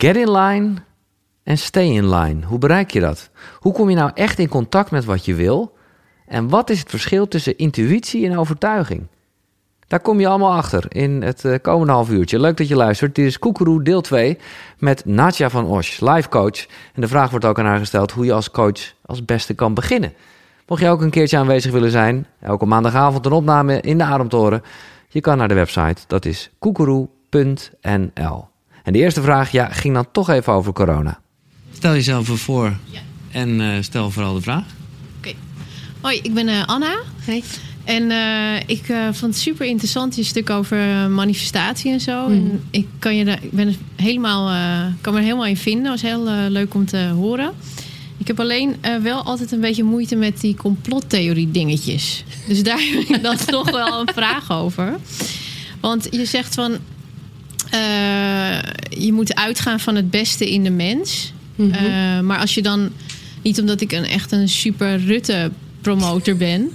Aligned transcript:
Get 0.00 0.16
in 0.16 0.30
line 0.30 0.74
en 1.42 1.58
stay 1.58 1.86
in 1.86 2.14
line. 2.14 2.46
Hoe 2.46 2.58
bereik 2.58 2.90
je 2.90 3.00
dat? 3.00 3.30
Hoe 3.58 3.72
kom 3.72 3.90
je 3.90 3.96
nou 3.96 4.10
echt 4.14 4.38
in 4.38 4.48
contact 4.48 4.90
met 4.90 5.04
wat 5.04 5.24
je 5.24 5.34
wil? 5.34 5.76
En 6.26 6.48
wat 6.48 6.70
is 6.70 6.78
het 6.78 6.90
verschil 6.90 7.28
tussen 7.28 7.56
intuïtie 7.58 8.26
en 8.26 8.38
overtuiging? 8.38 9.06
Daar 9.86 10.00
kom 10.00 10.20
je 10.20 10.28
allemaal 10.28 10.52
achter 10.52 10.84
in 10.88 11.22
het 11.22 11.44
eh, 11.44 11.54
komende 11.62 11.92
half 11.92 12.10
uurtje. 12.10 12.40
Leuk 12.40 12.56
dat 12.56 12.68
je 12.68 12.76
luistert. 12.76 13.14
Dit 13.14 13.26
is 13.26 13.38
Koekeroe 13.38 13.82
deel 13.82 14.00
2 14.00 14.38
met 14.78 15.04
Natja 15.04 15.50
van 15.50 15.66
Osch, 15.66 16.00
live 16.00 16.28
coach. 16.28 16.66
En 16.94 17.00
de 17.00 17.08
vraag 17.08 17.30
wordt 17.30 17.44
ook 17.44 17.58
aan 17.58 17.66
haar 17.66 17.78
gesteld 17.78 18.12
hoe 18.12 18.24
je 18.24 18.32
als 18.32 18.50
coach 18.50 18.94
als 19.06 19.24
beste 19.24 19.54
kan 19.54 19.74
beginnen. 19.74 20.12
Mocht 20.66 20.80
je 20.80 20.88
ook 20.88 21.00
een 21.00 21.10
keertje 21.10 21.38
aanwezig 21.38 21.72
willen 21.72 21.90
zijn, 21.90 22.26
elke 22.40 22.66
maandagavond 22.66 23.26
een 23.26 23.32
opname 23.32 23.80
in 23.80 23.98
de 23.98 24.04
Ademtoren. 24.04 24.62
Je 25.08 25.20
kan 25.20 25.38
naar 25.38 25.48
de 25.48 25.54
website, 25.54 26.02
dat 26.06 26.24
is 26.24 26.50
koekeroe.nl. 26.58 28.48
En 28.88 28.94
de 28.94 29.00
eerste 29.00 29.22
vraag 29.22 29.52
ja, 29.52 29.68
ging 29.68 29.94
dan 29.94 30.06
toch 30.12 30.30
even 30.30 30.52
over 30.52 30.72
corona. 30.72 31.20
Stel 31.72 31.92
jezelf 31.92 32.20
even 32.22 32.38
voor 32.38 32.76
Ja. 32.90 33.00
en 33.30 33.60
eh, 33.60 33.68
stel 33.80 34.10
vooral 34.10 34.34
de 34.34 34.40
vraag. 34.40 34.64
Oké. 35.18 35.32
Hoi, 36.00 36.18
ik 36.22 36.34
ben 36.34 36.48
eh, 36.48 36.64
Anna. 36.66 36.96
Hey. 37.18 37.42
En 37.84 38.10
eh, 38.10 38.62
ik 38.66 38.88
eh, 38.88 39.02
vond 39.04 39.34
het 39.34 39.38
super 39.38 39.66
interessant 39.66 40.16
je 40.16 40.22
stuk 40.22 40.50
over 40.50 40.76
manifestatie 41.10 41.92
en 41.92 42.00
zo. 42.00 42.22
Mhm. 42.22 42.32
En 42.32 42.62
ik 42.70 42.86
kan 42.98 43.16
je 43.16 43.24
daar, 43.24 43.42
ik 43.42 43.50
ben 43.52 43.76
helemaal, 43.96 44.48
eh, 44.48 44.92
kan 45.00 45.12
me 45.12 45.18
er 45.18 45.24
helemaal 45.24 45.46
in 45.46 45.56
vinden. 45.56 45.82
Dat 45.84 46.00
was 46.00 46.10
heel 46.10 46.24
leuk 46.48 46.74
om 46.74 46.86
te 46.86 47.10
horen. 47.14 47.52
Ik 48.16 48.26
heb 48.26 48.40
alleen 48.40 48.76
eh, 48.80 48.96
wel 48.96 49.22
altijd 49.22 49.52
een 49.52 49.60
beetje 49.60 49.84
moeite 49.84 50.16
met 50.16 50.40
die 50.40 50.54
complottheorie 50.56 51.50
dingetjes. 51.50 52.24
Dus 52.46 52.62
daar 52.62 52.78
heb 52.92 53.16
ik 53.16 53.22
dan 53.22 53.36
toch 53.36 53.70
wel 53.70 54.00
een 54.00 54.14
vraag 54.14 54.50
over. 54.50 54.96
Want 55.80 56.08
je 56.10 56.24
zegt 56.24 56.54
van 56.54 56.78
je 58.88 59.10
moet 59.12 59.34
uitgaan 59.34 59.80
van 59.80 59.94
het 59.94 60.10
beste 60.10 60.50
in 60.50 60.62
de 60.62 60.70
mens. 60.70 61.32
Mhm. 61.54 61.70
Eh, 61.72 62.20
maar 62.20 62.38
als 62.38 62.54
je 62.54 62.62
dan, 62.62 62.90
niet 63.42 63.60
omdat 63.60 63.80
ik 63.80 63.92
een, 63.92 64.04
echt 64.04 64.32
een 64.32 64.48
super 64.48 65.00
Rutte 65.04 65.50
promotor 65.80 66.36
ben. 66.36 66.70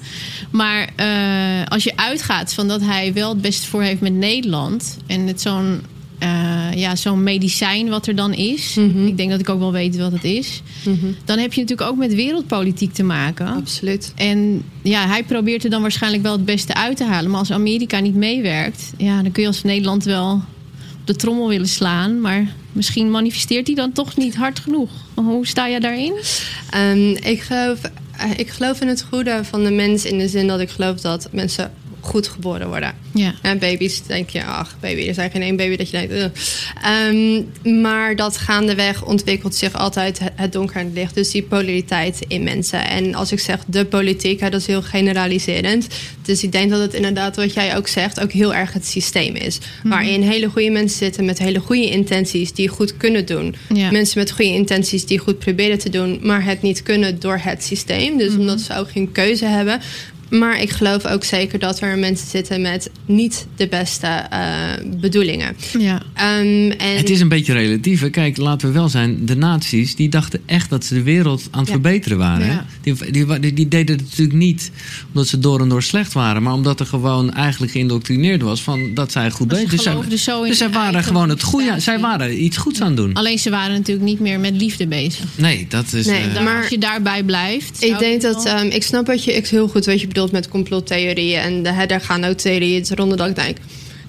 Maar 0.52 0.90
eh, 0.96 1.66
als 1.68 1.84
je 1.84 1.98
uitgaat 1.98 2.54
van 2.54 2.68
dat 2.68 2.82
hij 2.82 3.14
wel 3.14 3.30
het 3.30 3.42
beste 3.42 3.68
voor 3.68 3.82
heeft 3.82 4.02
met 4.02 4.14
Nederland. 4.14 4.98
En 5.08 5.28
het 5.28 5.42
zo'n 5.42 5.82
eh, 6.24 6.74
ja, 6.76 6.96
zo'n 6.96 7.24
medicijn 7.24 7.90
wat 7.90 8.08
er 8.08 8.16
dan 8.16 8.34
is. 8.34 8.76
Mhm. 8.76 9.06
Ik 9.06 9.18
denk 9.18 9.30
dat 9.30 9.40
ik 9.40 9.50
ook 9.50 9.60
wel 9.60 9.72
weet 9.72 9.98
wat 9.98 10.12
het 10.12 10.24
is. 10.24 10.62
Mhm. 10.86 11.06
Dan 11.26 11.38
heb 11.38 11.54
je 11.54 11.62
natuurlijk 11.62 11.90
ook 11.90 11.98
met 11.98 12.14
wereldpolitiek 12.14 12.94
te 12.94 13.04
maken. 13.04 13.48
Absoluut. 13.48 14.14
En 14.16 14.64
ja, 14.82 15.08
hij 15.08 15.24
probeert 15.24 15.64
er 15.64 15.70
dan 15.70 15.82
waarschijnlijk 15.82 16.24
wel 16.24 16.32
het 16.32 16.46
beste 16.46 16.74
uit 16.74 16.98
te 16.98 17.06
halen. 17.06 17.30
Maar 17.30 17.40
als 17.40 17.52
Amerika 17.52 18.00
niet 18.00 18.16
meewerkt, 18.16 18.94
ja, 18.98 19.22
dan 19.22 19.32
kun 19.32 19.42
je 19.42 19.48
als 19.48 19.64
Nederland 19.64 20.04
wel 20.04 20.42
de 21.06 21.16
trommel 21.16 21.48
willen 21.48 21.68
slaan. 21.68 22.22
Maar 22.22 22.54
misschien 22.72 23.12
manifesteert 23.12 23.68
hij 23.68 23.76
dan 23.76 23.92
toch 23.92 24.18
niet 24.18 24.36
hard 24.36 24.60
genoeg. 24.60 24.92
Hoe 25.14 25.48
sta 25.48 25.70
jij 25.70 25.80
daarin? 25.80 26.14
Ehm, 26.70 27.10
ik, 27.10 27.42
geloof, 27.42 27.80
eh, 28.18 28.32
ik 28.38 28.50
geloof 28.50 28.82
in 28.82 28.88
het 28.88 29.06
goede 29.10 29.44
van 29.44 29.64
de 29.64 29.72
mens 29.72 30.06
in 30.06 30.18
de 30.18 30.28
zin 30.28 30.48
dat 30.48 30.60
ik 30.60 30.70
geloof 30.70 31.02
dat 31.02 31.28
mensen 31.32 31.72
goed 32.04 32.28
geboren 32.28 32.68
worden. 32.68 32.94
Ja. 33.14 33.34
En 33.42 33.60
baby's 33.60 34.02
denk 34.08 34.30
je, 34.30 34.44
ach 34.44 34.76
baby, 34.80 35.08
er 35.08 35.14
zijn 35.14 35.32
geen 35.32 35.42
één 35.42 35.56
baby 35.56 35.76
dat 35.76 35.90
je 35.90 35.98
denkt. 36.08 36.40
Ehm, 36.84 37.82
maar 37.82 38.16
dat 38.16 38.38
gaandeweg 38.38 39.06
ontwikkelt 39.06 39.56
zich 39.56 39.74
altijd 39.74 40.20
het- 40.36 40.52
donker 40.52 40.76
en 40.76 40.86
het 40.86 40.94
licht. 40.96 41.16
Dus 41.16 41.32
die 41.32 41.44
polariteit 41.44 42.20
in 42.28 42.44
mensen. 42.44 42.88
En 42.90 43.16
als 43.16 43.32
ik 43.32 43.40
zeg 43.40 43.60
de 43.68 43.86
politiek, 43.86 44.40
dat 44.40 44.54
is 44.54 44.68
heel 44.68 44.82
generaliserend. 44.82 45.88
Dus 46.22 46.44
ik 46.44 46.52
denk 46.52 46.70
dat 46.70 46.80
het 46.80 46.94
inderdaad, 46.94 47.36
wat 47.36 47.54
jij 47.54 47.76
ook 47.78 47.88
zegt, 47.88 48.20
ook 48.22 48.32
heel 48.32 48.54
erg 48.54 48.74
het 48.74 48.86
systeem 48.86 49.36
is. 49.36 49.58
Waarin 49.84 50.22
hele 50.22 50.48
goede 50.50 50.70
mensen 50.70 50.98
zitten 50.98 51.26
met 51.26 51.38
hele 51.40 51.60
goede 51.60 51.90
intenties 51.90 52.54
die 52.54 52.68
goed 52.68 52.98
kunnen 52.98 53.26
doen. 53.26 53.56
Ja. 53.74 53.92
Mensen 53.92 54.20
met 54.20 54.32
goede 54.32 54.52
intenties 54.52 55.06
die 55.06 55.18
goed 55.20 55.40
proberen 55.40 55.80
te 55.80 55.90
doen, 55.90 56.20
maar 56.22 56.44
het 56.46 56.62
niet 56.62 56.84
kunnen 56.84 57.20
door 57.20 57.40
het 57.42 57.64
systeem. 57.64 58.18
Dus 58.18 58.36
omdat 58.36 58.62
ze 58.62 58.76
ook 58.78 58.92
geen 58.92 59.12
keuze 59.12 59.46
hebben. 59.46 59.80
Maar 60.40 60.62
ik 60.62 60.70
geloof 60.70 61.06
ook 61.06 61.24
zeker 61.24 61.60
dat 61.60 61.80
er 61.82 61.98
mensen 61.98 62.28
zitten 62.28 62.62
met 62.62 62.90
niet 63.06 63.46
de 63.56 63.68
beste 63.68 64.08
eh, 64.08 64.40
bedoelingen. 65.00 65.56
Ja. 65.80 66.02
Ehm, 66.14 66.72
en 66.78 66.96
Het 66.98 67.10
is 67.10 67.20
een 67.20 67.28
beetje 67.30 67.54
relatief. 67.54 68.02
hè. 68.02 68.10
Kijk, 68.10 68.38
laten 68.38 68.68
we 68.68 68.74
wel 68.74 68.90
zijn. 68.90 69.26
De 69.26 69.36
naties 69.36 69.96
die 69.96 70.10
dachten 70.10 70.42
echt 70.46 70.70
dat 70.70 70.86
ze 70.86 70.94
de 70.94 71.04
wereld 71.04 71.48
aan 71.52 71.60
het 71.60 71.68
Ja. 71.68 71.74
verbeteren 71.74 72.18
waren. 72.18 72.46
Ja. 72.46 72.66
Die, 72.82 73.12
die, 73.12 73.40
die, 73.40 73.54
die 73.54 73.68
deden 73.68 73.96
het 73.96 74.06
natuurlijk 74.06 74.38
niet 74.38 74.72
omdat 75.08 75.28
ze 75.28 75.40
door 75.40 75.62
en 75.62 75.70
door 75.70 75.84
slecht 75.84 76.14
waren. 76.14 76.44
Maar 76.44 76.54
omdat 76.54 76.80
er 76.80 76.86
gewoon 76.86 77.34
eigenlijk 77.34 77.72
geïndoctrineerd 77.72 78.42
was 78.42 78.62
van 78.64 78.94
dat 78.94 79.12
zij 79.12 79.32
goed 79.32 79.50
deden. 79.50 79.70
Dus 79.70 79.84
zij, 79.84 79.96
dus 80.48 80.58
zij 80.58 80.70
waren 80.70 81.04
gewoon 81.04 81.30
het 81.30 81.44
goede. 81.44 81.80
Zij 81.80 82.00
waren 82.00 82.44
iets 82.44 82.58
goeds 82.58 82.82
aan 82.82 82.88
het 82.88 82.98
doen. 82.98 83.14
Alleen 83.14 83.40
ze 83.40 83.50
waren 83.50 83.74
natuurlijk 83.74 84.06
niet 84.08 84.20
meer 84.20 84.40
met 84.40 84.56
liefde 84.56 84.88
bezig. 84.88 85.26
Nee, 85.36 85.66
dat 85.70 85.94
is. 85.94 86.06
Nee, 86.06 86.22
eh, 86.36 86.44
Maar- 86.44 86.58
als 86.62 86.68
je 86.68 86.78
daarbij 86.78 87.24
blijft. 87.24 87.84
ik 87.84 88.00
denk 88.00 88.22
dat, 88.22 88.46
ehm, 88.46 88.66
ik 88.68 88.84
snap 88.84 89.08
wat 89.08 89.24
je, 89.24 89.34
ik 89.34 89.48
heel 89.48 89.68
goed 89.68 89.86
wat 89.86 90.02
je 90.02 90.08
bedoelt 90.08 90.23
met 90.32 90.48
complottheorieën. 90.48 91.40
En 91.40 91.64
de, 91.64 91.72
hè, 91.72 91.86
daar 91.86 92.02
gaan 92.02 92.24
ook 92.24 92.38
theorieën 92.38 92.86
rond 92.96 93.18
dat 93.18 93.28
ik 93.28 93.36
denk. 93.36 93.58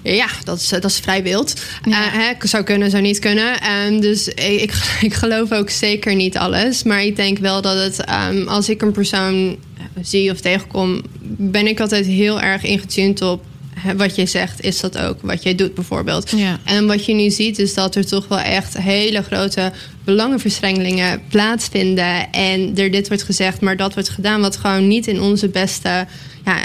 Ja, 0.03 0.27
dat 0.43 0.59
is, 0.59 0.67
dat 0.67 0.85
is 0.85 0.99
vrij 0.99 1.23
wild. 1.23 1.53
Ja. 1.83 2.05
Eh, 2.05 2.13
hè, 2.13 2.47
zou 2.47 2.63
kunnen, 2.63 2.89
zou 2.89 3.03
niet 3.03 3.19
kunnen. 3.19 3.61
En 3.61 3.99
dus 3.99 4.27
ik, 4.27 4.61
ik, 4.61 4.73
ik 5.09 5.13
geloof 5.13 5.51
ook 5.51 5.69
zeker 5.69 6.15
niet 6.15 6.37
alles. 6.37 6.83
Maar 6.83 7.03
ik 7.03 7.15
denk 7.15 7.37
wel 7.37 7.61
dat 7.61 7.77
het, 7.77 8.05
ehm, 8.05 8.47
als 8.47 8.69
ik 8.69 8.81
een 8.81 8.91
persoon 8.91 9.57
zie 10.01 10.31
of 10.31 10.39
tegenkom, 10.39 11.01
ben 11.37 11.67
ik 11.67 11.79
altijd 11.79 12.05
heel 12.05 12.41
erg 12.41 12.63
ingetuned 12.63 13.21
op 13.21 13.43
wat 13.97 14.15
je 14.15 14.25
zegt. 14.25 14.61
Is 14.61 14.79
dat 14.79 14.97
ook 14.97 15.17
wat 15.21 15.43
jij 15.43 15.55
doet, 15.55 15.73
bijvoorbeeld? 15.73 16.31
Ja. 16.35 16.59
En 16.63 16.87
wat 16.87 17.05
je 17.05 17.13
nu 17.13 17.29
ziet, 17.29 17.59
is 17.59 17.73
dat 17.73 17.95
er 17.95 18.05
toch 18.05 18.27
wel 18.27 18.39
echt 18.39 18.77
hele 18.77 19.21
grote 19.23 19.71
belangenverstrengelingen 20.03 21.21
plaatsvinden. 21.29 22.31
En 22.31 22.77
er 22.77 22.91
dit 22.91 23.07
wordt 23.07 23.23
gezegd, 23.23 23.61
maar 23.61 23.77
dat 23.77 23.93
wordt 23.93 24.09
gedaan, 24.09 24.41
wat 24.41 24.57
gewoon 24.57 24.87
niet 24.87 25.07
in 25.07 25.21
onze 25.21 25.47
beste. 25.49 26.07
Ja, 26.45 26.57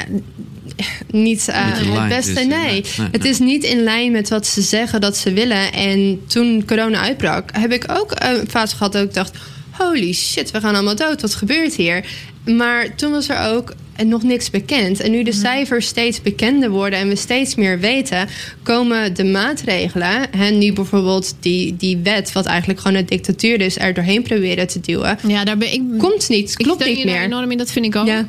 niet, 1.10 1.48
eh, 1.48 1.80
Niet 1.80 1.98
het 1.98 2.08
beste. 2.08 2.30
is, 2.30 2.36
nee. 2.36 2.46
nee, 2.46 2.84
nee, 2.96 3.08
het 3.12 3.24
is 3.24 3.38
niet 3.38 3.64
in 3.64 3.82
lijn 3.82 4.12
met 4.12 4.28
wat 4.28 4.46
ze 4.46 4.62
zeggen 4.62 5.00
dat 5.00 5.16
ze 5.16 5.32
willen. 5.32 5.72
En 5.72 6.20
toen 6.26 6.64
corona 6.66 7.00
uitbrak, 7.00 7.50
heb 7.52 7.72
ik 7.72 7.84
ook 7.88 8.12
een 8.14 8.48
fase 8.48 8.76
gehad 8.76 8.92
dat 8.92 9.02
ik 9.04 9.14
dacht: 9.14 9.36
holy 9.70 10.12
shit, 10.12 10.50
we 10.50 10.60
gaan 10.60 10.74
allemaal 10.74 10.96
dood. 10.96 11.20
Wat 11.20 11.34
gebeurt 11.34 11.74
hier? 11.74 12.04
Maar 12.44 12.94
toen 12.96 13.10
was 13.10 13.28
er 13.28 13.54
ook 13.54 13.74
nog 14.08 14.22
niks 14.22 14.50
bekend. 14.50 15.00
En 15.00 15.10
nu 15.10 15.22
de 15.22 15.32
cijfers 15.32 15.86
steeds 15.86 16.22
bekender 16.22 16.70
worden 16.70 16.98
en 16.98 17.08
we 17.08 17.16
steeds 17.16 17.54
meer 17.54 17.80
weten, 17.80 18.28
komen 18.62 19.14
de 19.14 19.24
maatregelen. 19.24 20.32
En 20.32 20.58
nu 20.58 20.72
bijvoorbeeld 20.72 21.34
die, 21.40 21.76
die 21.76 21.96
wet, 21.96 22.32
wat 22.32 22.46
eigenlijk 22.46 22.80
gewoon 22.80 22.96
een 22.96 23.06
dictatuur 23.06 23.60
is, 23.60 23.78
er 23.78 23.94
doorheen 23.94 24.22
proberen 24.22 24.66
te 24.66 24.80
duwen. 24.80 25.18
Ja, 25.26 25.44
daar 25.44 25.58
ben 25.58 25.72
ik. 25.72 25.82
Komt 25.98 26.28
niet, 26.28 26.50
Ik 26.50 26.64
klopt 26.64 26.80
steun 26.80 26.94
niet 26.94 27.04
meer. 27.04 27.22
enorm 27.22 27.50
in, 27.50 27.58
dat 27.58 27.70
vind 27.72 27.84
ik 27.84 27.96
ook. 27.96 28.06
Ja. 28.06 28.28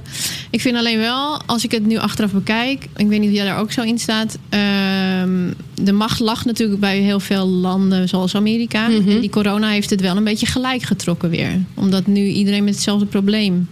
Ik 0.50 0.62
vind 0.62 0.76
alleen 0.78 0.98
wel, 0.98 1.42
als 1.46 1.64
ik 1.64 1.72
het 1.72 1.86
nu 1.86 1.98
achteraf 1.98 2.32
bekijk, 2.32 2.88
ik 2.98 3.08
weet 3.08 3.20
niet 3.20 3.30
of 3.30 3.36
jij 3.36 3.46
daar 3.46 3.60
ook 3.60 3.72
zo 3.72 3.82
in 3.82 4.00
staat. 4.00 4.38
ehm, 4.50 5.52
de 5.84 5.92
macht 5.92 6.20
lag 6.20 6.46
natuurlijk 6.46 6.80
bij 6.80 6.98
heel 7.00 7.20
veel 7.20 7.46
landen 7.48 8.10
zoals 8.10 8.36
Amerika. 8.36 8.88
Mhm. 8.88 9.10
En 9.10 9.20
die 9.20 9.30
corona 9.30 9.70
heeft 9.70 9.90
het 9.90 10.02
wel 10.02 10.18
een 10.18 10.24
beetje 10.24 10.46
gelijk 10.46 10.82
getrokken 10.84 11.30
weer. 11.30 11.52
Omdat 11.76 12.08
nu 12.08 12.26
iedereen 12.28 12.64
met 12.64 12.74
hetzelfde 12.74 13.06
probleem 13.06 13.68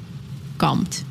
kampt. 0.55 1.03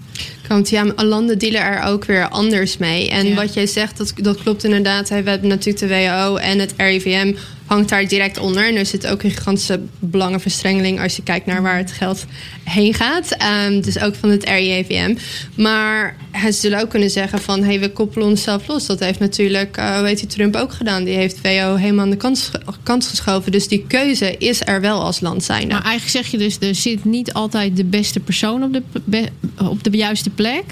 Want 0.48 0.68
ja, 0.68 0.84
landen 0.96 1.38
dealen 1.38 1.60
er 1.60 1.82
ook 1.82 2.04
weer 2.04 2.28
anders 2.28 2.76
mee. 2.76 3.10
En 3.10 3.26
Ja. 3.28 3.34
wat 3.34 3.54
jij 3.54 3.66
zegt, 3.66 3.96
dat, 3.96 4.12
dat 4.16 4.42
klopt 4.42 4.64
inderdaad. 4.64 5.08
We 5.08 5.14
hebben 5.14 5.48
natuurlijk 5.48 5.78
de 5.78 5.88
WHO 5.88 6.36
en 6.36 6.58
het 6.58 6.74
RIVM 6.76 7.34
hangt 7.68 7.88
daar 7.88 8.08
direct 8.08 8.38
onder. 8.38 8.68
En 8.68 8.76
er 8.76 8.86
zit 8.86 9.06
ook 9.06 9.22
een 9.22 9.30
gigantische 9.30 9.80
belangenverstrengeling 9.98 11.00
als 11.00 11.16
je 11.16 11.22
kijkt 11.22 11.46
naar 11.46 11.62
waar 11.62 11.76
het 11.76 11.92
geld 11.92 12.24
heen 12.64 12.94
gaat. 12.94 13.30
Ehm, 13.30 13.80
dus 13.80 13.98
ook 13.98 14.14
van 14.14 14.30
het 14.30 14.44
RIVM. 14.44 15.16
Maar 15.54 16.16
ze 16.40 16.52
zullen 16.52 16.80
ook 16.80 16.90
kunnen 16.90 17.10
zeggen 17.10 17.40
van... 17.40 17.62
hey, 17.62 17.80
we 17.80 17.92
koppelen 17.92 18.28
onszelf 18.28 18.66
los. 18.66 18.86
Dat 18.86 19.00
heeft 19.00 19.18
natuurlijk, 19.18 19.76
eh 19.76 19.96
hoe 19.96 20.06
heet 20.06 20.18
die 20.18 20.28
Trump 20.28 20.56
ook 20.56 20.72
gedaan. 20.72 21.04
Die 21.04 21.14
heeft 21.14 21.40
WHO 21.40 21.74
helemaal 21.74 22.04
aan 22.04 22.10
de 22.10 22.50
kant 22.82 23.06
geschoven. 23.06 23.52
Dus 23.52 23.68
die 23.68 23.84
keuze 23.86 24.36
is 24.38 24.66
er 24.66 24.80
wel 24.80 25.02
als 25.02 25.20
land 25.20 25.44
zijnde. 25.44 25.74
Maar 25.74 25.84
eigenlijk 25.84 26.24
zeg 26.24 26.26
je 26.30 26.38
dus, 26.38 26.56
er 26.60 26.74
zit 26.74 27.04
niet 27.04 27.32
altijd 27.32 27.76
de 27.76 27.84
beste 27.84 28.20
persoon 28.20 28.62
op 28.62 28.82
de, 29.04 29.28
op 29.56 29.84
de 29.84 29.96
juiste 29.96 30.30
plek. 30.30 30.64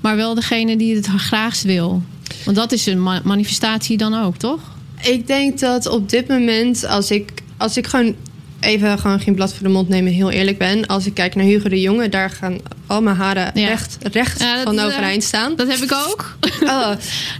Maar 0.00 0.16
wel 0.16 0.34
degene 0.34 0.76
die 0.76 0.94
het 0.94 1.06
graagst 1.06 1.62
wil. 1.62 2.02
Want 2.44 2.56
dat 2.56 2.72
is 2.72 2.86
een 2.86 3.02
ma- 3.02 3.20
manifestatie 3.24 3.96
dan 3.96 4.14
ook, 4.14 4.36
toch? 4.36 4.60
Ik 5.02 5.26
denk 5.26 5.58
dat 5.58 5.86
op 5.86 6.08
dit 6.08 6.28
moment, 6.28 6.86
als 6.86 7.10
ik, 7.10 7.30
als 7.56 7.76
ik 7.76 7.86
gewoon 7.86 8.14
even 8.60 8.98
gewoon 8.98 9.20
geen 9.20 9.34
blad 9.34 9.54
voor 9.54 9.66
de 9.66 9.72
mond 9.72 9.88
nemen, 9.88 10.12
heel 10.12 10.30
eerlijk 10.30 10.58
ben. 10.58 10.86
Als 10.86 11.06
ik 11.06 11.14
kijk 11.14 11.34
naar 11.34 11.44
Hugo 11.44 11.68
de 11.68 11.80
Jonge, 11.80 12.08
daar 12.08 12.30
gaan 12.30 12.58
al 12.86 13.02
mijn 13.02 13.16
haren 13.16 13.50
Ja. 13.54 13.66
recht, 13.68 13.96
recht 14.12 14.40
Ja, 14.40 14.62
van 14.62 14.78
eh, 14.78 14.84
overeind 14.84 15.22
staan. 15.24 15.56
Dat 15.56 15.68
heb 15.68 15.78
ik 15.78 15.92
ook. 15.92 16.36
Oh, 16.62 16.90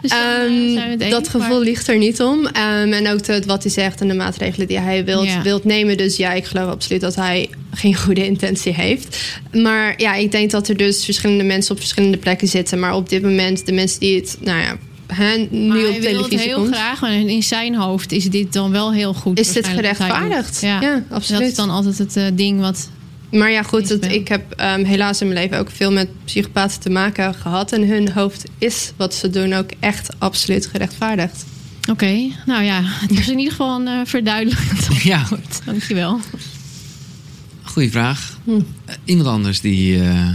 Dus 0.03 0.11
eh, 0.11 0.19
ehm, 0.44 0.91
het 0.91 1.11
dat 1.11 1.29
gevoel 1.29 1.49
maar- 1.56 1.59
ligt 1.67 1.88
er 1.88 1.99
niet 1.99 2.20
om. 2.23 2.47
Ehm, 2.47 2.93
en 2.93 3.09
ook 3.09 3.23
de, 3.25 3.43
wat 3.47 3.62
hij 3.62 3.73
zegt 3.73 4.00
en 4.00 4.09
de 4.09 4.14
maatregelen 4.14 4.67
die 4.67 4.79
hij 4.79 5.05
wilt, 5.05 5.26
Ja. 5.26 5.43
wilt 5.43 5.64
nemen. 5.64 5.97
Dus 5.97 6.17
ja, 6.17 6.32
ik 6.32 6.44
geloof 6.44 6.70
absoluut 6.70 7.00
dat 7.00 7.14
hij 7.14 7.50
geen 7.75 7.94
goede 8.05 8.26
intentie 8.26 8.75
heeft. 8.75 9.19
Maar 9.53 9.94
ja, 9.97 10.14
ik 10.14 10.31
denk 10.32 10.50
dat 10.50 10.69
er 10.69 10.76
dus 10.76 11.05
verschillende 11.05 11.44
mensen 11.44 11.73
op 11.73 11.79
verschillende 11.81 12.17
plekken 12.19 12.49
zitten. 12.49 12.79
Maar 12.79 12.94
op 12.94 13.09
dit 13.09 13.23
moment, 13.23 13.67
de 13.67 13.73
mensen 13.73 14.00
die 14.00 14.17
het, 14.17 14.37
nou 14.41 14.61
ja, 14.61 14.76
hè, 15.17 15.47
nu 15.50 15.67
Maar 15.69 15.76
op 15.76 15.82
hij 15.82 16.00
wil 16.00 16.03
het 16.03 16.03
televisie 16.03 16.38
heel 16.38 16.64
graag, 16.67 17.00
maar 17.00 17.12
in 17.12 17.43
zijn 17.43 17.75
hoofd 17.75 18.12
is 18.12 18.31
dit 18.31 18.53
dan 18.53 18.70
wel 18.70 18.93
heel 18.93 19.14
goed. 19.14 19.38
Is 19.38 19.53
dit 19.53 19.69
gerechtvaardigd? 19.69 20.61
Ja, 20.61 20.81
Ja, 20.81 21.03
absoluut. 21.11 21.41
Dat 21.41 21.50
is 21.50 21.55
dan 21.56 21.70
altijd 21.70 21.99
het 21.99 22.17
eh, 22.17 22.25
ding 22.35 22.61
wat... 22.61 22.88
Maar 23.31 23.50
ja, 23.50 23.62
goed, 23.62 23.88
wel. 23.88 24.11
ik 24.11 24.29
heb 24.29 24.53
ehm, 24.53 24.85
helaas 24.85 25.20
in 25.20 25.29
mijn 25.29 25.38
leven 25.41 25.59
ook 25.59 25.70
veel 25.70 25.93
met 25.93 26.09
psychopaten 26.25 26.81
te 26.81 26.91
maken 26.91 27.35
gehad. 27.35 27.73
En 27.73 27.88
hun 27.88 28.12
hoofd 28.12 28.44
is 28.59 28.93
wat 28.97 29.14
ze 29.14 29.31
doen 29.31 29.53
ook 29.53 29.70
echt 29.81 30.09
absoluut 30.19 30.67
gerechtvaardigd. 30.67 31.44
Oké, 31.91 32.31
nou 32.47 32.62
ja, 32.64 32.81
het 32.85 33.19
is 33.19 33.29
in 33.29 33.38
ieder 33.38 33.50
geval 33.53 33.81
een 33.81 33.88
eh, 33.88 34.00
verduidelijkend 34.05 34.88
Ja. 35.03 35.26
Dankjewel. 35.64 36.20
goede 37.62 37.91
vraag. 37.91 38.38
Hm. 38.44 38.50
Eh, 38.85 38.94
iemand 39.05 39.29
anders 39.29 39.61
die... 39.61 40.00
eh, 40.00 40.29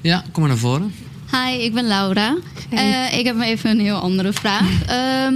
Ja, 0.00 0.24
kom 0.32 0.40
maar 0.42 0.50
naar 0.50 0.60
voren. 0.60 0.92
Hi, 1.34 1.62
ik 1.64 1.74
ben 1.74 1.86
Laura. 1.86 2.36
Eh, 2.70 3.18
ik 3.18 3.24
heb 3.24 3.40
even 3.40 3.70
een 3.70 3.80
heel 3.80 3.96
andere 3.96 4.32
vraag. 4.32 4.82
Ehm, 4.86 5.34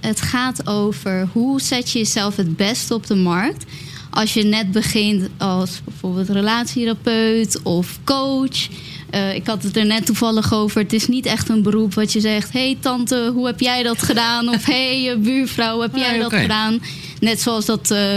het 0.00 0.20
gaat 0.20 0.66
over 0.66 1.28
hoe 1.32 1.60
zet 1.60 1.90
je 1.90 1.98
jezelf 1.98 2.36
het 2.36 2.56
beste 2.56 2.94
op 2.94 3.06
de 3.06 3.14
markt 3.14 3.64
als 4.10 4.34
je 4.34 4.42
net 4.42 4.72
begint 4.72 5.28
als 5.38 5.80
bijvoorbeeld 5.84 6.28
relatietherapeut 6.28 7.60
of 7.62 7.98
coach. 8.04 8.68
Eh, 9.10 9.34
ik 9.34 9.46
had 9.46 9.62
het 9.62 9.76
er 9.76 9.86
net 9.86 10.06
toevallig 10.06 10.52
over. 10.52 10.80
Het 10.82 10.92
is 10.92 11.08
niet 11.08 11.26
echt 11.26 11.48
een 11.48 11.62
beroep 11.62 11.94
wat 11.94 12.12
je 12.12 12.20
zegt: 12.20 12.52
hey 12.52 12.76
tante, 12.80 13.30
hoe 13.34 13.46
heb 13.46 13.60
jij 13.60 13.82
dat 13.82 14.02
gedaan? 14.02 14.48
Of 14.48 14.64
hey 14.64 15.16
buurvrouw, 15.18 15.72
hoe 15.72 15.82
heb 15.82 15.96
jij 15.96 16.10
Nee, 16.10 16.20
dat 16.20 16.32
gedaan? 16.32 16.78
Net 17.20 17.40
zoals 17.40 17.64
dat. 17.64 17.90
eh, 17.90 18.16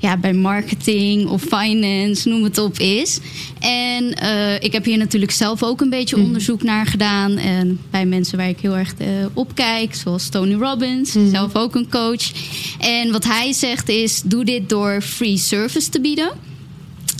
ja, 0.00 0.16
bij 0.16 0.32
marketing 0.32 1.28
of 1.28 1.42
finance, 1.42 2.28
noem 2.28 2.42
het 2.42 2.58
op, 2.58 2.78
is. 2.78 3.20
En 3.58 4.14
eh, 4.14 4.54
ik 4.54 4.72
heb 4.72 4.84
hier 4.84 4.98
natuurlijk 4.98 5.32
zelf 5.32 5.62
ook 5.62 5.80
een 5.80 5.90
beetje 5.90 6.16
onderzoek 6.16 6.62
naar 6.62 6.86
gedaan. 6.86 7.36
En 7.36 7.80
bij 7.90 8.06
mensen 8.06 8.38
waar 8.38 8.48
ik 8.48 8.60
heel 8.60 8.76
erg 8.76 8.94
eh, 8.98 9.08
op 9.32 9.54
kijk, 9.54 9.94
zoals 9.94 10.28
Tony 10.28 10.54
Robbins, 10.54 11.16
zelf 11.30 11.56
ook 11.56 11.74
een 11.74 11.90
coach. 11.90 12.32
En 12.78 13.12
wat 13.12 13.24
hij 13.24 13.52
zegt 13.52 13.88
is: 13.88 14.22
doe 14.22 14.44
dit 14.44 14.68
door 14.68 15.00
free 15.00 15.36
service 15.36 15.90
te 15.90 16.00
bieden. 16.00 16.49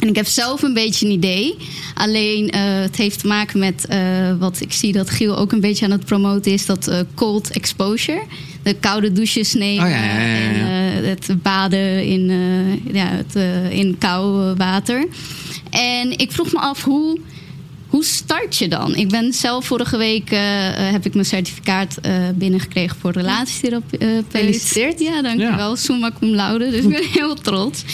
En 0.00 0.08
ik 0.08 0.17
heb 0.17 0.26
zelf 0.26 0.62
een 0.62 0.75
beetje 0.75 1.06
een 1.06 1.12
idee. 1.12 1.56
Alleen 1.94 2.50
eh, 2.50 2.61
het 2.64 2.97
heeft 2.97 3.19
te 3.20 3.26
maken 3.26 3.58
met 3.58 3.87
eh, 3.87 3.99
wat 4.38 4.61
ik 4.61 4.73
zie 4.73 4.93
dat 4.93 5.11
Giel 5.11 5.37
ook 5.37 5.52
een 5.52 5.61
beetje 5.61 5.85
aan 5.85 5.91
het 5.91 6.05
promoten 6.05 6.52
is: 6.52 6.67
dat 6.67 6.88
eh, 6.88 7.00
cold 7.14 7.50
exposure. 7.50 8.23
De 8.62 8.75
koude 8.75 9.12
douches 9.12 9.55
nemen 9.55 9.85
Oh, 9.85 9.91
ja, 9.91 10.05
ja, 10.05 10.12
ja, 10.12 10.31
ja. 10.31 10.49
en 10.50 11.02
eh, 11.05 11.08
het 11.08 11.43
baden 11.43 12.05
in, 12.05 12.31
eh, 12.31 12.94
ja, 12.94 13.06
het, 13.06 13.37
eh, 13.37 13.70
in 13.73 13.99
koud 13.99 14.58
water. 14.58 15.06
En 15.70 16.19
ik 16.19 16.32
vroeg 16.32 16.52
me 16.52 16.58
af 16.58 16.85
hoe. 16.85 17.19
Hoe 17.88 18.05
start 18.05 18.56
je 18.56 18.69
dan? 18.69 18.94
Ik 18.97 19.08
ben 19.08 19.32
zelf 19.32 19.67
vorige 19.67 19.97
week 19.97 20.31
heb 20.93 21.06
ik 21.06 21.14
mijn 21.14 21.26
certificaat 21.26 21.99
eh, 22.02 22.12
binnengekregen 22.35 22.97
voor 23.00 23.12
relatietherapeut. 23.12 24.25
Gefeliciteerd. 24.31 25.00
Ja, 25.00 25.23
dankjewel. 25.23 25.76
Summa 25.76 26.11
cum 26.19 26.29
laude. 26.29 26.70
Dus 26.70 26.85
ik 26.85 26.88
ben 26.88 27.06
heel 27.20 27.35
trots. 27.35 27.85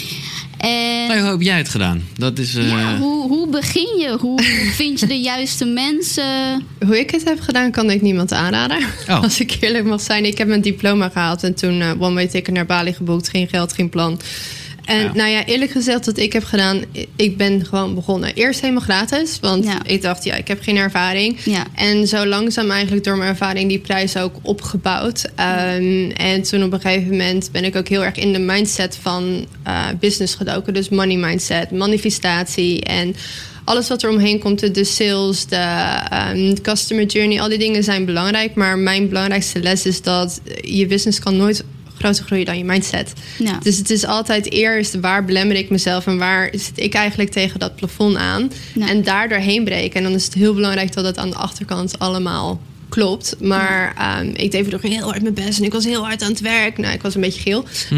En, 0.57 1.07
Nou, 1.07 1.19
hoe 1.19 1.29
heb 1.29 1.41
jij 1.41 1.57
het 1.57 1.69
gedaan? 1.69 2.03
Dat 2.17 2.39
is... 2.39 2.55
eh, 2.55 2.69
ja, 2.69 2.97
hoe, 2.97 3.27
hoe 3.27 3.47
begin 3.49 3.97
je? 3.99 4.17
Hoe 4.19 4.41
vind 4.79 4.99
je 4.99 5.05
de 5.07 5.19
juiste 5.19 5.65
mensen? 5.65 6.63
Hoe 6.85 6.99
ik 6.99 7.11
het 7.11 7.23
heb 7.23 7.39
gedaan, 7.39 7.71
kan 7.71 7.89
ik 7.91 8.01
niemand 8.01 8.33
aanraden. 8.33 8.77
Oh. 9.09 9.21
Als 9.23 9.39
ik 9.39 9.57
eerlijk 9.59 9.85
mag 9.85 10.01
zijn. 10.01 10.25
Ik 10.25 10.37
heb 10.37 10.47
mijn 10.47 10.61
diploma 10.61 11.09
gehaald 11.09 11.43
en 11.43 11.53
toen 11.55 11.81
eh, 11.81 11.91
one 11.99 12.13
way 12.13 12.27
ticket 12.27 12.53
naar 12.53 12.65
Bali 12.65 12.93
geboekt. 12.93 13.29
Geen 13.29 13.47
geld, 13.47 13.73
geen 13.73 13.89
plan. 13.89 14.19
En 14.87 15.03
Ja. 15.03 15.11
nou 15.13 15.29
ja, 15.29 15.45
eerlijk 15.45 15.71
gezegd, 15.71 16.05
wat 16.05 16.17
ik 16.17 16.33
heb 16.33 16.43
gedaan, 16.43 16.81
ik 17.15 17.37
ben 17.37 17.65
gewoon 17.65 17.95
begonnen. 17.95 18.33
Eerst 18.33 18.59
helemaal 18.61 18.81
gratis, 18.83 19.39
want 19.41 19.63
Ja. 19.65 19.79
ik 19.85 20.01
dacht, 20.01 20.23
ja, 20.23 20.35
ik 20.35 20.47
heb 20.47 20.61
geen 20.61 20.77
ervaring. 20.77 21.37
Ja. 21.43 21.65
En 21.75 22.07
zo 22.07 22.25
langzaam 22.25 22.71
eigenlijk 22.71 23.03
door 23.03 23.17
mijn 23.17 23.29
ervaring 23.29 23.69
die 23.69 23.79
prijs 23.79 24.17
ook 24.17 24.35
opgebouwd. 24.41 25.25
Ehm, 25.35 26.09
en 26.11 26.41
toen 26.41 26.63
op 26.63 26.73
een 26.73 26.81
gegeven 26.81 27.09
moment 27.09 27.49
ben 27.51 27.63
ik 27.63 27.75
ook 27.75 27.87
heel 27.87 28.03
erg 28.03 28.15
in 28.15 28.33
de 28.33 28.39
mindset 28.39 28.97
van 29.01 29.45
eh, 29.63 29.85
business 29.99 30.35
gedoken. 30.35 30.73
Dus 30.73 30.89
money 30.89 31.17
mindset, 31.17 31.71
manifestatie 31.71 32.83
en 32.83 33.15
alles 33.63 33.87
wat 33.87 34.03
er 34.03 34.09
omheen 34.09 34.39
komt. 34.39 34.75
De 34.75 34.83
sales, 34.83 35.45
de 35.45 35.55
ehm, 36.09 36.53
customer 36.61 37.05
journey, 37.05 37.41
al 37.41 37.49
die 37.49 37.57
dingen 37.57 37.83
zijn 37.83 38.05
belangrijk. 38.05 38.55
Maar 38.55 38.77
mijn 38.77 39.07
belangrijkste 39.09 39.59
les 39.59 39.85
is 39.85 40.01
dat 40.01 40.41
je 40.61 40.85
business 40.85 41.19
kan 41.19 41.37
nooit 41.37 41.63
groter 41.97 42.25
groeien 42.25 42.45
dan 42.45 42.57
je 42.57 42.63
mindset. 42.63 43.13
Ja. 43.37 43.59
Dus 43.63 43.77
het 43.77 43.89
is 43.89 44.05
altijd 44.05 44.51
eerst 44.51 44.99
waar 44.99 45.25
belemmer 45.25 45.55
ik 45.55 45.69
mezelf 45.69 46.07
en 46.07 46.17
waar 46.17 46.49
zit 46.51 46.79
ik 46.79 46.93
eigenlijk 46.93 47.29
tegen 47.29 47.59
dat 47.59 47.75
plafond 47.75 48.15
aan. 48.15 48.51
Ja. 48.73 48.89
En 48.89 49.03
daar 49.03 49.29
doorheen 49.29 49.63
breken. 49.63 49.97
En 49.97 50.03
dan 50.03 50.13
is 50.13 50.25
het 50.25 50.33
heel 50.33 50.53
belangrijk 50.53 50.93
dat 50.93 51.05
het 51.05 51.17
aan 51.17 51.29
de 51.29 51.35
achterkant 51.35 51.99
allemaal 51.99 52.61
klopt. 52.89 53.35
Maar 53.39 53.93
ehm, 53.97 54.31
ik 54.33 54.51
deed 54.51 54.71
nog 54.71 54.81
heel 54.81 55.01
hard 55.01 55.21
mijn 55.21 55.33
best 55.33 55.59
en 55.59 55.65
ik 55.65 55.73
was 55.73 55.85
heel 55.85 56.05
hard 56.05 56.21
aan 56.21 56.31
het 56.31 56.39
werk. 56.39 56.77
Nou, 56.77 56.93
ik 56.93 57.01
was 57.01 57.15
een 57.15 57.21
beetje 57.21 57.41
geel. 57.41 57.65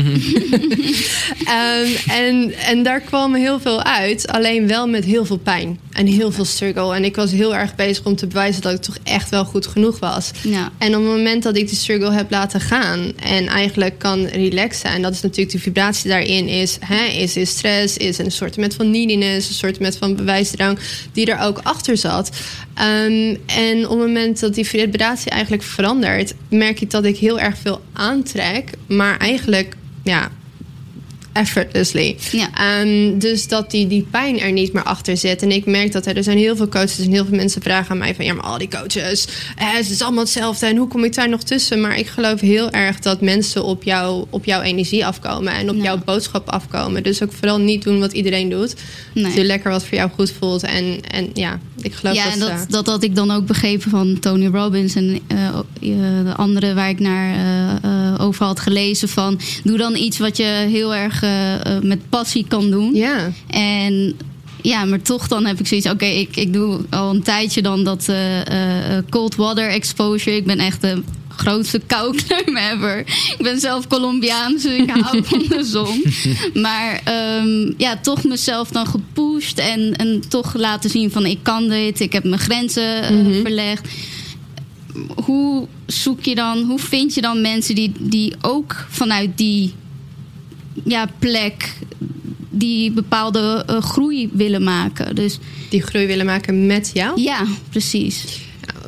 Ehm, 1.46 1.88
en, 2.08 2.54
en 2.54 2.84
daar 2.84 3.02
kwam 3.02 3.36
heel 3.36 3.60
veel 3.60 3.84
uit. 3.84 4.28
Alleen 4.28 4.68
wel 4.68 4.88
met 4.88 5.06
heel 5.06 5.26
veel 5.26 5.38
pijn 5.38 5.80
en 5.92 6.06
heel 6.06 6.32
veel 6.32 6.46
struggle. 6.46 6.96
En 6.96 7.04
ik 7.04 7.16
was 7.16 7.32
heel 7.32 7.56
erg 7.56 7.76
bezig 7.76 8.06
om 8.06 8.16
te 8.16 8.28
bewijzen 8.28 8.62
dat 8.62 8.74
ik 8.74 8.82
toch 8.82 8.98
echt 9.04 9.30
wel 9.30 9.46
goed 9.46 9.68
genoeg 9.68 10.00
was. 10.00 10.32
Ja. 10.42 10.72
En 10.78 10.96
op 10.96 11.04
het 11.04 11.12
moment 11.12 11.44
dat 11.44 11.58
ik 11.58 11.68
die 11.68 11.78
struggle 11.78 12.12
heb 12.12 12.32
laten 12.32 12.62
gaan 12.62 13.12
en 13.24 13.48
eigenlijk 13.48 14.00
kan 14.00 14.26
relaxen, 14.26 14.90
en 14.90 15.02
dat 15.02 15.14
is 15.14 15.22
natuurlijk 15.22 15.52
de 15.52 15.60
vibratie 15.60 16.10
daarin, 16.10 16.48
is, 16.48 16.78
hè, 16.80 17.06
is, 17.06 17.36
is 17.36 17.50
stress, 17.50 17.98
is 17.98 18.18
een 18.18 18.32
soort 18.32 18.58
met 18.58 18.76
van 18.76 18.92
neediness, 18.92 19.48
een 19.48 19.54
soort 19.54 19.80
met 19.80 19.98
van 19.98 20.16
bewijsdrang, 20.16 20.80
die 21.12 21.26
er 21.26 21.40
ook 21.40 21.60
achter 21.64 21.98
zat. 21.98 22.30
Ehm, 22.74 23.36
en 23.46 23.84
op 23.84 23.90
het 23.90 24.08
moment 24.08 24.40
dat 24.40 24.56
die 24.56 24.66
vibratie 24.80 25.32
eigenlijk 25.32 25.64
verandert, 25.64 26.34
merk 26.50 26.82
ik 26.82 26.92
dat 26.92 27.06
ik 27.06 27.18
heel 27.18 27.40
erg 27.40 27.58
veel 27.58 27.82
aantrek, 27.94 28.70
maar 28.88 29.18
eigenlijk, 29.18 29.76
ja, 30.04 30.32
effortlessly. 31.40 32.16
Ja. 32.32 32.50
Ehm, 32.54 33.18
dus 33.20 33.48
dat 33.48 33.72
die, 33.72 33.88
die 33.88 34.08
pijn 34.12 34.40
er 34.40 34.52
niet 34.52 34.74
meer 34.74 34.84
achter 34.84 35.18
zit. 35.18 35.42
En 35.42 35.52
ik 35.52 35.66
merk 35.66 35.92
dat 35.92 36.06
er, 36.06 36.18
er 36.18 36.24
zijn 36.24 36.38
heel 36.38 36.56
veel 36.56 36.68
coaches 36.70 37.00
en 37.00 37.12
heel 37.12 37.26
veel 37.26 37.36
mensen 37.36 37.62
vragen 37.62 37.92
aan 37.92 37.98
mij 37.98 38.16
van 38.16 38.26
ja, 38.26 38.34
maar 38.34 38.44
al 38.44 38.58
die 38.58 38.70
coaches, 38.70 39.28
eh, 39.58 39.74
het 39.74 39.90
is 39.90 40.02
allemaal 40.02 40.24
hetzelfde. 40.24 40.66
En 40.66 40.76
hoe 40.76 40.88
kom 40.88 41.04
ik 41.04 41.16
daar 41.16 41.30
nog 41.30 41.44
tussen? 41.44 41.82
Maar 41.82 41.98
ik 41.98 42.08
geloof 42.08 42.40
heel 42.40 42.72
erg 42.72 43.00
dat 43.00 43.22
mensen 43.22 43.64
op, 43.64 43.84
jou, 43.84 44.26
op 44.30 44.46
jouw 44.46 44.62
energie 44.62 45.06
afkomen 45.06 45.54
en 45.54 45.70
op 45.70 45.76
Ja. 45.76 45.84
jouw 45.84 45.98
boodschap 46.06 46.50
afkomen. 46.50 47.04
Dus 47.04 47.24
ook 47.24 47.32
vooral 47.34 47.60
niet 47.60 47.84
doen 47.84 48.00
wat 48.00 48.14
iedereen 48.14 48.50
doet. 48.50 48.76
Nee. 49.14 49.34
Doe 49.34 49.44
lekker 49.44 49.72
wat 49.72 49.86
voor 49.86 49.98
jou 49.98 50.10
goed 50.10 50.32
voelt. 50.40 50.64
En, 50.64 51.00
en 51.12 51.30
ja, 51.34 51.60
ik 51.82 51.94
geloof 51.94 52.16
Ja, 52.16 52.24
dat, 52.24 52.34
en 52.34 52.40
dat, 52.40 52.50
eh, 52.50 52.62
dat 52.70 52.86
had 52.86 53.04
ik 53.04 53.16
dan 53.16 53.32
ook 53.32 53.46
begrepen 53.46 53.90
van 53.90 54.20
Tony 54.20 54.48
Robbins 54.48 54.96
en 54.96 55.20
eh, 55.28 55.48
eh, 55.48 55.56
de 56.26 56.34
andere 56.36 56.74
waar 56.74 56.90
ik 56.90 57.00
naar 57.00 57.38
over 58.20 58.46
had 58.46 58.60
gelezen 58.60 59.10
van 59.10 59.40
doe 59.64 59.78
dan 59.78 59.96
iets 59.96 60.18
wat 60.18 60.38
je 60.38 60.44
heel 60.44 60.96
erg 60.96 61.24
met 61.82 62.10
passie 62.10 62.46
kan 62.48 62.72
doen. 62.72 62.94
ja. 62.94 63.32
En 63.48 64.16
ja, 64.62 64.86
maar 64.86 65.02
toch 65.02 65.28
dan 65.28 65.46
heb 65.46 65.60
ik 65.60 65.68
zoiets. 65.68 65.90
Oké, 65.90 66.06
ik, 66.06 66.36
ik 66.36 66.54
doe 66.54 66.80
al 66.90 67.10
een 67.10 67.24
tijdje 67.24 67.62
dan 67.62 67.84
dat 67.84 68.08
eh, 68.08 68.48
eh, 68.48 68.98
eh, 68.98 69.04
cold 69.10 69.36
water 69.36 69.70
exposure. 69.70 70.36
Ik 70.36 70.46
ben 70.46 70.60
echt 70.60 70.82
de 70.82 71.02
grootste 71.40 71.82
koukneum 71.88 72.58
ever. 72.58 73.00
Ik 73.00 73.40
ben 73.42 73.60
zelf 73.60 73.88
Colombiaans, 73.88 74.64
dus 74.64 74.78
ik 74.78 74.90
hou 74.90 75.24
van 75.26 75.46
de 75.50 75.64
zon. 75.64 76.04
Maar 76.62 77.02
ehm, 77.04 77.72
ja, 77.78 77.98
toch 77.98 78.24
mezelf 78.24 78.70
dan 78.70 78.88
gepusht 78.88 79.60
en, 79.60 79.96
en 79.96 80.24
toch 80.30 80.54
laten 80.54 80.90
zien 80.90 81.12
van 81.12 81.26
ik 81.26 81.40
kan 81.42 81.68
dit. 81.68 82.00
Ik 82.00 82.14
heb 82.14 82.24
mijn 82.24 82.42
grenzen 82.42 83.04
eh, 83.04 83.42
verlegd. 83.42 83.88
Hoe 85.24 85.68
zoek 85.86 86.24
je 86.24 86.36
dan, 86.36 86.64
hoe 86.64 86.80
vind 86.80 87.14
je 87.14 87.22
dan 87.22 87.42
mensen 87.42 87.76
die, 87.76 87.92
die 88.00 88.34
ook 88.42 88.86
vanuit 88.90 89.38
die 89.38 89.74
ja, 90.86 91.08
plek 91.20 91.74
die 92.50 92.92
bepaalde 92.92 93.64
eh, 93.68 93.82
groei 93.82 94.30
willen 94.34 94.64
maken. 94.64 95.16
Dus 95.16 95.40
die 95.70 95.82
groei 95.82 96.06
willen 96.08 96.26
maken 96.26 96.66
met 96.66 96.92
jou. 96.94 97.22
ja, 97.22 97.46
precies. 97.70 98.40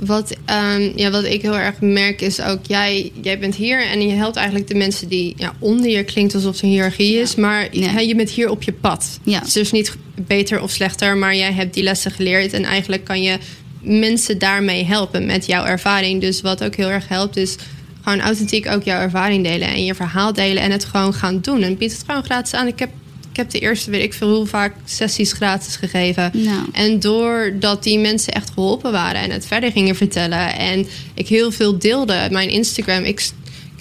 Wat, 0.05 0.35
ehm, 0.45 0.91
ja, 0.95 1.09
wat 1.11 1.23
ik 1.23 1.41
heel 1.41 1.57
erg 1.57 1.79
merk 1.81 2.21
is 2.21 2.41
ook, 2.41 2.59
jij, 2.67 3.11
jij 3.21 3.39
bent 3.39 3.55
hier 3.55 3.85
en 3.87 4.07
je 4.07 4.13
helpt 4.13 4.35
eigenlijk 4.35 4.67
de 4.67 4.75
mensen 4.75 5.07
die 5.07 5.33
ja, 5.37 5.53
onder 5.59 5.89
je 5.89 6.03
klinkt 6.03 6.35
alsof 6.35 6.53
het 6.53 6.61
een 6.63 6.69
hiërarchie 6.69 7.15
is, 7.15 7.35
maar 7.35 7.67
Ja. 7.75 7.99
je 7.99 8.15
bent 8.15 8.29
hier 8.29 8.49
op 8.49 8.63
je 8.63 8.71
pad. 8.73 9.19
Ja. 9.23 9.37
Het 9.37 9.47
is 9.47 9.53
dus 9.53 9.71
niet 9.71 9.95
beter 10.27 10.61
of 10.61 10.71
slechter, 10.71 11.17
maar 11.17 11.35
jij 11.35 11.51
hebt 11.53 11.73
die 11.73 11.83
lessen 11.83 12.11
geleerd 12.11 12.53
en 12.53 12.63
eigenlijk 12.63 13.03
kan 13.03 13.21
je 13.21 13.37
mensen 13.81 14.37
daarmee 14.37 14.85
helpen 14.85 15.25
met 15.25 15.45
jouw 15.45 15.65
ervaring. 15.65 16.21
Dus 16.21 16.41
wat 16.41 16.63
ook 16.63 16.75
heel 16.75 16.89
erg 16.89 17.07
helpt 17.07 17.37
is 17.37 17.55
gewoon 18.03 18.21
authentiek 18.21 18.67
ook 18.67 18.83
jouw 18.83 18.99
ervaring 18.99 19.43
delen 19.43 19.67
en 19.67 19.85
je 19.85 19.95
verhaal 19.95 20.33
delen 20.33 20.63
en 20.63 20.71
het 20.71 20.85
gewoon 20.85 21.13
gaan 21.13 21.39
doen. 21.41 21.61
En 21.61 21.77
bied 21.77 21.91
het 21.91 22.03
gewoon 22.05 22.23
gratis 22.23 22.53
aan. 22.53 22.67
Ik 22.67 22.79
heb, 22.79 22.89
ik 23.29 23.37
heb 23.37 23.49
de 23.49 23.59
eerste, 23.59 23.91
weet 23.91 24.03
ik 24.03 24.13
veel 24.13 24.35
hoe 24.35 24.45
vaak, 24.45 24.73
sessies 24.85 25.33
gratis 25.33 25.75
gegeven. 25.75 26.31
Nou. 26.33 26.65
En 26.71 26.99
doordat 26.99 27.83
die 27.83 27.99
mensen 27.99 28.33
echt 28.33 28.51
geholpen 28.53 28.91
waren 28.91 29.21
en 29.21 29.31
het 29.31 29.45
verder 29.45 29.71
gingen 29.71 29.95
vertellen. 29.95 30.55
En 30.55 30.87
ik 31.13 31.27
heel 31.27 31.51
veel 31.51 31.79
deelde. 31.79 32.27
Mijn 32.31 32.49
Instagram, 32.49 33.03
ik, 33.03 33.29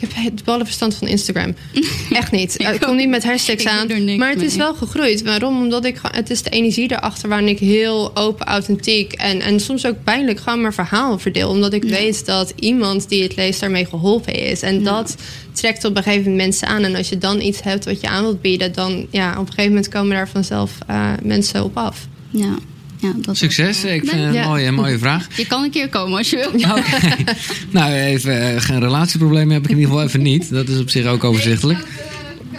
ik 0.00 0.08
heb 0.14 0.32
het 0.32 0.44
ballenverstand 0.44 0.94
van 0.94 1.08
Instagram. 1.08 1.54
Echt 2.10 2.30
niet. 2.32 2.60
Ik 2.60 2.68
Ik 2.68 2.80
kom 2.80 2.96
niet 2.96 3.08
met 3.08 3.24
hashtags 3.24 3.66
aan. 3.66 4.16
Maar 4.16 4.30
het 4.30 4.42
is 4.42 4.56
wel 4.56 4.74
gegroeid. 4.74 5.22
Waarom? 5.22 5.60
Omdat 5.62 5.84
ik 5.84 5.98
het 6.10 6.30
is 6.30 6.42
de 6.42 6.50
energie 6.50 6.92
erachter 6.92 7.28
waarin 7.28 7.48
ik 7.48 7.58
heel 7.58 8.16
open, 8.16 8.46
authentiek 8.46 9.12
en, 9.12 9.40
en 9.40 9.60
soms 9.60 9.86
ook 9.86 10.04
pijnlijk 10.04 10.40
gewoon 10.40 10.60
mijn 10.60 10.72
verhaal 10.72 11.18
verdeel. 11.18 11.48
Omdat 11.48 11.72
ik 11.72 11.84
Ja. 11.84 11.90
weet 11.90 12.26
dat 12.26 12.52
iemand 12.58 13.08
die 13.08 13.22
het 13.22 13.36
leest 13.36 13.60
daarmee 13.60 13.86
geholpen 13.86 14.34
is. 14.34 14.62
En 14.62 14.84
dat 14.84 15.16
trekt 15.52 15.84
op 15.84 15.96
een 15.96 16.02
gegeven 16.02 16.30
moment 16.30 16.40
mensen 16.46 16.68
aan. 16.68 16.82
En 16.82 16.94
als 16.96 17.08
je 17.08 17.18
dan 17.18 17.40
iets 17.40 17.62
hebt 17.62 17.84
wat 17.84 18.00
je 18.00 18.08
aan 18.08 18.22
wilt 18.22 18.40
bieden, 18.40 18.72
dan 18.72 19.06
ja, 19.10 19.30
op 19.32 19.38
een 19.38 19.46
gegeven 19.46 19.68
moment 19.68 19.88
komen 19.88 20.16
daar 20.16 20.28
vanzelf 20.28 20.70
eh, 20.86 21.12
mensen 21.22 21.64
op 21.64 21.76
af. 21.76 22.06
Ja. 22.30 22.58
Ja, 23.00 23.12
dat 23.16 23.36
Succes. 23.36 23.84
Ik 23.84 24.00
vind 24.00 24.10
het 24.10 24.20
een 24.20 24.32
Ja. 24.32 24.46
mooie, 24.46 24.66
een 24.66 24.74
mooie 24.74 24.98
vraag. 24.98 25.26
Je 25.36 25.46
kan 25.46 25.62
een 25.62 25.70
keer 25.70 25.88
komen 25.88 26.18
als 26.18 26.30
je 26.30 26.36
wil. 26.36 26.70
Oké. 26.70 27.24
nou, 27.78 27.92
even, 27.92 28.54
eh, 28.54 28.60
geen 28.60 28.80
relatieproblemen 28.80 29.54
heb 29.54 29.64
ik 29.64 29.70
in 29.70 29.76
ieder 29.76 29.90
geval 29.90 30.06
even 30.06 30.22
niet. 30.22 30.50
Dat 30.50 30.68
is 30.68 30.78
op 30.78 30.90
zich 30.90 31.06
ook 31.06 31.24
overzichtelijk. 31.24 31.78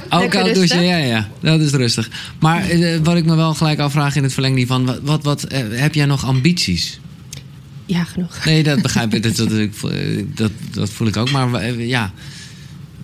Oh, 0.10 0.20
Lekker 0.20 0.42
koud 0.42 0.56
douchen, 0.56 0.84
ja, 0.84 0.98
ja. 0.98 1.28
Dat 1.42 1.60
is 1.60 1.72
rustig. 1.72 2.10
Maar 2.40 2.70
eh, 2.70 2.98
wat 3.04 3.16
ik 3.16 3.26
me 3.26 3.36
wel 3.36 3.54
gelijk 3.54 3.80
afvraag 3.80 4.16
in 4.16 4.24
het 4.24 4.34
verlengde 4.34 4.58
hiervan... 4.58 4.86
Wat, 4.86 5.00
wat, 5.04 5.24
wat, 5.24 5.44
eh, 5.44 5.60
heb 5.70 5.94
jij 5.94 6.06
nog 6.06 6.26
ambities? 6.26 7.00
Ja, 7.86 8.04
genoeg. 8.04 8.46
Nee, 8.46 8.64
dat 8.64 8.82
begrijp 8.82 9.14
ik. 9.14 9.24
Dat, 9.24 9.36
dat, 9.36 9.52
eh, 9.52 10.24
dat, 10.36 10.52
dat 10.72 10.90
voel 10.90 11.08
ik 11.08 11.18
ook. 11.18 11.32
Maar 11.32 11.54
eh, 11.54 11.88
ja, 11.88 12.12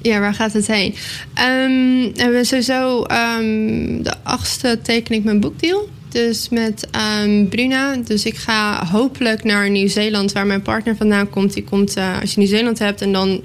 Ja, 0.01 0.19
waar 0.19 0.33
gaat 0.33 0.53
het 0.53 0.67
heen? 0.67 0.95
Ehm, 1.33 2.03
en 2.15 2.31
we 2.31 2.39
sowieso 2.41 3.03
ehm, 3.03 4.01
de 4.03 4.13
achtste 4.23 4.79
teken 4.83 5.15
ik 5.15 5.23
mijn 5.23 5.39
boekdeal. 5.39 5.89
Dus 6.09 6.49
met 6.49 6.87
ehm, 6.91 7.47
Bruna. 7.47 7.95
Dus 7.95 8.25
ik 8.25 8.35
ga 8.35 8.85
hopelijk 8.85 9.43
naar 9.43 9.69
Nieuw-Zeeland, 9.69 10.31
waar 10.31 10.45
mijn 10.45 10.61
partner 10.61 10.95
vandaan 10.95 11.29
komt. 11.29 11.53
Die 11.53 11.63
komt, 11.63 11.95
eh, 11.95 12.21
als 12.21 12.31
je 12.33 12.39
Nieuw-Zeeland 12.39 12.79
hebt 12.79 13.01
en 13.01 13.11
dan 13.11 13.41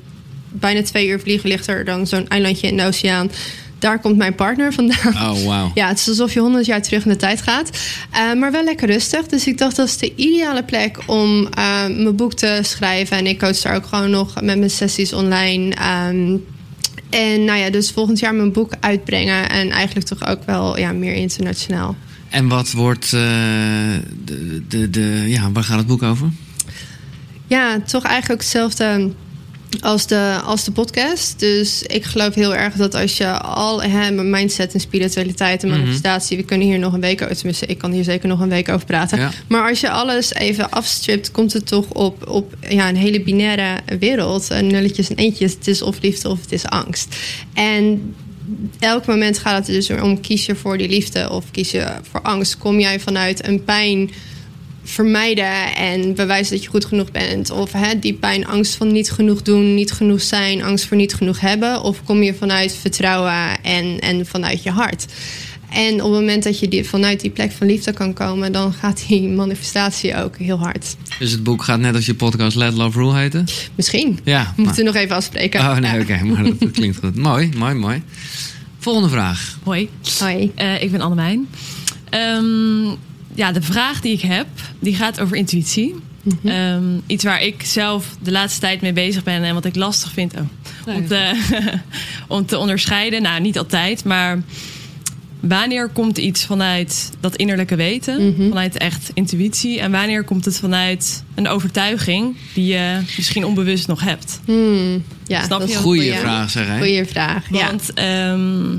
bijna 0.48 0.82
twee 0.82 1.08
uur 1.08 1.20
vliegen, 1.20 1.48
ligt 1.48 1.66
er 1.66 1.84
dan 1.84 2.06
zo'n 2.06 2.28
eilandje 2.28 2.66
in 2.66 2.76
de 2.76 2.84
oceaan. 2.84 3.30
Daar 3.78 4.00
komt 4.00 4.16
mijn 4.16 4.34
partner 4.34 4.72
vandaan. 4.72 5.14
oh 5.14 5.44
wauw. 5.44 5.70
Ja, 5.74 5.88
het 5.88 5.98
is 5.98 6.08
alsof 6.08 6.34
je 6.34 6.40
honderd 6.40 6.66
jaar 6.66 6.82
terug 6.82 7.04
in 7.04 7.10
de 7.10 7.16
tijd 7.16 7.42
gaat. 7.42 7.70
Eh, 8.10 8.32
maar 8.32 8.52
wel 8.52 8.64
lekker 8.64 8.86
rustig. 8.86 9.26
Dus 9.26 9.46
ik 9.46 9.58
dacht 9.58 9.76
dat 9.76 9.86
is 9.86 9.98
de 9.98 10.14
ideale 10.14 10.62
plek 10.62 10.98
om 11.06 11.46
eh, 11.46 11.86
mijn 11.86 12.16
boek 12.16 12.34
te 12.34 12.58
schrijven. 12.62 13.16
En 13.16 13.26
ik 13.26 13.38
coach 13.38 13.60
daar 13.60 13.74
ook 13.74 13.86
gewoon 13.86 14.10
nog 14.10 14.34
met 14.34 14.58
mijn 14.58 14.70
sessies 14.70 15.12
online. 15.12 15.74
Ehm, 15.74 16.36
en 17.10 17.44
nou 17.44 17.58
ja, 17.58 17.70
dus 17.70 17.90
volgend 17.90 18.18
jaar 18.18 18.34
mijn 18.34 18.52
boek 18.52 18.72
uitbrengen. 18.80 19.50
En 19.50 19.70
eigenlijk 19.70 20.06
toch 20.06 20.26
ook 20.26 20.44
wel 20.46 20.78
ja, 20.78 20.92
meer 20.92 21.14
internationaal. 21.14 21.96
En 22.32 22.48
wat 22.48 22.70
wordt... 22.72 23.04
eh, 23.04 23.20
de, 24.24 24.62
de, 24.68 24.90
de, 24.90 25.24
ja, 25.26 25.52
waar 25.52 25.64
gaat 25.64 25.78
het 25.78 25.86
boek 25.86 26.02
over? 26.02 26.30
Ja, 27.46 27.80
toch 27.80 28.04
eigenlijk 28.04 28.40
hetzelfde 28.42 29.10
als 29.80 30.06
de, 30.06 30.40
als 30.44 30.64
de 30.64 30.70
podcast. 30.72 31.38
Dus 31.38 31.82
ik 31.82 32.04
geloof 32.04 32.34
heel 32.34 32.54
erg 32.54 32.74
dat 32.74 32.94
als 32.94 33.16
je 33.16 33.30
al 33.38 33.82
hè, 33.82 34.10
mijn 34.10 34.30
mindset 34.30 34.74
en 34.74 34.80
spiritualiteit 34.80 35.62
en 35.62 35.68
Mhm. 35.68 35.78
manifestatie, 35.78 36.36
we 36.36 36.42
kunnen 36.42 36.66
hier 36.66 36.78
nog 36.78 36.92
een 36.92 37.00
week 37.00 37.22
over, 37.22 37.36
tenminste, 37.36 37.66
ik 37.66 37.78
kan 37.78 37.92
hier 37.92 38.04
zeker 38.04 38.28
nog 38.28 38.40
een 38.40 38.48
week 38.48 38.68
over 38.68 38.86
praten. 38.86 39.18
Ja. 39.18 39.30
Maar 39.48 39.68
als 39.68 39.80
je 39.80 39.90
alles 39.90 40.34
even 40.34 40.70
afstript, 40.70 41.30
komt 41.30 41.52
het 41.52 41.66
toch 41.66 41.88
op, 41.88 42.28
op 42.28 42.54
ja, 42.68 42.88
een 42.88 42.96
hele 42.96 43.22
binaire 43.22 43.80
wereld. 43.98 44.48
Nulletjes 44.48 45.08
en 45.10 45.16
eentjes. 45.16 45.52
Het 45.52 45.66
is 45.66 45.82
of 45.82 46.00
liefde 46.00 46.28
of 46.28 46.40
het 46.40 46.52
is 46.52 46.64
angst. 46.66 47.16
En 47.54 48.14
elk 48.78 49.06
moment 49.06 49.38
gaat 49.38 49.66
het 49.66 49.74
dus 49.76 49.90
om: 49.90 50.20
kies 50.20 50.46
je 50.46 50.54
voor 50.54 50.78
die 50.78 50.88
liefde 50.88 51.30
of 51.30 51.50
kies 51.50 51.70
je 51.70 51.86
voor 52.10 52.22
angst? 52.22 52.58
Kom 52.58 52.80
jij 52.80 53.00
vanuit 53.00 53.46
een 53.46 53.64
pijn 53.64 54.10
vermijden 54.84 55.74
en 55.76 56.14
bewijzen 56.14 56.54
dat 56.54 56.64
je 56.64 56.70
goed 56.70 56.84
genoeg 56.84 57.10
bent? 57.10 57.50
Of 57.50 57.72
hè, 57.72 57.98
die 57.98 58.14
pijn, 58.14 58.46
angst 58.46 58.74
van 58.74 58.92
niet 58.92 59.10
genoeg 59.10 59.42
doen, 59.42 59.74
niet 59.74 59.92
genoeg 59.92 60.22
zijn, 60.22 60.62
angst 60.62 60.86
voor 60.86 60.96
niet 60.96 61.14
genoeg 61.14 61.40
hebben? 61.40 61.82
Of 61.82 62.04
kom 62.04 62.22
je 62.22 62.34
vanuit 62.34 62.74
vertrouwen 62.74 63.62
en, 63.62 63.98
en 63.98 64.26
vanuit 64.26 64.62
je 64.62 64.70
hart? 64.70 65.06
En 65.72 65.92
op 65.92 66.10
het 66.10 66.20
moment 66.20 66.42
dat 66.42 66.58
je 66.58 66.68
die, 66.68 66.84
vanuit 66.84 67.20
die 67.20 67.30
plek 67.30 67.52
van 67.52 67.66
liefde 67.66 67.92
kan 67.92 68.12
komen, 68.12 68.52
dan 68.52 68.72
gaat 68.72 69.04
die 69.08 69.28
manifestatie 69.28 70.16
ook 70.16 70.36
heel 70.36 70.58
hard. 70.58 70.96
Dus 71.18 71.30
het 71.30 71.42
boek 71.42 71.62
gaat 71.62 71.78
net 71.78 71.94
als 71.94 72.06
je 72.06 72.14
podcast 72.14 72.56
Let 72.56 72.74
Love 72.74 72.98
Rule 72.98 73.14
heten? 73.14 73.44
Misschien. 73.74 74.18
Ja. 74.24 74.52
We 74.56 74.62
moeten 74.62 74.84
nog 74.84 74.94
even 74.94 75.16
afspreken. 75.16 75.60
Oh 75.60 75.76
nee, 75.76 76.00
oké. 76.00 76.24
maar 76.24 76.44
dat 76.44 76.70
klinkt 76.72 76.98
goed. 76.98 77.16
Mooi, 77.16 77.50
mooi, 77.56 77.74
mooi. 77.74 78.02
Volgende 78.78 79.08
vraag. 79.08 79.58
Hoi, 79.62 79.88
Hoi. 80.18 80.52
Eh, 80.54 80.82
ik 80.82 80.90
ben 80.90 81.00
Annemijn. 81.00 81.48
Ehm, 82.10 82.84
ja, 83.34 83.52
de 83.52 83.62
vraag 83.62 84.00
die 84.00 84.12
ik 84.12 84.20
heb, 84.20 84.46
die 84.78 84.94
gaat 84.94 85.20
over 85.20 85.36
intuïtie. 85.36 85.94
Ehm, 86.44 86.98
iets 87.06 87.24
waar 87.24 87.42
ik 87.42 87.62
zelf 87.62 88.16
de 88.22 88.30
laatste 88.30 88.60
tijd 88.60 88.80
mee 88.80 88.92
bezig 88.92 89.22
ben 89.22 89.42
en 89.42 89.54
wat 89.54 89.64
ik 89.64 89.76
lastig 89.76 90.12
vind 90.12 90.34
oh, 90.34 90.96
om, 90.96 91.06
te, 91.06 91.40
om 92.28 92.46
te 92.46 92.58
onderscheiden. 92.58 93.22
Nou, 93.22 93.40
niet 93.40 93.58
altijd, 93.58 94.04
maar 94.04 94.42
wanneer 95.42 95.88
komt 95.88 96.18
iets 96.18 96.44
vanuit 96.44 97.10
dat 97.20 97.36
innerlijke 97.36 97.76
weten, 97.76 98.34
vanuit 98.48 98.76
echt 98.78 99.10
intuïtie, 99.14 99.80
en 99.80 99.90
wanneer 99.90 100.24
komt 100.24 100.44
het 100.44 100.58
vanuit 100.58 101.22
een 101.34 101.48
overtuiging 101.48 102.36
die 102.54 102.66
je 102.66 102.98
misschien 103.16 103.44
onbewust 103.44 103.86
nog 103.86 104.00
hebt? 104.00 104.40
Hmm, 104.44 105.02
ja, 105.26 105.44
Snap 105.44 105.58
dat 105.58 105.68
je? 105.68 105.74
is 105.74 105.74
een 105.78 105.84
goeie- 105.84 106.14
vraag, 106.14 106.50
zeg 106.50 106.66
hè? 106.66 106.76
Goeie 106.78 107.04
vraag. 107.04 107.44
Ja. 107.50 107.66
Want 107.66 107.92
ehm, 107.94 108.76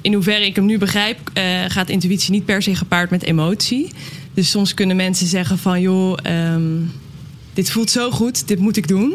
in 0.00 0.14
hoeverre 0.14 0.46
ik 0.46 0.56
hem 0.56 0.64
nu 0.66 0.78
begrijp, 0.78 1.30
eh, 1.32 1.44
gaat 1.68 1.88
intuïtie 1.88 2.30
niet 2.32 2.44
per 2.44 2.62
se 2.62 2.74
gepaard 2.74 3.10
met 3.10 3.22
emotie. 3.22 3.90
Dus 4.34 4.50
soms 4.50 4.74
kunnen 4.74 4.96
mensen 4.96 5.26
zeggen 5.26 5.58
van 5.58 5.80
joh, 5.80 6.18
ehm, 6.22 6.62
dit 7.54 7.70
voelt 7.70 7.90
zo 7.90 8.10
goed, 8.10 8.48
dit 8.48 8.58
moet 8.58 8.76
ik 8.76 8.88
doen. 8.88 9.14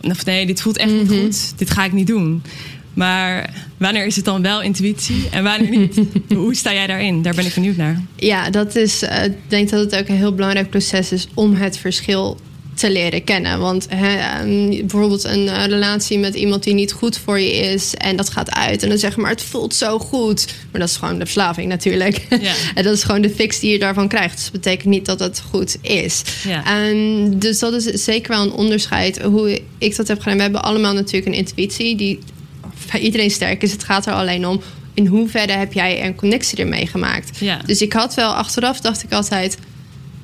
Of 0.00 0.24
nee, 0.24 0.46
dit 0.46 0.62
voelt 0.62 0.76
echt 0.76 0.92
niet 0.92 1.08
goed, 1.08 1.58
dit 1.58 1.70
ga 1.70 1.84
ik 1.84 1.92
niet 1.92 2.06
doen. 2.06 2.42
Maar 2.96 3.50
wanneer 3.76 4.06
is 4.06 4.16
het 4.16 4.24
dan 4.24 4.42
wel 4.42 4.62
intuïtie 4.62 5.28
en 5.30 5.42
wanneer 5.44 5.78
niet? 5.78 6.00
Hoe 6.34 6.54
sta 6.54 6.72
jij 6.72 6.86
daarin? 6.86 7.22
Daar 7.22 7.34
ben 7.34 7.46
ik 7.46 7.54
benieuwd 7.54 7.76
naar. 7.76 8.02
Ja, 8.16 8.50
dat 8.50 8.76
is. 8.76 9.02
eh, 9.02 9.24
ik 9.24 9.36
denk 9.48 9.70
dat 9.70 9.80
het 9.80 9.96
ook 10.00 10.08
een 10.08 10.16
heel 10.16 10.34
belangrijk 10.34 10.70
proces 10.70 11.12
is 11.12 11.28
om 11.34 11.54
het 11.54 11.78
verschil 11.78 12.36
te 12.74 12.90
leren 12.90 13.24
kennen. 13.24 13.58
Want 13.60 13.86
hè, 13.90 14.16
ehm, 14.16 14.68
bijvoorbeeld 14.68 15.24
een 15.24 15.48
eh, 15.48 15.64
relatie 15.66 16.18
met 16.18 16.34
iemand 16.34 16.62
die 16.62 16.74
niet 16.74 16.92
goed 16.92 17.18
voor 17.18 17.40
je 17.40 17.50
is 17.52 17.94
en 17.94 18.16
dat 18.16 18.30
gaat 18.30 18.50
uit 18.54 18.82
en 18.82 18.88
dan 18.88 18.98
zeg 18.98 19.14
je 19.14 19.20
maar 19.20 19.30
het 19.30 19.42
voelt 19.42 19.74
zo 19.74 19.98
goed, 19.98 20.46
maar 20.70 20.80
dat 20.80 20.90
is 20.90 20.96
gewoon 20.96 21.18
de 21.18 21.24
verslaving 21.24 21.68
natuurlijk. 21.68 22.26
En 22.74 22.84
dat 22.84 22.94
is 22.94 23.02
gewoon 23.02 23.20
de 23.20 23.30
fix 23.30 23.60
die 23.60 23.72
je 23.72 23.78
daarvan 23.78 24.08
krijgt. 24.08 24.34
Dus 24.34 24.44
dat 24.44 24.52
betekent 24.52 24.88
niet 24.88 25.06
dat 25.06 25.20
het 25.20 25.42
goed 25.50 25.76
is. 25.80 26.22
En 26.64 27.30
dus 27.38 27.58
dat 27.58 27.72
is 27.72 28.04
zeker 28.04 28.30
wel 28.30 28.42
een 28.42 28.52
onderscheid 28.52 29.22
hoe 29.22 29.60
ik 29.78 29.96
dat 29.96 30.08
heb 30.08 30.18
gedaan. 30.20 30.36
We 30.36 30.42
hebben 30.42 30.62
allemaal 30.62 30.94
natuurlijk 30.94 31.26
een 31.26 31.38
intuïtie 31.38 31.96
die 31.96 32.18
bij 32.92 33.00
iedereen 33.00 33.30
sterk 33.30 33.62
is. 33.62 33.72
Het 33.72 33.84
gaat 33.84 34.06
er 34.06 34.12
alleen 34.12 34.46
om 34.46 34.60
in 34.94 35.06
hoeverre 35.06 35.52
heb 35.52 35.72
jij 35.72 36.04
een 36.04 36.14
connectie 36.14 36.58
ermee 36.58 36.86
gemaakt. 36.86 37.38
Ja. 37.38 37.58
Dus 37.66 37.82
ik 37.82 37.92
had 37.92 38.14
wel 38.14 38.34
achteraf, 38.34 38.80
dacht 38.80 39.02
ik 39.02 39.12
altijd... 39.12 39.56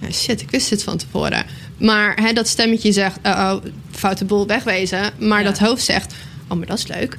"Ja, 0.00 0.10
shit, 0.10 0.40
ik 0.40 0.50
wist 0.50 0.68
dit 0.70 0.82
van 0.82 0.96
tevoren. 0.96 1.44
Maar 1.78 2.16
hè, 2.22 2.32
dat 2.32 2.48
stemmetje 2.48 2.92
zegt, 2.92 3.16
oh, 3.22 3.30
oh, 3.32 3.64
foute 3.90 4.24
boel, 4.24 4.46
wegwezen. 4.46 5.10
Maar 5.18 5.38
Ja. 5.42 5.44
dat 5.44 5.58
hoofd 5.58 5.84
zegt, 5.84 6.14
oh, 6.48 6.56
maar 6.58 6.66
dat 6.66 6.78
is 6.78 6.86
leuk. 6.86 7.16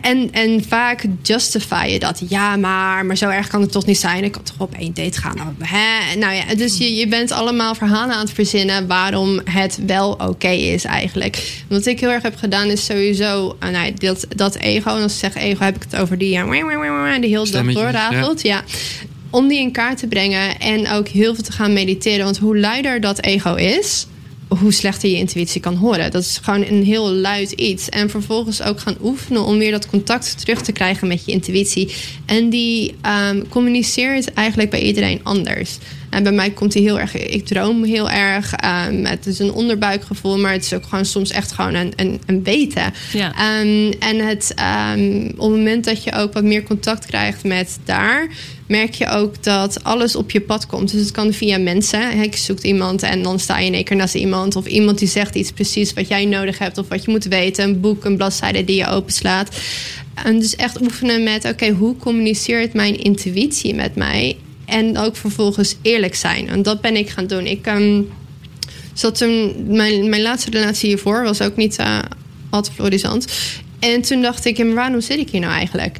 En, 0.00 0.32
en 0.32 0.64
vaak 0.68 1.04
justify 1.22 1.86
je 1.90 1.98
dat. 1.98 2.22
Ja, 2.28 2.56
maar, 2.56 3.06
maar 3.06 3.16
zo 3.16 3.28
erg 3.28 3.48
kan 3.48 3.60
het 3.60 3.72
toch 3.72 3.86
niet 3.86 3.98
zijn. 3.98 4.24
Ik 4.24 4.32
kan 4.32 4.42
toch 4.42 4.58
op 4.58 4.74
één 4.74 4.94
date 4.94 5.20
gaan. 5.20 5.36
Nou, 5.36 5.48
Hè? 5.58 6.16
Nou 6.18 6.34
ja, 6.34 6.54
dus 6.54 6.78
je, 6.78 6.94
je 6.94 7.08
bent 7.08 7.30
allemaal 7.30 7.74
verhalen 7.74 8.14
aan 8.14 8.20
het 8.20 8.32
verzinnen... 8.32 8.86
waarom 8.86 9.40
het 9.44 9.78
wel 9.86 10.12
oké 10.12 10.48
is 10.48 10.84
eigenlijk. 10.84 11.62
Wat 11.68 11.86
ik 11.86 12.00
heel 12.00 12.10
erg 12.10 12.22
heb 12.22 12.36
gedaan 12.36 12.68
is 12.68 12.84
sowieso... 12.84 13.56
uh, 13.62 13.70
nou, 13.70 13.92
dat, 13.94 14.26
dat 14.28 14.54
ego, 14.54 14.96
en 14.96 15.02
als 15.02 15.12
ik 15.12 15.18
zeg 15.18 15.34
ego 15.34 15.64
heb 15.64 15.76
ik 15.76 15.82
het 15.90 16.00
over 16.00 16.18
die... 16.18 16.30
ja, 16.30 16.44
die 17.18 17.30
heel 17.30 17.38
dag 17.38 17.46
Stemmetjes, 17.46 17.82
doorratelt. 17.82 18.42
Ja. 18.42 18.64
Om 19.30 19.48
die 19.48 19.58
in 19.58 19.72
kaart 19.72 19.98
te 19.98 20.06
brengen 20.06 20.58
en 20.58 20.90
ook 20.90 21.08
heel 21.08 21.34
veel 21.34 21.44
te 21.44 21.52
gaan 21.52 21.72
mediteren. 21.72 22.24
Want 22.24 22.38
hoe 22.38 22.58
luider 22.58 23.00
dat 23.00 23.22
ego 23.22 23.54
is, 23.54 24.06
hoe 24.48 24.72
slechter 24.72 25.08
je 25.08 25.16
intuïtie 25.16 25.60
kan 25.60 25.74
horen. 25.74 26.10
Dat 26.10 26.22
is 26.22 26.38
gewoon 26.42 26.64
een 26.66 26.84
heel 26.84 27.10
luid 27.10 27.50
iets. 27.50 27.88
En 27.88 28.10
vervolgens 28.10 28.62
ook 28.62 28.80
gaan 28.80 28.96
oefenen 29.02 29.44
om 29.44 29.58
weer 29.58 29.70
dat 29.70 29.88
contact 29.88 30.38
terug 30.38 30.62
te 30.62 30.72
krijgen 30.72 31.08
met 31.08 31.24
je 31.24 31.32
intuïtie. 31.32 31.94
En 32.26 32.50
die 32.50 32.94
ehm, 33.00 33.42
communiceert 33.48 34.32
eigenlijk 34.32 34.70
bij 34.70 34.82
iedereen 34.82 35.20
anders. 35.22 35.78
En 36.16 36.22
bij 36.22 36.32
mij 36.32 36.50
komt 36.50 36.72
die 36.72 36.82
heel 36.82 37.00
erg. 37.00 37.16
Ik 37.16 37.46
droom 37.46 37.84
heel 37.84 38.10
erg. 38.10 38.52
ehm, 38.52 39.04
het 39.04 39.26
is 39.26 39.38
een 39.38 39.52
onderbuikgevoel, 39.52 40.38
maar 40.38 40.52
het 40.52 40.64
is 40.64 40.72
ook 40.72 40.84
gewoon 40.84 41.04
soms 41.04 41.30
echt 41.30 41.52
gewoon 41.52 41.74
een, 41.74 41.92
een, 41.96 42.20
een 42.26 42.42
weten. 42.42 42.92
Ja. 43.12 43.32
Ehm, 43.32 43.92
en 43.98 44.26
het, 44.26 44.52
ehm, 44.54 45.24
op 45.26 45.50
het 45.50 45.56
moment 45.56 45.84
dat 45.84 46.04
je 46.04 46.12
ook 46.12 46.32
wat 46.32 46.44
meer 46.44 46.62
contact 46.62 47.06
krijgt 47.06 47.44
met 47.44 47.78
daar, 47.84 48.28
merk 48.66 48.94
je 48.94 49.08
ook 49.08 49.42
dat 49.42 49.84
alles 49.84 50.16
op 50.16 50.30
je 50.30 50.40
pad 50.40 50.66
komt. 50.66 50.92
Dus 50.92 51.00
het 51.00 51.10
kan 51.10 51.32
via 51.32 51.58
mensen. 51.58 52.20
Je 52.20 52.36
zoekt 52.36 52.64
iemand 52.64 53.02
en 53.02 53.22
dan 53.22 53.40
sta 53.40 53.58
je 53.58 53.66
in 53.66 53.74
één 53.74 53.84
keer 53.84 53.96
naast 53.96 54.14
iemand. 54.14 54.56
Of 54.56 54.66
iemand 54.66 54.98
die 54.98 55.08
zegt 55.08 55.34
iets 55.34 55.52
precies 55.52 55.92
wat 55.92 56.08
jij 56.08 56.24
nodig 56.24 56.58
hebt 56.58 56.78
of 56.78 56.88
wat 56.88 57.04
je 57.04 57.10
moet 57.10 57.24
weten. 57.24 57.64
Een 57.64 57.80
boek, 57.80 58.04
een 58.04 58.16
bladzijde 58.16 58.64
die 58.64 58.76
je 58.76 58.88
openslaat. 58.88 59.56
En 60.24 60.38
dus 60.38 60.56
echt 60.56 60.80
oefenen 60.80 61.22
met, 61.22 61.44
oké, 61.44 61.68
hoe 61.68 61.96
communiceert 61.96 62.72
mijn 62.72 62.98
intuïtie 62.98 63.74
met 63.74 63.94
mij? 63.94 64.36
En 64.66 64.98
ook 64.98 65.16
vervolgens 65.16 65.76
eerlijk 65.82 66.14
zijn. 66.14 66.48
En 66.48 66.62
dat 66.62 66.80
ben 66.80 66.96
ik 66.96 67.10
gaan 67.10 67.26
doen. 67.26 67.46
Ik 67.46 67.66
ehm, 67.66 68.02
zat 68.92 69.18
toen, 69.18 69.54
mijn, 69.66 70.08
mijn 70.08 70.22
laatste 70.22 70.50
relatie 70.50 70.88
hiervoor 70.88 71.22
was 71.22 71.42
ook 71.42 71.56
niet 71.56 71.76
eh, 71.76 71.98
gehad, 72.50 72.70
Florisant. 72.74 73.26
En 73.78 74.02
toen 74.02 74.22
dacht 74.22 74.44
ik, 74.44 74.58
maar 74.58 74.74
waarom 74.74 75.00
zit 75.00 75.18
ik 75.18 75.30
hier 75.30 75.40
nou 75.40 75.52
eigenlijk? 75.52 75.98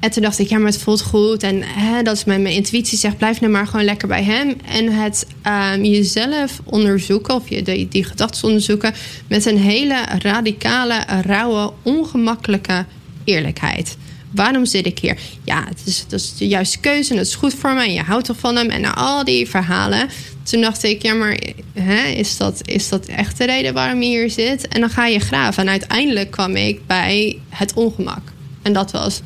En 0.00 0.10
toen 0.10 0.22
dacht 0.22 0.38
ik, 0.38 0.48
ja, 0.48 0.58
maar 0.58 0.72
het 0.72 0.82
voelt 0.82 1.02
goed. 1.02 1.42
En 1.42 1.62
hè, 1.62 2.02
dat 2.02 2.16
is 2.16 2.24
mijn, 2.24 2.42
mijn 2.42 2.54
intuïtie 2.54 2.98
zegt, 2.98 3.16
blijf 3.16 3.40
nou 3.40 3.52
maar 3.52 3.66
gewoon 3.66 3.84
lekker 3.84 4.08
bij 4.08 4.22
hem. 4.22 4.56
En 4.64 4.92
het 4.92 5.26
ehm, 5.42 5.84
jezelf 5.84 6.60
onderzoeken, 6.64 7.34
of 7.34 7.48
je 7.48 7.88
die 7.88 8.04
gedachten 8.04 8.44
onderzoeken... 8.44 8.94
met 9.28 9.46
een 9.46 9.58
hele 9.58 10.04
radicale, 10.18 11.04
rauwe, 11.22 11.72
ongemakkelijke 11.82 12.84
eerlijkheid. 13.24 13.96
Waarom 14.34 14.64
zit 14.64 14.86
ik 14.86 14.98
hier? 14.98 15.18
Ja, 15.44 15.64
het 15.68 15.80
is, 15.84 16.04
dat 16.08 16.20
is 16.20 16.36
de 16.36 16.48
juiste 16.48 16.78
keuze 16.78 17.10
en 17.10 17.18
het 17.18 17.26
is 17.26 17.34
goed 17.34 17.54
voor 17.54 17.74
me. 17.74 17.84
En 17.84 17.92
je 17.92 18.02
houdt 18.02 18.24
toch 18.24 18.38
van 18.38 18.56
hem. 18.56 18.70
En 18.70 18.80
na 18.80 18.94
al 18.94 19.24
die 19.24 19.48
verhalen. 19.48 20.08
Toen 20.42 20.60
dacht 20.60 20.82
ik, 20.82 21.02
ja, 21.02 21.14
maar 21.14 21.38
hè, 21.72 22.06
is, 22.06 22.36
dat, 22.36 22.60
is 22.64 22.88
dat 22.88 23.06
echt 23.06 23.38
de 23.38 23.44
reden 23.44 23.74
waarom 23.74 24.02
je 24.02 24.08
hier 24.08 24.30
zit? 24.30 24.68
En 24.68 24.80
dan 24.80 24.90
ga 24.90 25.06
je 25.06 25.18
graven. 25.18 25.62
En 25.62 25.68
uiteindelijk 25.68 26.30
kwam 26.30 26.56
ik 26.56 26.86
bij 26.86 27.38
het 27.48 27.74
ongemak. 27.74 28.32
En 28.62 28.72
dat 28.72 28.90
was, 28.90 29.20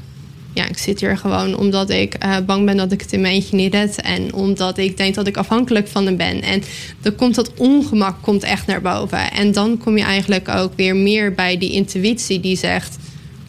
ja, 0.54 0.68
ik 0.68 0.78
zit 0.78 1.00
hier 1.00 1.16
gewoon 1.16 1.56
omdat 1.56 1.90
ik 1.90 2.14
eh, 2.14 2.36
bang 2.46 2.64
ben 2.64 2.76
dat 2.76 2.92
ik 2.92 3.00
het 3.00 3.12
in 3.12 3.20
mijn 3.20 3.34
eentje 3.34 3.56
niet 3.56 3.74
red. 3.74 4.00
En 4.00 4.34
omdat 4.34 4.78
ik 4.78 4.96
denk 4.96 5.14
dat 5.14 5.26
ik 5.26 5.36
afhankelijk 5.36 5.88
van 5.88 6.06
hem 6.06 6.16
ben. 6.16 6.42
En 6.42 6.62
dan 7.00 7.14
komt 7.14 7.34
dat 7.34 7.54
ongemak 7.54 8.22
komt 8.22 8.42
echt 8.42 8.66
naar 8.66 8.80
boven. 8.80 9.30
En 9.30 9.52
dan 9.52 9.78
kom 9.78 9.96
je 9.96 10.04
eigenlijk 10.04 10.48
ook 10.48 10.72
weer 10.76 10.96
meer 10.96 11.34
bij 11.34 11.58
die 11.58 11.72
intuïtie 11.72 12.40
die 12.40 12.56
zegt... 12.56 12.96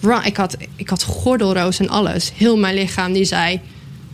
"Ra, 0.02 0.24
Ik 0.24 0.38
had, 0.38 0.58
ik 0.76 0.90
had 0.90 1.04
gordelroos 1.04 1.80
en 1.80 1.90
alles. 1.90 2.32
Heel 2.36 2.58
mijn 2.58 2.76
lichaam 2.76 3.14
die 3.14 3.26
zei... 3.26 3.60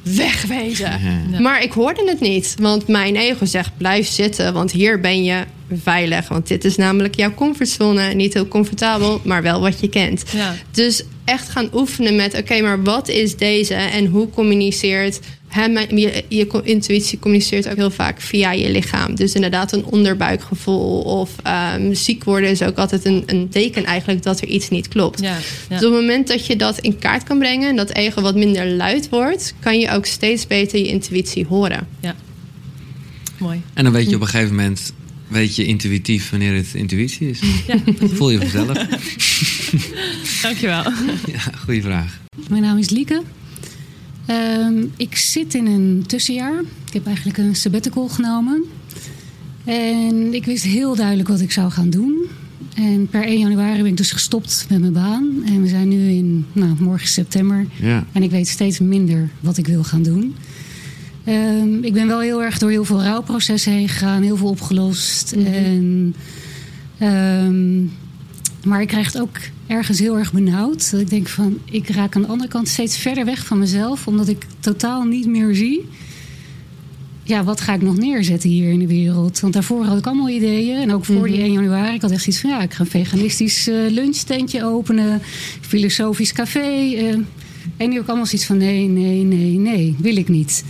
Wegwezen. 0.03 0.99
Maar 1.39 1.63
ik 1.63 1.71
hoorde 1.71 2.09
het 2.09 2.19
niet. 2.19 2.55
Want 2.59 2.87
mijn 2.87 3.15
ego 3.15 3.45
zegt: 3.45 3.77
blijf 3.77 4.07
zitten. 4.07 4.53
Want 4.53 4.71
hier 4.71 4.99
ben 4.99 5.23
je 5.23 5.43
veilig. 5.71 6.27
Want 6.27 6.47
dit 6.47 6.65
is 6.65 6.75
namelijk 6.75 7.15
jouw 7.15 7.33
comfortzone. 7.33 8.13
Niet 8.13 8.33
heel 8.33 8.47
comfortabel, 8.47 9.21
maar 9.23 9.41
wel 9.41 9.61
wat 9.61 9.79
je 9.79 9.89
kent. 9.89 10.23
Ja. 10.35 10.55
Dus 10.71 11.03
echt 11.25 11.49
gaan 11.49 11.69
oefenen 11.73 12.15
met: 12.15 12.37
oké, 12.37 12.61
maar 12.61 12.83
wat 12.83 13.07
is 13.07 13.35
deze 13.35 13.73
en 13.73 14.05
hoe 14.05 14.29
communiceert. 14.29 15.19
Mijn- 15.55 15.97
je, 15.97 16.23
je 16.27 16.61
intuïtie 16.63 17.19
communiceert 17.19 17.69
ook 17.69 17.75
heel 17.75 17.91
vaak 17.91 18.21
via 18.21 18.51
je 18.51 18.69
lichaam. 18.71 19.15
Dus 19.15 19.33
inderdaad, 19.33 19.71
een 19.71 19.85
onderbuikgevoel 19.85 21.01
of 21.01 21.31
ehm, 21.43 21.93
ziek 21.93 22.23
worden 22.23 22.49
is 22.49 22.61
ook 22.61 22.77
altijd 22.77 23.05
een, 23.05 23.23
een 23.25 23.49
teken 23.49 23.85
eigenlijk 23.85 24.23
dat 24.23 24.41
er 24.41 24.47
iets 24.47 24.69
niet 24.69 24.87
klopt. 24.87 25.19
Ja, 25.21 25.27
ja. 25.29 25.37
Dus 25.67 25.77
op 25.87 25.93
het 25.93 26.01
moment 26.01 26.27
dat 26.27 26.45
je 26.45 26.55
dat 26.55 26.77
in 26.79 26.97
kaart 26.99 27.23
kan 27.23 27.37
brengen 27.37 27.69
en 27.69 27.75
dat 27.75 27.89
ego 27.93 28.21
wat 28.21 28.35
minder 28.35 28.67
luid 28.67 29.09
wordt, 29.09 29.53
kan 29.59 29.79
je 29.79 29.91
ook 29.91 30.05
steeds 30.05 30.47
beter 30.47 30.79
je 30.79 30.87
intuïtie 30.87 31.45
horen. 31.45 31.87
ja. 31.99 32.15
Mooi. 33.37 33.61
En 33.73 33.83
dan 33.83 33.93
weet 33.93 34.09
je 34.09 34.15
op 34.15 34.21
een 34.21 34.27
gegeven 34.27 34.55
moment, 34.55 34.93
weet 35.27 35.55
je 35.55 35.65
intuïtief 35.65 36.29
wanneer 36.29 36.55
het 36.55 36.73
intuïtie 36.73 37.29
is. 37.29 37.39
Ja, 37.67 37.77
Voel 38.13 38.29
je 38.29 38.37
vanzelf. 38.37 38.77
dankjewel. 40.41 40.83
Ja, 41.25 41.39
goede 41.63 41.81
vraag. 41.81 42.19
Mijn 42.49 42.61
naam 42.61 42.77
is 42.77 42.89
Lieke. 42.89 43.21
Ehm, 44.25 44.85
ik 44.97 45.15
zit 45.15 45.53
in 45.53 45.65
een 45.65 46.03
tussenjaar. 46.07 46.59
Ik 46.87 46.93
heb 46.93 47.05
eigenlijk 47.05 47.37
een 47.37 47.55
sabbatical 47.55 48.07
genomen. 48.07 48.63
En 49.65 50.33
ik 50.33 50.45
wist 50.45 50.63
heel 50.63 50.95
duidelijk 50.95 51.27
wat 51.27 51.41
ik 51.41 51.51
zou 51.51 51.71
gaan 51.71 51.89
doen. 51.89 52.25
En 52.75 53.07
per 53.07 53.23
1 53.23 53.39
januari 53.39 53.77
ben 53.77 53.91
ik 53.91 53.97
dus 53.97 54.11
gestopt 54.11 54.65
met 54.69 54.79
mijn 54.79 54.93
baan. 54.93 55.41
En 55.45 55.61
we 55.61 55.67
zijn 55.67 55.87
nu 55.87 56.09
in, 56.09 56.45
nou, 56.53 56.75
morgen 56.79 57.07
september. 57.07 57.65
Ja. 57.81 58.05
En 58.11 58.23
ik 58.23 58.31
weet 58.31 58.47
steeds 58.47 58.79
minder 58.79 59.29
wat 59.39 59.57
ik 59.57 59.67
wil 59.67 59.83
gaan 59.83 60.03
doen. 60.03 60.35
Ehm, 61.25 61.83
ik 61.83 61.93
ben 61.93 62.07
wel 62.07 62.19
heel 62.19 62.43
erg 62.43 62.57
door 62.57 62.69
heel 62.69 62.85
veel 62.85 63.03
rouwprocessen 63.03 63.71
heen 63.71 63.89
gegaan. 63.89 64.21
Heel 64.21 64.37
veel 64.37 64.47
opgelost. 64.49 65.31
En, 65.31 66.15
ehm, 66.97 67.83
maar 68.69 68.81
ik 68.81 68.87
krijg 68.87 69.05
het 69.05 69.21
ook 69.21 69.37
ergens 69.67 69.99
heel 69.99 70.17
erg 70.17 70.33
benauwd. 70.33 70.91
Dat 70.91 70.99
ik 70.99 71.09
denk 71.09 71.27
van, 71.27 71.57
ik 71.65 71.89
raak 71.89 72.15
aan 72.15 72.21
de 72.21 72.27
andere 72.27 72.49
kant 72.49 72.67
steeds 72.67 72.97
verder 72.97 73.25
weg 73.25 73.45
van 73.45 73.59
mezelf. 73.59 74.07
Omdat 74.07 74.27
ik 74.27 74.45
totaal 74.59 75.03
niet 75.03 75.27
meer 75.27 75.55
zie... 75.55 75.87
Ja, 77.27 77.43
wat 77.43 77.61
ga 77.61 77.73
ik 77.73 77.81
nog 77.81 77.97
neerzetten 77.97 78.49
hier 78.49 78.71
in 78.71 78.79
de 78.79 78.87
wereld? 78.87 79.39
Want 79.39 79.53
daarvoor 79.53 79.85
had 79.85 79.97
ik 79.97 80.05
allemaal 80.05 80.29
ideeën. 80.29 80.77
En 80.77 80.93
ook 80.93 81.05
voor 81.05 81.27
die 81.27 81.41
1 81.41 81.51
januari. 81.51 81.95
Ik 81.95 82.01
had 82.01 82.11
echt 82.11 82.27
iets 82.27 82.39
van, 82.39 82.49
ja, 82.49 82.61
ik 82.61 82.73
ga 82.73 82.81
een 82.81 82.89
veganistisch 82.89 83.67
eh, 83.67 83.75
lunchtentje 83.89 84.63
openen. 84.65 85.21
Filosofisch 85.61 86.33
café. 86.33 86.93
eh. 86.95 87.17
En 87.77 87.87
nu 87.87 87.93
heb 87.93 88.01
ik 88.03 88.07
allemaal 88.07 88.25
zoiets 88.25 88.47
van, 88.47 88.57
nee, 88.57 88.87
nee, 88.87 89.23
nee, 89.23 89.57
nee. 89.57 89.95
Wil 89.99 90.15
ik 90.15 90.27
niet. 90.27 90.63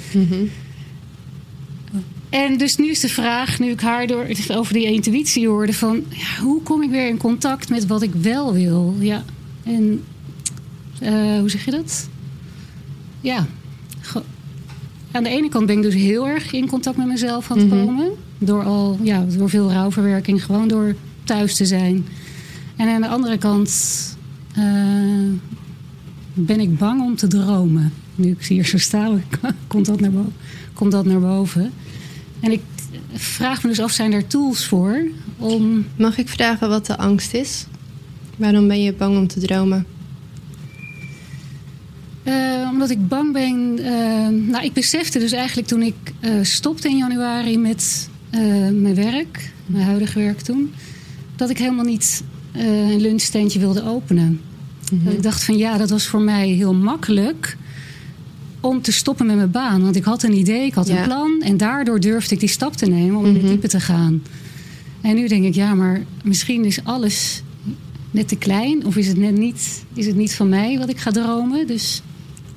En 2.29 2.57
dus 2.57 2.77
nu 2.77 2.89
is 2.89 2.99
de 2.99 3.09
vraag, 3.09 3.59
nu 3.59 3.69
ik 3.69 3.81
haar 3.81 4.07
door, 4.07 4.27
over 4.51 4.73
die 4.73 4.85
intuïtie 4.85 5.47
hoorde, 5.47 5.73
van 5.73 6.03
ja, 6.09 6.41
hoe 6.43 6.61
kom 6.61 6.83
ik 6.83 6.89
weer 6.89 7.07
in 7.07 7.17
contact 7.17 7.69
met 7.69 7.87
wat 7.87 8.01
ik 8.01 8.13
wel 8.13 8.53
wil? 8.53 8.95
Ja, 8.99 9.23
en 9.63 10.03
eh, 10.99 11.39
hoe 11.39 11.49
zeg 11.49 11.65
je 11.65 11.71
dat? 11.71 12.09
Ja, 13.21 13.47
aan 15.11 15.23
de 15.23 15.29
ene 15.29 15.49
kant 15.49 15.65
ben 15.65 15.77
ik 15.77 15.83
dus 15.83 15.93
heel 15.93 16.27
erg 16.27 16.51
in 16.51 16.67
contact 16.67 16.97
met 16.97 17.07
mezelf 17.07 17.51
aan 17.51 17.59
het 17.59 17.69
komen. 17.69 18.11
Door 18.37 18.63
al, 18.63 18.99
ja, 19.01 19.25
door 19.37 19.49
veel 19.49 19.71
rouwverwerking, 19.71 20.45
gewoon 20.45 20.67
door 20.67 20.95
thuis 21.23 21.55
te 21.55 21.65
zijn. 21.65 22.05
En 22.75 22.89
aan 22.89 23.01
de 23.01 23.07
andere 23.07 23.37
kant 23.37 23.71
eh, 24.55 24.63
ben 26.35 26.59
ik 26.59 26.77
bang 26.77 27.01
om 27.01 27.15
te 27.15 27.27
dromen. 27.27 27.93
Nu 28.15 28.31
ik 28.31 28.45
hier 28.45 28.65
zo 28.65 28.77
sta, 28.77 29.11
komt 29.67 29.85
dat 29.85 29.99
naar 29.99 30.11
boven. 30.11 30.33
Komt 30.73 30.91
dat 30.91 31.05
naar 31.05 31.19
boven. 31.19 31.71
En 32.39 32.51
ik 32.51 32.61
vraag 33.13 33.63
me 33.63 33.69
dus 33.69 33.79
af, 33.79 33.91
zijn 33.91 34.13
er 34.13 34.27
tools 34.27 34.65
voor 34.65 35.01
om... 35.37 35.85
Mag 35.97 36.17
ik 36.17 36.29
vragen 36.29 36.69
wat 36.69 36.85
de 36.85 36.97
angst 36.97 37.33
is? 37.33 37.65
Waarom 38.37 38.67
ben 38.67 38.81
je 38.81 38.93
bang 38.93 39.17
om 39.17 39.27
te 39.27 39.39
dromen? 39.39 39.85
eh, 42.25 42.69
omdat 42.71 42.89
ik 42.89 43.07
bang 43.07 43.33
ben... 43.33 43.79
eh, 43.79 44.27
nou, 44.27 44.63
ik 44.63 44.73
besefte 44.73 45.19
dus 45.19 45.31
eigenlijk 45.31 45.67
toen 45.67 45.81
ik 45.81 45.95
eh, 46.19 46.31
stopte 46.41 46.89
in 46.89 46.97
januari 46.97 47.57
met 47.57 48.09
mijn 48.71 48.95
werk... 48.95 49.53
mijn 49.65 49.85
huidige 49.85 50.19
werk 50.19 50.39
toen... 50.39 50.73
dat 51.35 51.49
ik 51.49 51.57
helemaal 51.57 51.85
niet 51.85 52.23
een 52.53 53.01
lunchtentje 53.01 53.59
wilde 53.59 53.83
openen. 53.83 54.41
Dat 54.91 55.13
Ik 55.13 55.23
dacht 55.23 55.43
van 55.43 55.57
ja, 55.57 55.77
dat 55.77 55.89
was 55.89 56.05
voor 56.07 56.21
mij 56.21 56.47
heel 56.49 56.73
makkelijk... 56.73 57.57
om 58.59 58.81
te 58.81 58.91
stoppen 58.91 59.25
met 59.25 59.35
mijn 59.35 59.51
baan. 59.51 59.81
Want 59.81 59.95
ik 59.95 60.03
had 60.03 60.23
een 60.23 60.37
idee, 60.37 60.65
ik 60.65 60.73
had 60.73 60.87
Ja. 60.87 60.97
een 60.97 61.03
plan... 61.03 61.41
en 61.41 61.57
daardoor 61.57 61.99
durfde 61.99 62.33
ik 62.33 62.39
die 62.39 62.49
stap 62.49 62.75
te 62.75 62.85
nemen 62.85 63.15
om 63.15 63.25
in 63.25 63.35
het 63.35 63.47
diepe 63.47 63.67
te 63.67 63.79
gaan. 63.79 64.23
En 65.01 65.15
nu 65.15 65.27
denk 65.27 65.43
ik, 65.43 65.55
ja, 65.55 65.73
maar 65.73 66.03
misschien 66.23 66.65
is 66.65 66.79
alles 66.83 67.43
net 68.11 68.27
te 68.27 68.35
klein. 68.35 68.85
Of 68.85 68.95
is 68.95 69.07
het 69.07 69.17
net 69.17 69.37
niet, 69.37 69.83
is 69.93 70.05
het 70.05 70.15
niet 70.15 70.35
van 70.35 70.49
mij 70.49 70.77
wat 70.77 70.89
ik 70.89 70.97
ga 70.97 71.11
dromen. 71.11 71.67
Dus 71.67 72.01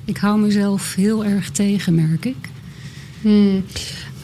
ik 0.05 0.17
hou 0.17 0.39
mezelf 0.39 0.95
heel 0.95 1.25
erg 1.25 1.49
tegen, 1.51 1.95
merk 1.95 2.25
ik. 2.25 2.49
Hmm. 3.21 3.63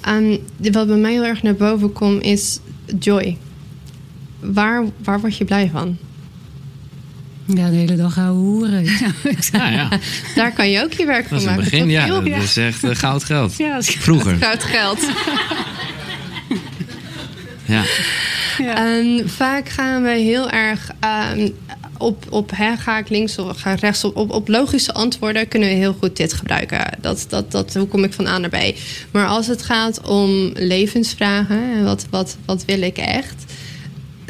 Ehm, 0.01 0.37
wat 0.71 0.87
bij 0.87 0.97
mij 0.97 1.11
heel 1.11 1.25
erg 1.25 1.43
naar 1.43 1.55
boven 1.55 1.93
komt 1.93 2.23
is 2.23 2.59
joy. 2.99 3.37
Waar, 4.39 4.85
waar 5.03 5.19
word 5.19 5.37
je 5.37 5.45
blij 5.45 5.69
van? 5.69 5.97
Ja, 7.45 7.69
de 7.69 7.75
hele 7.75 7.95
dag 7.95 8.15
houden 8.15 8.41
hoeren. 8.43 8.83
Ja, 8.99 9.11
Ja, 9.51 9.69
ja. 9.69 9.89
Daar 10.35 10.51
kan 10.53 10.69
je 10.69 10.83
ook 10.83 10.93
je 10.93 11.05
werk 11.05 11.29
Dat 11.29 11.43
van 11.43 11.55
maken. 11.55 11.63
begin. 11.63 11.79
toch, 11.81 11.89
Ja, 11.89 12.07
dat 12.19 12.43
is 12.43 12.57
echt 12.57 12.83
eh, 12.83 12.95
goud 12.95 13.23
geld. 13.23 13.55
ja, 13.57 13.81
Vroeger. 13.81 14.35
Goud 14.35 14.63
geld. 14.63 14.99
Ja. 17.67 17.83
En 18.75 19.29
vaak 19.29 19.69
gaan 19.69 20.03
we 20.03 20.09
heel 20.09 20.49
erg 20.49 20.91
ehm, 20.99 21.49
op, 21.97 22.25
op 22.29 22.51
hè, 22.55 22.77
ga 22.77 22.97
ik 22.97 23.09
links 23.09 23.37
of 23.37 23.59
ga 23.61 23.71
ik 23.71 23.79
rechts. 23.79 24.03
Op, 24.03 24.15
op, 24.15 24.31
op 24.31 24.47
logische 24.47 24.93
antwoorden 24.93 25.47
kunnen 25.47 25.69
we 25.69 25.75
heel 25.75 25.95
goed 25.99 26.17
dit 26.17 26.33
gebruiken. 26.33 26.87
Dat, 27.01 27.25
dat, 27.29 27.51
dat, 27.51 27.73
hoe 27.73 27.87
kom 27.87 28.03
ik 28.03 28.13
van 28.13 28.27
A 28.27 28.37
naar 28.37 28.49
B? 28.49 28.57
Maar 29.11 29.27
als 29.27 29.47
het 29.47 29.63
gaat 29.63 30.01
om 30.07 30.51
levensvragen, 30.53 31.59
en 31.75 31.83
wat, 31.83 32.05
wat, 32.09 32.37
wat 32.45 32.65
wil 32.65 32.81
ik 32.81 32.97
echt? 32.97 33.43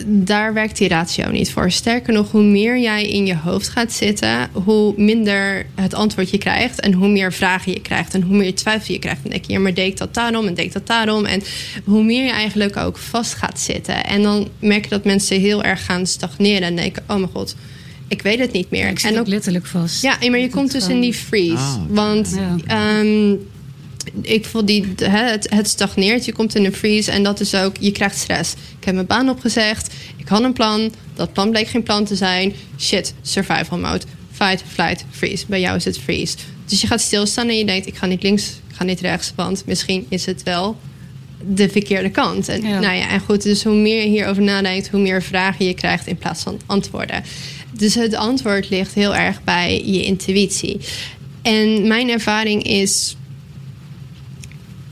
Daar 0.06 0.54
werkt 0.54 0.78
die 0.78 0.88
ratio 0.88 1.32
niet 1.32 1.52
voor. 1.52 1.72
Sterker 1.72 2.14
nog, 2.14 2.32
hoe 2.32 2.44
meer 2.44 2.80
jij 2.80 3.08
in 3.10 3.26
je 3.26 3.36
hoofd 3.36 3.70
gaat 3.70 3.92
zitten, 3.92 4.50
hoe 4.52 4.94
minder 4.98 5.66
het 5.76 5.94
antwoord 5.94 6.30
je 6.30 6.38
krijgt 6.38 6.80
en 6.80 6.94
hoe 6.94 7.08
meer 7.08 7.34
vragen 7.34 7.72
je 7.72 7.80
krijgt 7.80 8.14
en 8.14 8.22
hoe 8.22 8.36
meer 8.38 8.56
twijfel 8.56 8.94
je 8.94 9.00
krijgt. 9.00 9.22
Dan 9.22 9.32
denk 9.32 9.46
je, 9.46 9.54
ja, 9.54 9.60
maar 9.60 9.74
deed 9.74 9.88
ik 9.92 9.98
dat 9.98 10.14
daarom 10.14 10.48
en 10.48 10.54
deed 10.54 10.66
ik 10.66 10.74
dat 10.74 10.88
daarom? 10.88 11.26
En 11.26 11.42
hoe 11.84 12.04
meer 12.04 12.24
je 12.26 12.32
eigenlijk 12.32 12.78
ook 12.78 12.98
vast 12.98 13.34
gaat 13.34 13.60
zitten. 13.60 14.06
En 14.06 14.22
dan 14.22 14.48
merk 14.60 14.84
je 14.84 14.90
dat 14.90 15.04
mensen 15.06 15.40
heel 15.40 15.64
erg 15.64 15.86
gaan 15.86 16.06
stagneren 16.08 16.62
en 16.68 16.76
denken, 16.76 17.04
oh 17.08 17.16
mijn 17.16 17.30
god, 17.34 17.56
ik 18.08 18.22
weet 18.22 18.40
het 18.40 18.52
niet 18.52 18.70
meer. 18.70 18.88
ik 18.88 19.00
zit 19.00 19.12
en 19.14 19.20
ook 19.20 19.28
letterlijk 19.28 19.66
vast. 19.66 20.02
ja, 20.02 20.18
maar 20.30 20.40
je 20.40 20.50
komt 20.50 20.72
dus 20.72 20.84
gewoon- 20.84 20.96
in 20.98 21.02
die 21.04 21.14
freeze. 21.14 21.56
Ah. 21.56 21.76
Want 21.90 22.36
Ja. 22.36 22.56
ehm, 23.00 23.36
ik 24.22 24.46
voel 24.46 24.66
die, 24.66 24.94
het, 25.04 25.48
het 25.50 25.68
stagneert. 25.68 26.26
Je 26.26 26.34
komt 26.34 26.56
in 26.56 26.66
een 26.66 26.74
freeze 26.74 27.12
en 27.12 27.24
dat 27.24 27.40
is 27.40 27.56
ook, 27.56 27.76
je 27.80 27.92
krijgt 27.92 28.18
stress. 28.18 28.54
Ik 28.80 28.86
heb 28.86 28.94
mijn 28.94 29.08
baan 29.08 29.30
opgezegd. 29.30 29.94
Ik 30.18 30.28
had 30.28 30.44
een 30.44 30.54
plan. 30.54 30.94
Dat 31.14 31.34
plan 31.34 31.50
bleek 31.50 31.68
geen 31.68 31.84
plan 31.84 32.06
te 32.06 32.16
zijn. 32.16 32.54
Shit, 32.80 33.14
survival 33.22 33.78
mode. 33.78 34.06
Fight, 34.32 34.64
flight, 34.68 35.06
freeze. 35.12 35.46
Bij 35.48 35.60
jou 35.60 35.76
is 35.76 35.86
het 35.86 36.00
freeze. 36.00 36.36
Dus 36.66 36.82
je 36.82 36.88
gaat 36.88 37.02
stilstaan 37.02 37.48
en 37.48 37.58
je 37.58 37.66
denkt, 37.66 37.88
ik 37.88 37.96
ga 37.96 38.06
niet 38.06 38.24
links, 38.24 38.48
ik 38.70 38.76
ga 38.76 38.84
niet 38.84 39.00
rechts. 39.00 39.34
Want 39.36 39.64
misschien 39.66 40.06
is 40.10 40.26
het 40.26 40.44
wel 40.44 40.78
de 41.42 41.70
verkeerde 41.70 42.10
kant. 42.10 42.48
En, 42.48 42.62
Ja. 42.62 42.80
Nou 42.80 42.96
ja, 42.96 43.10
en 43.10 43.20
goed, 43.20 43.44
dus 43.44 43.64
hoe 43.64 43.76
meer 43.76 44.02
je 44.02 44.10
hierover 44.10 44.44
nadenkt, 44.44 44.90
hoe 44.90 45.00
meer 45.00 45.24
vragen 45.24 45.66
je 45.66 45.74
krijgt 45.74 46.08
in 46.08 46.18
plaats 46.18 46.44
van 46.44 46.60
antwoorden. 46.66 47.24
Dus 47.72 47.96
het 47.96 48.14
antwoord 48.14 48.70
ligt 48.70 48.94
heel 48.94 49.16
erg 49.16 49.44
bij 49.44 49.86
je 49.86 50.04
intuïtie. 50.04 50.80
En 51.42 51.88
mijn 51.88 52.10
ervaring 52.10 52.64
is 52.64 53.16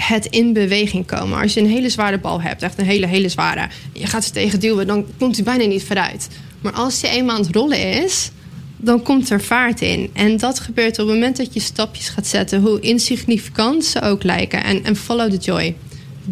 het 0.07 0.25
in 0.25 0.53
beweging 0.53 1.05
komen. 1.05 1.41
Als 1.41 1.53
je 1.53 1.59
een 1.59 1.69
hele 1.69 1.89
zware 1.89 2.19
bal 2.19 2.41
hebt, 2.41 2.61
echt 2.61 2.77
een 2.77 2.85
hele, 2.85 3.07
hele 3.07 3.29
zware, 3.29 3.67
je 3.93 4.05
gaat 4.05 4.23
ze 4.23 4.31
tegen 4.31 4.59
duwen, 4.59 4.87
dan 4.87 5.05
komt 5.17 5.35
hij 5.35 5.43
bijna 5.43 5.65
niet 5.65 5.83
vooruit. 5.83 6.27
Maar 6.61 6.73
als 6.73 7.01
hij 7.01 7.11
eenmaal 7.11 7.35
aan 7.35 7.41
het 7.41 7.55
rollen 7.55 8.03
is, 8.03 8.31
dan 8.77 9.03
komt 9.03 9.29
er 9.29 9.41
vaart 9.41 9.81
in. 9.81 10.09
En 10.13 10.37
dat 10.37 10.59
gebeurt 10.59 10.99
op 10.99 11.07
het 11.07 11.15
moment 11.15 11.37
dat 11.37 11.53
je 11.53 11.59
stapjes 11.59 12.09
gaat 12.09 12.27
zetten, 12.27 12.61
hoe 12.61 12.79
insignificant 12.79 13.85
ze 13.85 14.01
ook 14.01 14.23
lijken. 14.23 14.63
En, 14.63 14.83
en 14.83 14.95
follow 14.95 15.31
the 15.31 15.37
joy. 15.37 15.75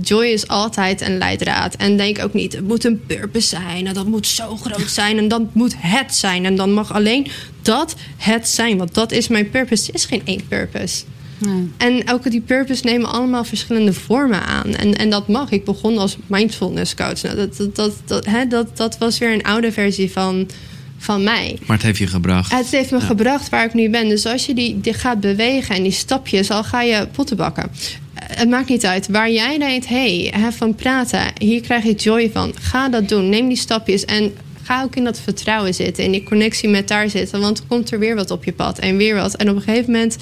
Joy 0.02 0.26
is 0.26 0.48
altijd 0.48 1.02
een 1.02 1.18
leidraad. 1.18 1.76
En 1.76 1.98
denk 1.98 2.24
ook 2.24 2.34
niet, 2.34 2.54
het 2.54 2.68
moet 2.68 2.84
een 2.84 3.06
purpose 3.06 3.48
zijn. 3.48 3.88
En 3.88 3.94
dat 3.94 4.06
moet 4.06 4.28
zo 4.28 4.56
groot 4.56 4.90
zijn. 4.90 5.18
En 5.18 5.28
dat 5.28 5.54
moet 5.54 5.76
het 5.78 6.16
zijn. 6.16 6.46
En 6.46 6.56
dan 6.56 6.74
mag 6.74 6.94
alleen 6.94 7.28
dat 7.62 7.96
het 8.18 8.48
zijn. 8.48 8.78
Want 8.78 8.94
dat 8.94 9.12
is 9.12 9.28
mijn 9.28 9.50
purpose. 9.50 9.88
Er 9.88 9.94
is 9.96 10.06
geen 10.06 10.22
één 10.24 10.48
purpose. 10.48 11.04
Nee. 11.46 11.72
En 11.78 12.10
ook 12.10 12.32
die 12.32 12.42
purpose 12.42 12.86
nemen 12.86 13.12
allemaal 13.12 13.44
verschillende 13.44 13.94
vormen 13.94 14.46
aan. 14.46 14.76
En, 14.76 14.96
en 14.96 15.10
dat 15.10 15.28
mag. 15.28 15.52
Ik 15.52 15.66
begon 15.66 15.98
als 15.98 16.18
mindfulness 16.28 16.96
coach. 16.96 17.22
Nou, 17.22 17.36
dat, 17.36 17.58
dat, 17.58 17.76
dat, 17.76 17.94
dat, 18.06 18.26
hè, 18.26 18.48
dat, 18.48 18.78
dat 18.78 18.98
was 18.98 19.18
weer 19.18 19.34
een 19.34 19.44
oude 19.44 19.72
versie 19.72 20.12
van, 20.12 20.50
van 20.98 21.24
mij. 21.24 21.58
Maar 21.66 21.78
het 21.78 21.86
heeft 21.86 21.98
je 21.98 22.08
gebracht. 22.08 22.52
Het 22.52 22.72
heeft 22.72 22.92
me 22.92 23.02
gebracht 23.02 23.50
waar 23.50 23.66
ik 23.66 23.74
nu 23.74 23.90
ben. 23.90 24.10
Dus 24.10 24.26
als 24.26 24.46
je 24.46 24.54
die, 24.54 24.82
die 24.82 24.94
gaat 24.94 25.20
bewegen 25.20 25.76
en 25.76 25.84
die 25.84 25.92
stapjes, 25.92 26.52
al 26.52 26.64
ga 26.64 26.82
je 26.82 27.08
potten 27.12 27.38
bakken. 27.38 27.72
Het 28.14 28.50
maakt 28.50 28.70
niet 28.70 28.86
uit. 28.86 29.08
Waar 29.08 29.32
jij 29.32 29.58
denkt, 29.58 29.88
hé, 29.88 30.30
hey, 30.30 30.52
van 30.52 30.76
praten, 30.76 31.22
hier 31.38 31.62
krijg 31.62 31.84
ik 31.84 32.00
joy 32.00 32.30
van. 32.34 32.54
Ga 32.60 32.90
dat 32.90 33.10
doen. 33.10 33.30
Neem 33.30 33.48
die 33.48 33.58
stapjes 33.58 34.06
en 34.06 34.34
ga 34.64 34.84
ook 34.84 34.96
in 34.96 35.04
dat 35.04 35.20
vertrouwen 35.20 35.74
zitten. 35.74 36.04
In 36.04 36.12
die 36.12 36.24
connectie 36.24 36.70
met 36.70 36.88
daar 36.88 37.10
zitten. 37.10 37.40
Want 37.40 37.58
er 37.58 37.64
komt 37.68 37.92
er 37.92 38.00
weer 38.00 38.16
wat 38.16 38.32
op 38.32 38.44
je 38.44 38.54
pad 38.54 38.80
en 38.80 38.98
weer 38.98 39.16
wat. 39.16 39.36
En 39.36 39.50
op 39.50 39.56
een 39.56 39.62
gegeven 39.62 39.92
moment 39.92 40.18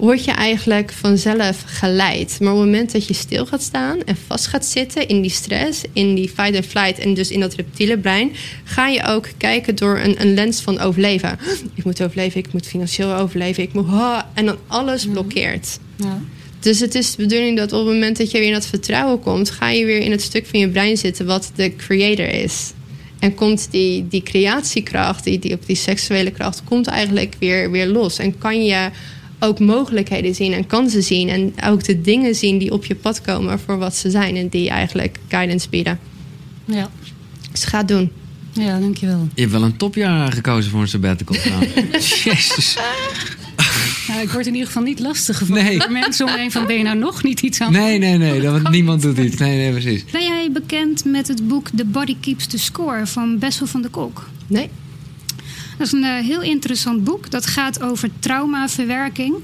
word 0.00 0.24
je 0.24 0.30
eigenlijk 0.30 0.92
vanzelf 0.92 1.62
geleid. 1.66 2.40
Maar 2.40 2.52
op 2.52 2.58
het 2.58 2.66
moment 2.66 2.92
dat 2.92 3.06
je 3.06 3.14
stil 3.14 3.46
gaat 3.46 3.62
staan 3.62 4.04
en 4.04 4.16
vast 4.26 4.46
gaat 4.46 4.66
zitten 4.66 5.08
in 5.08 5.20
die 5.20 5.30
stress, 5.30 5.82
in 5.92 6.14
die 6.14 6.28
fight 6.28 6.54
and 6.54 6.66
flight 6.66 6.98
en 6.98 7.14
dus 7.14 7.30
in 7.30 7.40
dat 7.40 7.54
reptiele 7.54 7.98
brein, 7.98 8.32
ga 8.64 8.88
je 8.88 9.04
ook 9.06 9.28
kijken 9.36 9.74
door 9.76 9.98
een, 9.98 10.20
een 10.20 10.34
lens 10.34 10.60
van 10.60 10.78
overleven. 10.78 11.38
Ik 11.74 11.84
moet 11.84 12.02
overleven, 12.02 12.40
ik 12.40 12.52
moet 12.52 12.66
financieel 12.66 13.14
overleven, 13.14 13.62
ik 13.62 13.72
moet. 13.72 13.86
en 14.34 14.46
dan 14.46 14.56
alles 14.66 15.06
blokkeert. 15.06 15.78
Ja. 15.96 16.22
Dus 16.60 16.80
het 16.80 16.94
is 16.94 17.10
de 17.10 17.22
bedoeling 17.22 17.56
dat 17.56 17.72
op 17.72 17.78
het 17.78 17.94
moment 17.94 18.16
dat 18.16 18.30
je 18.30 18.38
weer 18.38 18.46
in 18.46 18.52
dat 18.52 18.66
vertrouwen 18.66 19.20
komt, 19.20 19.50
ga 19.50 19.68
je 19.68 19.84
weer 19.84 20.00
in 20.00 20.10
het 20.10 20.22
stuk 20.22 20.46
van 20.46 20.60
je 20.60 20.68
brein 20.68 20.96
zitten 20.96 21.26
wat 21.26 21.52
de 21.54 21.76
creator 21.76 22.28
is. 22.28 22.72
En 23.18 23.34
komt 23.34 23.68
die, 23.70 24.08
die 24.08 24.22
creatiekracht, 24.22 25.24
die, 25.24 25.38
die, 25.38 25.54
op 25.54 25.66
die 25.66 25.76
seksuele 25.76 26.30
kracht, 26.30 26.64
komt 26.64 26.86
eigenlijk 26.86 27.34
weer, 27.38 27.70
weer 27.70 27.86
los. 27.86 28.18
En 28.18 28.38
kan 28.38 28.64
je 28.64 28.90
ook 29.40 29.58
mogelijkheden 29.58 30.34
zien 30.34 30.52
en 30.52 30.66
kansen 30.66 31.02
zien. 31.02 31.28
En 31.28 31.52
ook 31.64 31.84
de 31.84 32.00
dingen 32.00 32.34
zien 32.34 32.58
die 32.58 32.72
op 32.72 32.84
je 32.84 32.94
pad 32.94 33.20
komen 33.20 33.58
voor 33.60 33.78
wat 33.78 33.96
ze 33.96 34.10
zijn. 34.10 34.36
En 34.36 34.48
die 34.48 34.68
eigenlijk 34.70 35.18
guidance 35.28 35.68
bieden. 35.68 35.98
Ja. 36.64 36.90
Dus 37.52 37.64
ga 37.64 37.78
het 37.78 37.88
doen. 37.88 38.10
ja, 38.52 38.78
dankjewel. 38.78 39.28
Je 39.34 39.40
hebt 39.40 39.52
wel 39.52 39.62
een 39.62 39.76
topjaar 39.76 40.32
gekozen 40.32 40.70
voor 40.70 40.80
een 40.80 40.88
sabbatical. 40.88 41.36
trouwens. 41.36 42.22
Jezus. 42.24 42.76
Nou, 44.08 44.22
ik 44.22 44.30
word 44.30 44.46
in 44.46 44.52
ieder 44.52 44.66
geval 44.66 44.82
niet 44.82 45.00
lastig 45.00 45.38
gevallen 45.38 45.64
Nee. 45.64 45.78
door 45.78 45.92
mensen 45.92 46.26
om 46.26 46.32
me 46.32 46.38
heen 46.38 46.50
van 46.52 46.66
ben 46.66 46.76
je 46.76 46.82
nou 46.82 46.98
nog 46.98 47.22
niet 47.22 47.40
iets 47.40 47.60
aan 47.60 47.72
Nee, 47.72 47.98
nee, 47.98 48.16
nee. 48.18 48.40
Dat, 48.40 48.70
niemand 48.70 49.02
doet 49.02 49.18
iets. 49.18 49.36
Nee, 49.36 49.56
nee, 49.56 49.70
precies. 49.70 50.04
Ben 50.12 50.22
jij 50.22 50.48
bekend 50.52 51.04
met 51.04 51.28
het 51.28 51.48
boek 51.48 51.68
The 51.76 51.84
Body 51.84 52.16
Keeps 52.20 52.46
the 52.46 52.58
Score 52.58 53.06
van 53.06 53.38
Bessel 53.38 53.66
van 53.66 53.82
der 53.82 53.90
Kolk? 53.90 54.28
Nee. 54.46 54.68
Dat 55.80 55.88
is 55.88 55.94
een 55.94 56.04
eh, 56.04 56.24
heel 56.24 56.40
interessant 56.42 57.04
boek. 57.04 57.30
Dat 57.30 57.46
gaat 57.46 57.82
over 57.82 58.10
traumaverwerking. 58.18 59.34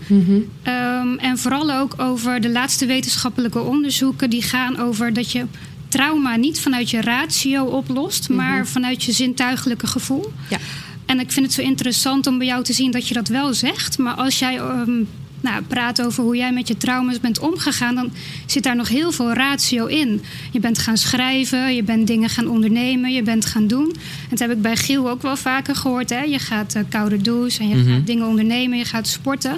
Ehm, 0.62 1.14
en 1.18 1.38
vooral 1.38 1.72
ook 1.72 1.94
over 1.96 2.40
de 2.40 2.50
laatste 2.50 2.86
wetenschappelijke 2.86 3.60
onderzoeken. 3.60 4.30
Die 4.30 4.42
gaan 4.42 4.78
over 4.78 5.12
dat 5.12 5.32
je 5.32 5.44
trauma 5.88 6.36
niet 6.36 6.60
vanuit 6.60 6.90
je 6.90 7.00
ratio 7.00 7.64
oplost, 7.64 8.28
maar 8.28 8.66
vanuit 8.66 9.04
je 9.04 9.12
zintuigelijke 9.12 9.86
gevoel. 9.86 10.32
Ja. 10.50 10.58
En 11.06 11.20
ik 11.20 11.32
vind 11.32 11.46
het 11.46 11.54
zo 11.54 11.62
interessant 11.62 12.26
om 12.26 12.38
bij 12.38 12.46
jou 12.46 12.64
te 12.64 12.72
zien 12.72 12.90
dat 12.90 13.08
je 13.08 13.14
dat 13.14 13.28
wel 13.28 13.54
zegt. 13.54 13.98
Maar 13.98 14.14
als 14.14 14.38
jij 14.38 14.56
ehm, 14.56 15.02
nou, 15.46 15.62
praat 15.62 16.02
over 16.02 16.22
hoe 16.22 16.36
jij 16.36 16.52
met 16.52 16.68
je 16.68 16.76
trauma's 16.76 17.20
bent 17.20 17.38
omgegaan, 17.38 17.94
dan 17.94 18.10
zit 18.46 18.62
daar 18.62 18.76
nog 18.76 18.88
heel 18.88 19.12
veel 19.12 19.32
ratio 19.32 19.86
in. 19.86 20.22
Je 20.52 20.60
bent 20.60 20.78
gaan 20.78 20.96
schrijven, 20.96 21.74
je 21.74 21.82
bent 21.82 22.06
dingen 22.06 22.28
gaan 22.28 22.48
ondernemen, 22.48 23.12
je 23.12 23.22
bent 23.22 23.46
gaan 23.46 23.66
doen. 23.66 23.92
En 23.94 24.28
dat 24.30 24.38
heb 24.38 24.50
ik 24.50 24.62
bij 24.62 24.76
Giel 24.76 25.10
ook 25.10 25.22
wel 25.22 25.36
vaker 25.36 25.74
gehoord. 25.74 26.10
Hè? 26.10 26.22
Je 26.22 26.38
gaat 26.38 26.74
eh, 26.74 26.82
koude 26.88 27.16
douche 27.16 27.60
en 27.60 27.68
je 27.68 27.84
gaat 27.84 28.06
dingen 28.06 28.26
ondernemen, 28.26 28.78
je 28.78 28.84
gaat 28.84 29.08
sporten. 29.08 29.56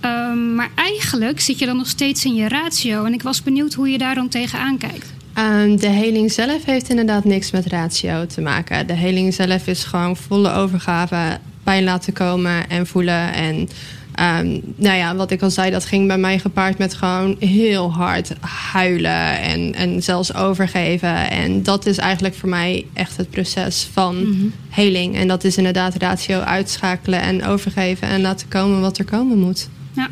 Ehm, 0.00 0.54
maar 0.54 0.70
eigenlijk 0.74 1.40
zit 1.40 1.58
je 1.58 1.66
dan 1.66 1.76
nog 1.76 1.88
steeds 1.88 2.24
in 2.24 2.34
je 2.34 2.48
ratio. 2.48 3.04
En 3.04 3.12
ik 3.12 3.22
was 3.22 3.42
benieuwd 3.42 3.74
hoe 3.74 3.90
je 3.90 3.98
daar 3.98 4.14
dan 4.14 4.28
tegenaan 4.28 4.78
kijkt. 4.78 5.12
Ehm, 5.34 5.76
de 5.76 5.88
heling 5.88 6.32
zelf 6.32 6.64
heeft 6.64 6.88
inderdaad 6.88 7.24
niks 7.24 7.50
met 7.50 7.66
ratio 7.66 8.26
te 8.26 8.40
maken. 8.40 8.86
De 8.86 8.92
heling 8.92 9.34
zelf 9.34 9.66
is 9.66 9.84
gewoon 9.84 10.16
volle 10.16 10.52
overgave, 10.52 11.38
pijn 11.62 11.84
laten 11.84 12.12
komen 12.12 12.68
en 12.70 12.86
voelen. 12.86 13.32
En 13.32 13.68
ehm, 14.14 14.60
nou 14.76 14.96
ja, 14.96 15.16
wat 15.16 15.30
ik 15.30 15.42
al 15.42 15.50
zei, 15.50 15.70
dat 15.70 15.84
ging 15.84 16.06
bij 16.06 16.18
mij 16.18 16.38
gepaard 16.38 16.78
met 16.78 16.94
gewoon 16.94 17.36
heel 17.38 17.92
hard 17.92 18.32
huilen 18.72 19.40
en, 19.40 19.74
en 19.74 20.02
zelfs 20.02 20.34
overgeven. 20.34 21.30
En 21.30 21.62
dat 21.62 21.86
is 21.86 21.98
eigenlijk 21.98 22.34
voor 22.34 22.48
mij 22.48 22.86
echt 22.92 23.16
het 23.16 23.30
proces 23.30 23.88
van 23.92 24.36
heling. 24.68 25.16
En 25.16 25.28
dat 25.28 25.44
is 25.44 25.56
inderdaad 25.56 25.94
ratio 25.94 26.38
uitschakelen 26.38 27.20
en 27.20 27.44
overgeven 27.44 28.08
en 28.08 28.20
laten 28.20 28.48
komen 28.48 28.80
wat 28.80 28.98
er 28.98 29.04
komen 29.04 29.38
moet. 29.38 29.68
Ja. 29.92 30.08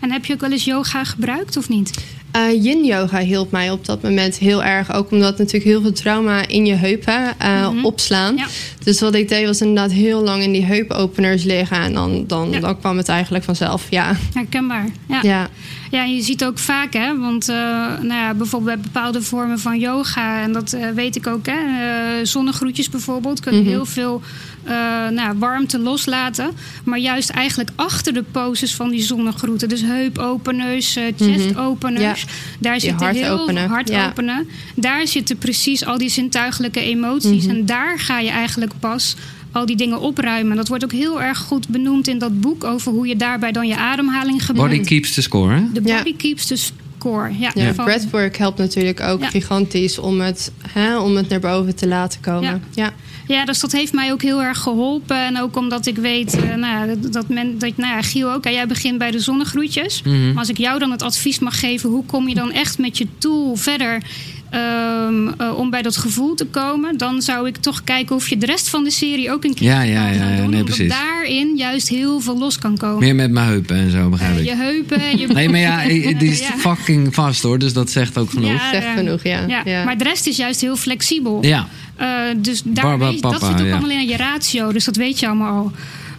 En 0.00 0.10
heb 0.10 0.24
je 0.24 0.32
ook 0.32 0.40
wel 0.40 0.52
eens 0.52 0.64
yoga 0.64 1.04
gebruikt 1.04 1.56
of 1.56 1.68
niet? 1.68 2.04
Eh, 2.32 2.62
yin 2.64 2.84
yoga 2.84 3.18
hielp 3.18 3.50
mij 3.50 3.70
op 3.70 3.84
dat 3.86 4.02
moment 4.02 4.38
heel 4.38 4.64
erg. 4.64 4.92
Ook 4.94 5.10
omdat 5.10 5.38
natuurlijk 5.38 5.64
heel 5.64 5.80
veel 5.80 5.92
trauma 5.92 6.46
in 6.48 6.66
je 6.66 6.74
heupen 6.74 7.38
eh, 7.38 7.68
opslaan. 7.82 8.36
Ja. 8.36 8.46
Dus 8.84 9.00
wat 9.00 9.14
ik 9.14 9.28
deed 9.28 9.46
was 9.46 9.60
inderdaad 9.60 9.92
heel 9.92 10.22
lang 10.22 10.42
in 10.42 10.52
die 10.52 10.64
heupopeners 10.64 11.42
liggen. 11.44 11.76
En 11.82 11.92
dan, 11.92 12.24
dan, 12.26 12.50
Ja. 12.50 12.60
dan 12.60 12.78
kwam 12.78 12.96
het 12.96 13.08
eigenlijk 13.08 13.44
vanzelf. 13.44 13.86
Ja, 13.90 14.16
Herkenbaar. 14.34 14.86
Ja. 15.22 15.48
Ja. 15.92 16.02
En 16.02 16.14
je 16.14 16.22
ziet 16.22 16.44
ook 16.44 16.58
vaak, 16.58 16.92
hè, 16.92 17.18
want 17.18 17.48
eh, 17.48 17.56
nou 18.00 18.14
ja, 18.14 18.34
bijvoorbeeld 18.34 18.74
bij 18.74 18.90
bepaalde 18.92 19.22
vormen 19.22 19.58
van 19.58 19.78
yoga, 19.78 20.42
en 20.42 20.52
dat 20.52 20.72
eh, 20.72 20.90
weet 20.90 21.16
ik 21.16 21.26
ook, 21.26 21.46
hè, 21.46 21.52
eh, 21.52 22.26
zonnegroetjes 22.26 22.88
bijvoorbeeld, 22.88 23.40
kunnen 23.40 23.64
heel 23.64 23.86
veel 23.86 24.22
nou, 25.10 25.38
warmte 25.38 25.78
loslaten. 25.78 26.50
Maar 26.84 26.98
juist 26.98 27.30
eigenlijk 27.30 27.70
achter 27.74 28.12
de 28.12 28.22
poses 28.22 28.74
van 28.74 28.90
die 28.90 29.02
zonnegroeten, 29.02 29.68
dus 29.68 29.82
heupopeners, 29.82 30.96
eh 30.96 31.04
chestopeners, 31.16 32.26
daar 32.58 32.80
zitten 32.80 33.08
heel 33.08 33.58
hard 33.58 33.88
ja. 33.88 34.08
openen. 34.08 34.48
Daar 34.74 35.06
zitten 35.06 35.38
precies 35.38 35.84
al 35.84 35.98
die 35.98 36.08
zintuigelijke 36.08 36.80
emoties. 36.80 37.46
Mhm. 37.46 37.54
En 37.54 37.66
daar 37.66 37.98
ga 37.98 38.18
je 38.18 38.30
eigenlijk 38.30 38.72
pas 38.80 39.16
al 39.52 39.66
die 39.66 39.76
dingen 39.76 40.00
opruimen. 40.00 40.56
Dat 40.56 40.68
wordt 40.68 40.84
ook 40.84 40.92
heel 40.92 41.22
erg 41.22 41.38
goed 41.38 41.68
benoemd 41.68 42.08
in 42.08 42.18
dat 42.18 42.40
boek 42.40 42.64
over 42.64 42.92
hoe 42.92 43.06
je 43.06 43.16
daarbij 43.16 43.52
dan 43.52 43.66
je 43.68 43.76
ademhaling 43.76 44.44
gebruikt. 44.46 44.74
Body 44.76 44.84
keeps 44.88 45.14
the 45.14 45.22
score, 45.22 45.54
hè? 45.54 45.62
De 45.72 45.80
Ja. 45.84 45.96
body 45.96 46.16
keeps 46.16 46.46
the 46.46 46.56
score. 46.56 47.30
Ja, 47.38 47.50
ja. 47.54 47.74
van- 47.74 47.84
breathwork 47.84 48.36
helpt 48.36 48.58
natuurlijk 48.58 49.00
ook 49.00 49.20
Ja. 49.20 49.28
gigantisch 49.28 49.98
om 49.98 50.20
het, 50.20 50.52
hè, 50.68 50.98
om 50.98 51.16
het 51.16 51.28
naar 51.28 51.40
boven 51.40 51.76
te 51.76 51.86
laten 51.88 52.20
komen. 52.20 52.42
Ja. 52.74 52.84
Ja. 52.84 52.92
ja, 53.34 53.44
dus 53.44 53.60
dat 53.60 53.72
heeft 53.72 53.92
mij 53.92 54.12
ook 54.12 54.22
heel 54.22 54.42
erg 54.42 54.58
geholpen. 54.58 55.16
En 55.16 55.40
ook 55.40 55.56
omdat 55.56 55.86
ik 55.86 55.96
weet, 55.96 56.34
eh, 56.36 56.42
nou, 56.54 56.88
ja, 56.88 56.94
dat, 56.94 57.12
dat 57.12 57.28
men, 57.28 57.58
dat, 57.58 57.76
nou 57.76 57.94
ja, 57.94 58.02
Giel 58.02 58.32
ook, 58.32 58.44
jij 58.44 58.66
begint 58.66 58.98
bij 58.98 59.10
de 59.10 59.20
zonnegroetjes. 59.20 60.02
Maar 60.02 60.32
als 60.36 60.48
ik 60.48 60.58
jou 60.58 60.78
dan 60.78 60.90
het 60.90 61.02
advies 61.02 61.38
mag 61.38 61.60
geven, 61.60 61.90
hoe 61.90 62.04
kom 62.04 62.28
je 62.28 62.34
dan 62.34 62.52
echt 62.52 62.78
met 62.78 62.98
je 62.98 63.06
tool 63.18 63.56
verder 63.56 64.02
ehm, 64.52 65.28
eh, 65.38 65.58
om 65.58 65.70
bij 65.70 65.82
dat 65.82 65.96
gevoel 65.96 66.34
te 66.34 66.46
komen? 66.46 66.96
Dan 66.96 67.22
zou 67.22 67.46
ik 67.48 67.56
toch 67.56 67.84
kijken 67.84 68.16
of 68.16 68.28
je 68.28 68.36
de 68.36 68.46
rest 68.46 68.68
van 68.68 68.84
de 68.84 68.90
serie 68.90 69.30
ook 69.32 69.44
een 69.44 69.54
keer 69.54 69.68
Ja, 69.68 69.82
ja, 69.82 70.02
kan 70.04 70.12
ja, 70.14 70.18
gaan 70.18 70.30
ja, 70.30 70.36
doen. 70.36 70.50
nee, 70.50 70.64
precies. 70.64 70.88
daarin 70.88 71.56
juist 71.56 71.88
heel 71.88 72.20
veel 72.20 72.38
los 72.38 72.58
kan 72.58 72.76
komen. 72.76 72.98
Meer 72.98 73.14
met 73.14 73.30
mijn 73.30 73.46
heupen 73.46 73.76
en 73.76 73.90
zo, 73.90 74.08
begrijp 74.08 74.34
Eh, 74.34 74.40
ik. 74.42 74.48
je 74.48 74.54
heupen 74.56 75.00
en 75.00 75.18
je 75.18 75.26
Nee, 75.32 75.48
maar 75.48 75.60
ja, 75.60 75.84
die 75.84 76.30
is 76.30 76.40
Ja. 76.48 76.56
fucking 76.58 77.14
vast 77.14 77.42
hoor, 77.42 77.58
dus 77.58 77.72
dat 77.72 77.90
zegt 77.90 78.18
ook 78.18 78.30
genoeg. 78.30 78.50
Ja, 78.50 78.70
Zegt 78.70 78.86
eh, 78.86 78.92
genoeg, 78.94 79.22
ja. 79.22 79.44
Ja, 79.46 79.62
Ja. 79.64 79.84
Maar 79.84 79.98
de 79.98 80.04
rest 80.04 80.26
is 80.26 80.36
juist 80.36 80.60
heel 80.60 80.76
flexibel. 80.76 81.38
Ja, 81.44 81.68
Eh, 81.96 82.08
dus 82.36 82.62
daar 82.64 82.98
weet, 82.98 83.22
dat 83.22 83.32
zit 83.32 83.50
ook 83.60 83.66
ja. 83.66 83.72
allemaal 83.72 83.90
in 83.90 84.08
je 84.08 84.16
ratio. 84.16 84.72
Dus 84.72 84.84
dat 84.84 84.96
weet 84.96 85.20
je 85.20 85.26
allemaal 85.26 85.56
al. 85.56 85.72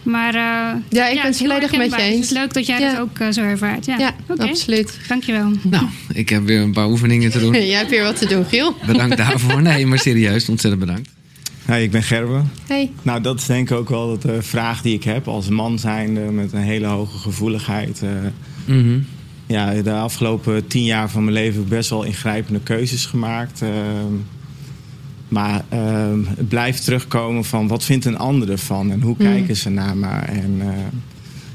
Maar 0.04 0.34
eh, 0.34 0.40
Ja, 0.40 1.08
ik 1.08 1.14
ben 1.14 1.16
het 1.16 1.22
het 1.22 1.36
volledig 1.36 1.76
met 1.76 1.90
je. 1.90 1.96
Dus 1.96 2.00
eens. 2.04 2.14
Het 2.14 2.24
is 2.24 2.30
leuk 2.30 2.54
dat 2.54 2.66
jij 2.66 2.80
Ja. 2.80 2.90
dat 2.92 3.00
ook 3.00 3.18
eh, 3.18 3.28
zo 3.30 3.40
ervaart. 3.40 3.86
Ja, 3.86 3.98
Ja, 3.98 4.14
Oké, 4.28 4.42
absoluut. 4.48 4.98
dankjewel. 5.08 5.50
nou, 5.62 5.86
ik 6.12 6.28
heb 6.28 6.44
weer 6.46 6.60
een 6.60 6.72
paar 6.72 6.88
oefeningen 6.88 7.30
te 7.30 7.38
doen. 7.38 7.52
Jij 7.66 7.78
hebt 7.78 7.90
weer 7.90 8.02
wat 8.02 8.18
te 8.18 8.26
doen, 8.26 8.44
Giel. 8.44 8.76
Bedankt 8.86 9.16
daarvoor. 9.16 9.62
Nee, 9.62 9.86
maar 9.86 9.98
serieus, 9.98 10.48
ontzettend 10.48 10.84
bedankt. 10.86 11.10
Hey, 11.64 11.82
ik 11.82 11.90
ben 11.90 12.02
Gerbe. 12.02 12.42
Hey. 12.66 12.90
Nou, 13.02 13.20
dat 13.20 13.38
is 13.40 13.46
denk 13.46 13.70
ik 13.70 13.76
ook 13.76 13.88
wel 13.88 14.18
de 14.18 14.42
vraag 14.42 14.82
die 14.82 14.94
ik 14.94 15.04
heb 15.04 15.28
als 15.28 15.48
man 15.48 15.78
zijnde 15.78 16.20
met 16.20 16.52
een 16.52 16.60
hele 16.62 16.86
hoge 16.86 17.18
gevoeligheid. 17.18 18.02
eh, 18.02 18.08
Mhm. 18.74 18.98
ja, 19.46 19.82
de 19.82 19.92
afgelopen 19.92 20.66
tien 20.66 20.84
jaar 20.84 21.10
van 21.10 21.22
mijn 21.24 21.36
leven 21.36 21.54
heb 21.54 21.62
ik 21.62 21.68
best 21.68 21.90
wel 21.90 22.02
ingrijpende 22.04 22.60
keuzes 22.60 23.06
gemaakt. 23.06 23.62
Maar 25.28 25.64
ehm, 25.68 26.18
het 26.36 26.48
blijft 26.48 26.84
terugkomen 26.84 27.44
van 27.44 27.68
wat 27.68 27.84
vindt 27.84 28.04
een 28.04 28.18
ander 28.18 28.50
ervan 28.50 28.90
en 28.90 29.00
hoe 29.00 29.14
Mm. 29.18 29.24
kijken 29.26 29.56
ze 29.56 29.70
naar 29.70 29.96
me. 29.96 30.06
En, 30.08 30.56
eh, 30.60 30.68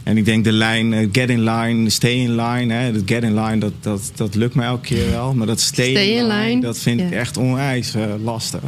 en 0.03 0.17
ik 0.17 0.25
denk 0.25 0.43
de 0.43 0.51
lijn 0.51 0.93
eh, 0.93 1.08
get 1.12 1.29
in 1.29 1.43
line, 1.43 1.89
stay 1.89 2.13
in 2.13 2.36
line. 2.36 2.73
Hè, 2.73 2.91
dat 2.93 3.01
get 3.05 3.23
in 3.23 3.39
line, 3.41 3.58
dat, 3.58 3.73
dat, 3.79 4.12
dat 4.15 4.36
lukt 4.36 4.55
me 4.55 4.63
elke 4.63 4.88
keer 4.88 5.10
wel. 5.10 5.34
Maar 5.34 5.47
dat 5.47 5.60
stay, 5.60 5.89
Stay 5.89 6.08
in 6.17 6.27
line, 6.27 6.62
dat 6.62 6.77
vind 6.77 6.99
ik 6.99 7.10
ja. 7.10 7.15
echt 7.15 7.38
onwijs 7.38 7.93
lastig. 8.23 8.62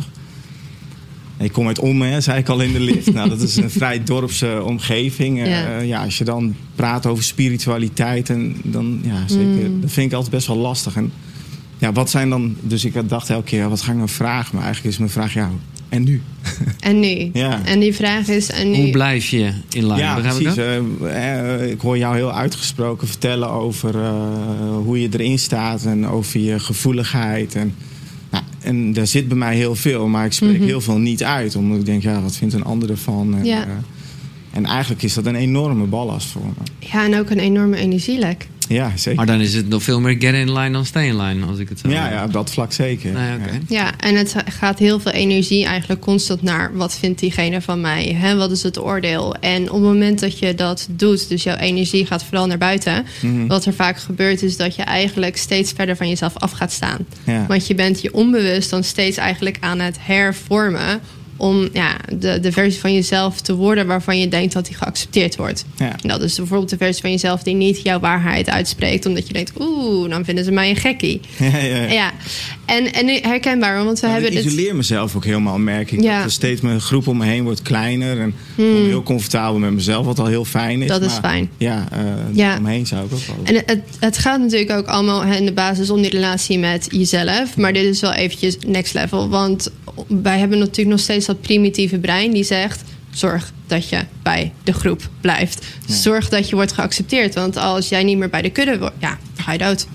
Ik 1.40 1.52
kom 1.52 1.68
uit 1.68 1.80
Om, 1.80 2.02
hè, 2.02 2.22
zei 2.22 2.40
ik 2.40 2.50
al 2.50 2.60
in 2.62 2.74
de 2.74 2.80
lift. 2.80 3.14
nou, 3.14 3.30
dat 3.30 3.42
is 3.42 3.56
een 3.56 3.70
vrij 3.70 4.04
dorpse 4.04 4.62
omgeving. 4.66 5.40
Eh, 5.42 5.50
Ja. 5.50 5.80
ja, 5.80 6.04
als 6.04 6.18
je 6.18 6.24
dan 6.24 6.56
praat 6.76 7.06
over 7.06 7.24
spiritualiteit, 7.24 8.30
en 8.30 8.56
dan, 8.64 9.00
ja, 9.04 9.24
zeker, 9.28 9.70
Mm. 9.70 9.82
dat 9.82 9.92
vind 9.92 10.08
ik 10.08 10.14
altijd 10.14 10.34
best 10.34 10.48
wel 10.48 10.58
lastig. 10.58 10.96
En 10.96 11.12
ja, 11.82 11.92
wat 11.92 12.10
zijn 12.10 12.30
dan... 12.30 12.56
Dus 12.62 12.86
ik 12.86 13.10
dacht 13.10 13.30
elke 13.30 13.44
keer, 13.44 13.70
wat 13.70 13.82
ga 13.82 13.92
ik 13.92 13.98
nou 13.98 14.10
vragen? 14.10 14.56
Maar 14.56 14.64
eigenlijk 14.64 14.94
is 14.94 15.00
mijn 15.00 15.12
vraag, 15.12 15.34
ja, 15.34 15.50
en 15.90 16.04
nu? 16.04 16.22
En 16.80 17.00
nu? 17.00 17.30
Ja. 17.34 17.66
En 17.66 17.80
die 17.80 17.94
vraag 17.96 18.28
is, 18.28 18.50
en 18.50 18.72
nu? 18.72 18.76
Hoe 18.78 18.90
blijf 18.90 19.30
je 19.30 19.52
in 19.72 19.86
lijn? 19.86 20.00
ja, 20.00 20.16
Begrijp 20.16 20.36
ik 20.38 20.42
precies. 20.54 20.64
dat? 21.00 21.10
Eh, 21.10 21.54
eh, 21.64 21.70
ik 21.72 21.82
hoor 21.82 21.98
jou 21.98 22.16
heel 22.16 22.34
uitgesproken 22.34 23.08
vertellen 23.08 23.50
over 23.50 23.96
eh, 24.02 24.12
hoe 24.84 25.02
je 25.02 25.10
erin 25.12 25.40
staat... 25.40 25.84
en 25.86 26.08
over 26.08 26.40
je 26.40 26.60
gevoeligheid. 26.60 27.56
En, 27.56 27.74
nou, 28.32 28.44
en 28.62 28.94
daar 28.94 29.08
zit 29.08 29.28
bij 29.28 29.38
mij 29.38 29.56
heel 29.56 29.76
veel, 29.76 30.08
maar 30.08 30.26
ik 30.26 30.34
spreek 30.34 30.58
Mhm. 30.58 30.64
heel 30.68 30.82
veel 30.82 30.98
niet 30.98 31.24
uit. 31.24 31.56
Omdat 31.56 31.80
ik 31.80 31.86
denk, 31.86 32.04
ja, 32.04 32.22
wat 32.22 32.36
vindt 32.36 32.54
een 32.54 32.64
ander 32.64 32.90
ervan? 32.90 33.36
En, 33.36 33.46
Ja. 33.46 33.64
eh, 33.64 33.70
en 34.54 34.66
eigenlijk 34.66 35.04
is 35.04 35.14
dat 35.14 35.26
een 35.26 35.36
enorme 35.36 35.86
ballast 35.86 36.28
voor 36.28 36.42
me. 36.46 36.88
Ja, 36.92 37.06
en 37.06 37.20
ook 37.20 37.30
een 37.30 37.40
enorme 37.40 37.78
energielek. 37.78 38.48
Ja, 38.68 38.92
zeker. 38.96 39.16
Maar 39.16 39.26
dan 39.26 39.40
is 39.40 39.54
het 39.54 39.68
nog 39.68 39.84
veel 39.84 40.00
meer 40.00 40.16
get 40.20 40.34
in 40.34 40.54
line 40.54 40.72
dan 40.72 40.86
stay 40.86 41.08
in 41.08 41.22
line, 41.22 41.46
als 41.46 41.60
ik 41.60 41.70
het 41.70 41.80
zo 41.80 41.90
Ja, 41.90 42.12
ja, 42.12 42.24
op 42.24 42.34
dat 42.34 42.50
vlak 42.50 42.74
zeker. 42.74 43.12
Nee. 43.12 43.60
Ja. 43.68 43.92
En 44.00 44.16
het 44.16 44.36
gaat 44.46 44.80
heel 44.80 45.00
veel 45.00 45.12
energie 45.12 45.66
eigenlijk 45.66 46.02
constant 46.02 46.42
naar 46.42 46.72
wat 46.74 46.98
vindt 46.98 47.20
diegene 47.20 47.62
van 47.62 47.82
mij? 47.82 48.16
Hè? 48.18 48.36
Wat 48.36 48.52
is 48.52 48.64
het 48.64 48.80
oordeel? 48.80 49.36
En 49.36 49.62
op 49.62 49.74
het 49.74 49.82
moment 49.82 50.20
dat 50.20 50.40
je 50.40 50.56
dat 50.56 50.88
doet, 50.92 51.30
dus 51.30 51.44
jouw 51.44 51.56
energie 51.56 52.06
gaat 52.06 52.24
vooral 52.24 52.48
naar 52.48 52.58
buiten. 52.58 53.06
Mhm. 53.22 53.48
Wat 53.48 53.66
er 53.66 53.74
vaak 53.74 53.98
gebeurt, 53.98 54.42
is 54.42 54.58
dat 54.58 54.76
je 54.76 54.82
eigenlijk 54.82 55.38
steeds 55.38 55.72
verder 55.72 55.96
van 55.96 56.10
jezelf 56.10 56.38
af 56.38 56.52
gaat 56.52 56.72
staan. 56.72 57.06
Ja. 57.26 57.46
Want 57.48 57.68
je 57.68 57.76
bent 57.76 58.02
je 58.02 58.14
onbewust 58.14 58.70
dan 58.70 58.84
steeds 58.84 59.18
eigenlijk 59.18 59.58
aan 59.60 59.80
het 59.80 59.98
hervormen. 60.00 61.02
Om 61.42 61.70
ja, 61.74 61.96
de, 62.18 62.40
de 62.40 62.52
versie 62.52 62.80
van 62.82 62.94
jezelf 62.94 63.42
te 63.42 63.56
worden 63.56 63.88
waarvan 63.88 64.20
je 64.20 64.28
denkt 64.28 64.54
dat 64.54 64.66
die 64.66 64.76
geaccepteerd 64.76 65.36
wordt. 65.36 65.66
Ja. 65.78 65.96
Dat 66.02 66.22
is 66.22 66.36
bijvoorbeeld 66.36 66.70
de 66.70 66.78
versie 66.78 67.02
van 67.02 67.12
jezelf 67.12 67.44
die 67.44 67.56
niet 67.56 67.82
jouw 67.84 68.00
waarheid 68.00 68.50
uitspreekt. 68.50 69.06
Omdat 69.06 69.28
je 69.28 69.34
denkt, 69.34 69.52
oeh, 69.60 70.10
dan 70.10 70.26
vinden 70.26 70.44
ze 70.44 70.52
mij 70.52 70.70
een 70.70 70.76
gekkie. 70.76 71.22
Ja, 71.40 71.58
ja, 71.58 71.92
ja. 71.92 72.12
En, 72.66 72.94
en 72.94 73.08
herkenbaar, 73.08 73.84
want 73.86 74.00
we 74.00 74.06
Maar 74.08 74.16
hebben 74.16 74.38
ik 74.38 74.44
dit. 74.44 74.54
isoleer 74.54 74.76
mezelf 74.76 75.16
ook 75.16 75.26
helemaal, 75.26 75.58
merk 75.58 75.92
ik. 75.92 76.02
Ja. 76.02 76.16
Dat 76.16 76.26
er 76.26 76.32
steeds 76.32 76.62
mijn 76.62 76.82
groep 76.82 77.08
om 77.08 77.18
me 77.18 77.26
heen 77.26 77.44
wordt 77.44 77.62
kleiner. 77.62 78.20
En 78.20 78.34
me 78.56 78.84
heel 78.88 79.04
comfortabel 79.04 79.60
met 79.60 79.72
mezelf, 79.72 80.06
wat 80.06 80.20
al 80.20 80.26
heel 80.26 80.46
fijn 80.46 80.82
is. 80.82 80.88
Dat 80.88 81.02
is 81.02 81.08
Maar 81.12 81.20
fijn. 81.22 81.50
Ja, 81.58 81.88
eh 81.92 82.00
Ja. 82.34 82.58
omheen 82.58 82.88
zou 82.88 83.06
ik 83.06 83.14
ook 83.14 83.20
wel... 83.28 83.36
En 83.44 83.56
het, 83.66 83.80
het 84.00 84.18
gaat 84.18 84.40
natuurlijk 84.40 84.72
ook 84.72 84.88
allemaal 84.88 85.24
in 85.24 85.46
de 85.46 85.54
basis 85.54 85.90
om 85.90 86.02
die 86.02 86.12
relatie 86.12 86.60
met 86.60 86.88
jezelf. 86.92 87.58
Maar 87.58 87.74
dit 87.74 87.86
is 87.86 88.02
wel 88.02 88.14
eventjes 88.14 88.58
next 88.68 88.94
level. 88.94 89.30
Want 89.30 89.72
wij 90.08 90.40
hebben 90.40 90.60
natuurlijk 90.60 90.90
nog 90.90 91.00
steeds 91.00 91.26
dat 91.32 91.42
primitieve 91.42 91.98
brein 91.98 92.32
die 92.32 92.44
zegt... 92.44 92.82
zorg 93.12 93.52
dat 93.68 93.90
je 93.90 94.00
bij 94.24 94.52
de 94.64 94.74
groep 94.74 95.10
blijft. 95.22 95.66
Ja. 95.86 95.94
Zorg 95.94 96.30
dat 96.30 96.50
je 96.50 96.56
wordt 96.56 96.72
geaccepteerd. 96.72 97.34
Want 97.36 97.58
als 97.58 97.90
jij 97.90 98.04
niet 98.04 98.18
meer 98.18 98.30
bij 98.30 98.42
de 98.42 98.50
kudde 98.50 98.80
wordt, 98.80 98.96
ja, 99.00 99.18
dan 99.36 99.44
ga 99.46 99.52
je 99.52 99.58
dood. 99.58 99.88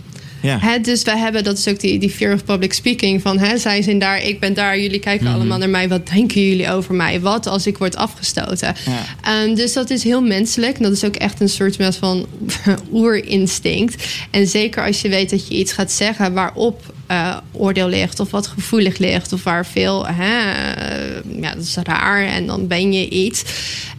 ja. 0.42 0.58
Hè, 0.58 0.80
dus 0.80 1.02
wij 1.02 1.18
hebben, 1.18 1.44
dat 1.44 1.58
is 1.58 1.68
ook 1.68 1.80
die, 1.80 1.98
die 1.98 2.10
fear 2.10 2.34
of 2.34 2.44
public 2.44 2.72
speaking. 2.72 3.22
Van 3.22 3.38
hè, 3.38 3.58
zij 3.58 3.82
zijn 3.82 3.98
daar, 3.98 4.22
ik 4.22 4.40
ben 4.40 4.54
daar, 4.54 4.80
jullie 4.80 4.98
kijken 4.98 5.26
allemaal 5.26 5.58
naar 5.58 5.68
mij. 5.68 5.88
Wat 5.88 6.08
denken 6.08 6.48
jullie 6.48 6.70
over 6.70 6.94
mij? 6.94 7.20
Wat 7.20 7.46
als 7.46 7.66
ik 7.66 7.78
word 7.78 7.96
afgestoten? 7.96 8.74
Ja. 8.86 9.04
Ehm, 9.22 9.54
dus 9.54 9.72
dat 9.72 9.90
is 9.90 10.02
heel 10.02 10.22
menselijk. 10.22 10.76
En 10.76 10.82
dat 10.82 10.92
is 10.92 11.04
ook 11.04 11.16
echt 11.16 11.40
een 11.40 11.48
soort 11.48 11.76
van 11.98 12.26
oerinstinct. 12.92 14.04
En 14.30 14.46
zeker 14.46 14.84
als 14.86 15.00
je 15.00 15.08
weet 15.08 15.30
dat 15.30 15.48
je 15.48 15.54
iets 15.54 15.72
gaat 15.72 15.92
zeggen 15.92 16.32
waarop 16.32 16.94
eh, 17.06 17.36
oordeel 17.52 17.88
ligt, 17.88 18.20
of 18.20 18.30
wat 18.30 18.46
gevoelig 18.46 18.98
ligt, 18.98 19.32
of 19.32 19.42
waar 19.42 19.66
veel, 19.66 20.06
hè, 20.06 20.52
eh, 20.52 21.40
ja, 21.40 21.54
dat 21.54 21.62
is 21.62 21.76
raar. 21.76 22.24
En 22.24 22.46
dan 22.46 22.66
ben 22.66 22.92
je 22.92 23.08
iets. 23.08 23.44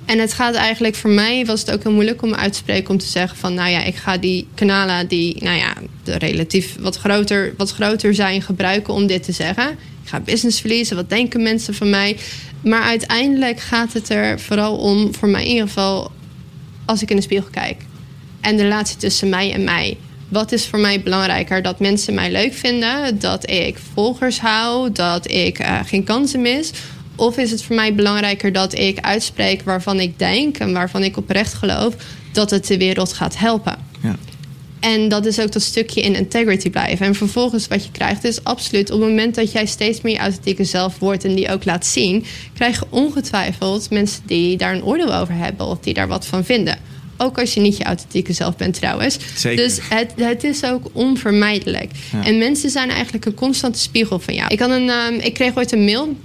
En 0.06 0.20
het 0.20 0.34
gaat 0.34 0.56
eigenlijk 0.56 0.96
voor 0.96 1.10
mij 1.10 1.46
was 1.46 1.60
het 1.60 1.72
ook 1.72 1.84
heel 1.84 1.92
moeilijk 1.92 2.22
om 2.22 2.36
uit 2.36 2.52
te 2.52 2.58
spreken 2.58 2.90
om 2.90 2.98
te 2.98 3.08
zeggen 3.08 3.38
van 3.38 3.54
nou 3.54 3.70
ja, 3.70 3.84
ik 3.84 3.96
ga 3.96 4.18
die 4.18 4.48
kanalen 4.56 5.08
die 5.08 5.44
nou 5.44 5.58
ja, 5.58 5.74
de 6.04 6.18
relatief 6.18 6.76
wat 6.80 6.98
groter, 6.98 7.54
wat 7.58 7.72
groter 7.72 8.16
zijn 8.16 8.42
gebruiken 8.42 8.94
om 8.94 9.08
dit 9.08 9.24
te 9.24 9.32
zeggen. 9.32 9.70
Ik 10.04 10.10
ga 10.10 10.20
business 10.20 10.60
verliezen, 10.60 10.96
wat 10.96 11.10
denken 11.10 11.42
mensen 11.42 11.74
van 11.74 11.90
mij? 11.90 12.18
Maar 12.64 12.82
uiteindelijk 12.82 13.60
gaat 13.60 13.94
het 13.94 14.10
er 14.10 14.40
vooral 14.40 14.78
om, 14.78 15.16
voor 15.16 15.30
mij 15.30 15.44
in 15.44 15.50
ieder 15.50 15.68
geval, 15.68 16.12
als 16.86 17.02
ik 17.02 17.10
in 17.10 17.16
de 17.16 17.22
spiegel 17.22 17.50
kijk. 17.52 17.82
En 18.42 18.58
de 18.58 18.64
relatie 18.64 18.98
tussen 18.98 19.30
mij 19.30 19.54
en 19.54 19.64
mij. 19.64 19.98
Wat 20.28 20.52
is 20.52 20.68
voor 20.68 20.80
mij 20.80 21.02
belangrijker? 21.02 21.62
Dat 21.62 21.80
mensen 21.80 22.14
mij 22.14 22.32
leuk 22.32 22.54
vinden, 22.54 23.20
dat 23.20 23.50
ik 23.50 23.78
volgers 23.94 24.40
hou, 24.40 24.92
dat 24.92 25.32
ik 25.32 25.60
eh, 25.60 25.80
geen 25.86 26.04
kansen 26.04 26.42
mis. 26.42 26.72
Of 27.16 27.38
is 27.38 27.52
het 27.52 27.64
voor 27.64 27.76
mij 27.76 27.96
belangrijker 27.96 28.54
dat 28.54 28.78
ik 28.78 29.00
uitspreek 29.00 29.62
waarvan 29.62 30.00
ik 30.00 30.20
denk 30.20 30.58
en 30.58 30.74
waarvan 30.74 31.04
ik 31.04 31.18
oprecht 31.18 31.54
geloof 31.54 31.96
dat 32.34 32.50
het 32.50 32.68
de 32.68 32.78
wereld 32.78 33.14
gaat 33.14 33.38
helpen? 33.38 33.76
Ja. 34.02 34.16
En 34.80 35.10
dat 35.10 35.26
is 35.26 35.40
ook 35.40 35.52
dat 35.52 35.62
stukje 35.62 36.02
in 36.02 36.16
integrity 36.16 36.70
blijven. 36.70 37.06
En 37.06 37.16
vervolgens 37.16 37.68
wat 37.68 37.84
je 37.84 37.92
krijgt 37.92 38.24
is 38.24 38.44
absoluut... 38.44 38.92
op 38.92 39.00
het 39.00 39.10
moment 39.10 39.36
dat 39.36 39.52
jij 39.52 39.66
steeds 39.66 40.02
meer 40.02 40.14
je 40.14 40.20
authentieke 40.20 40.64
zelf 40.64 41.00
wordt... 41.00 41.24
en 41.24 41.36
die 41.36 41.52
ook 41.52 41.66
laat 41.66 41.86
zien... 41.86 42.26
krijg 42.54 42.80
je 42.80 42.86
ongetwijfeld 42.90 43.90
mensen 43.90 44.22
die 44.26 44.58
daar 44.58 44.74
een 44.74 44.84
oordeel 44.84 45.16
over 45.16 45.34
hebben... 45.34 45.66
of 45.66 45.80
die 45.80 45.94
daar 45.94 46.08
wat 46.08 46.26
van 46.26 46.46
vinden. 46.46 46.78
Ook 47.18 47.40
als 47.40 47.54
je 47.54 47.60
niet 47.60 47.78
je 47.78 47.84
authentieke 47.84 48.34
zelf 48.34 48.56
bent 48.56 48.74
trouwens. 48.74 49.18
Zeker. 49.36 49.64
Dus 49.64 49.80
het, 49.90 50.14
het 50.16 50.44
is 50.44 50.64
ook 50.64 50.90
onvermijdelijk. 50.92 51.92
Ja. 52.12 52.26
En 52.26 52.38
mensen 52.38 52.70
zijn 52.70 52.90
eigenlijk 52.90 53.26
een 53.26 53.34
constante 53.34 53.80
spiegel 53.80 54.20
van 54.20 54.34
jou. 54.34 54.52
Ik, 54.52 54.60
had 54.60 54.70
een, 54.70 54.90
ehm, 54.90 55.14
ik 55.14 55.34
kreeg 55.34 55.58
ooit 55.58 55.72
een 55.72 55.86
mail 55.86 56.16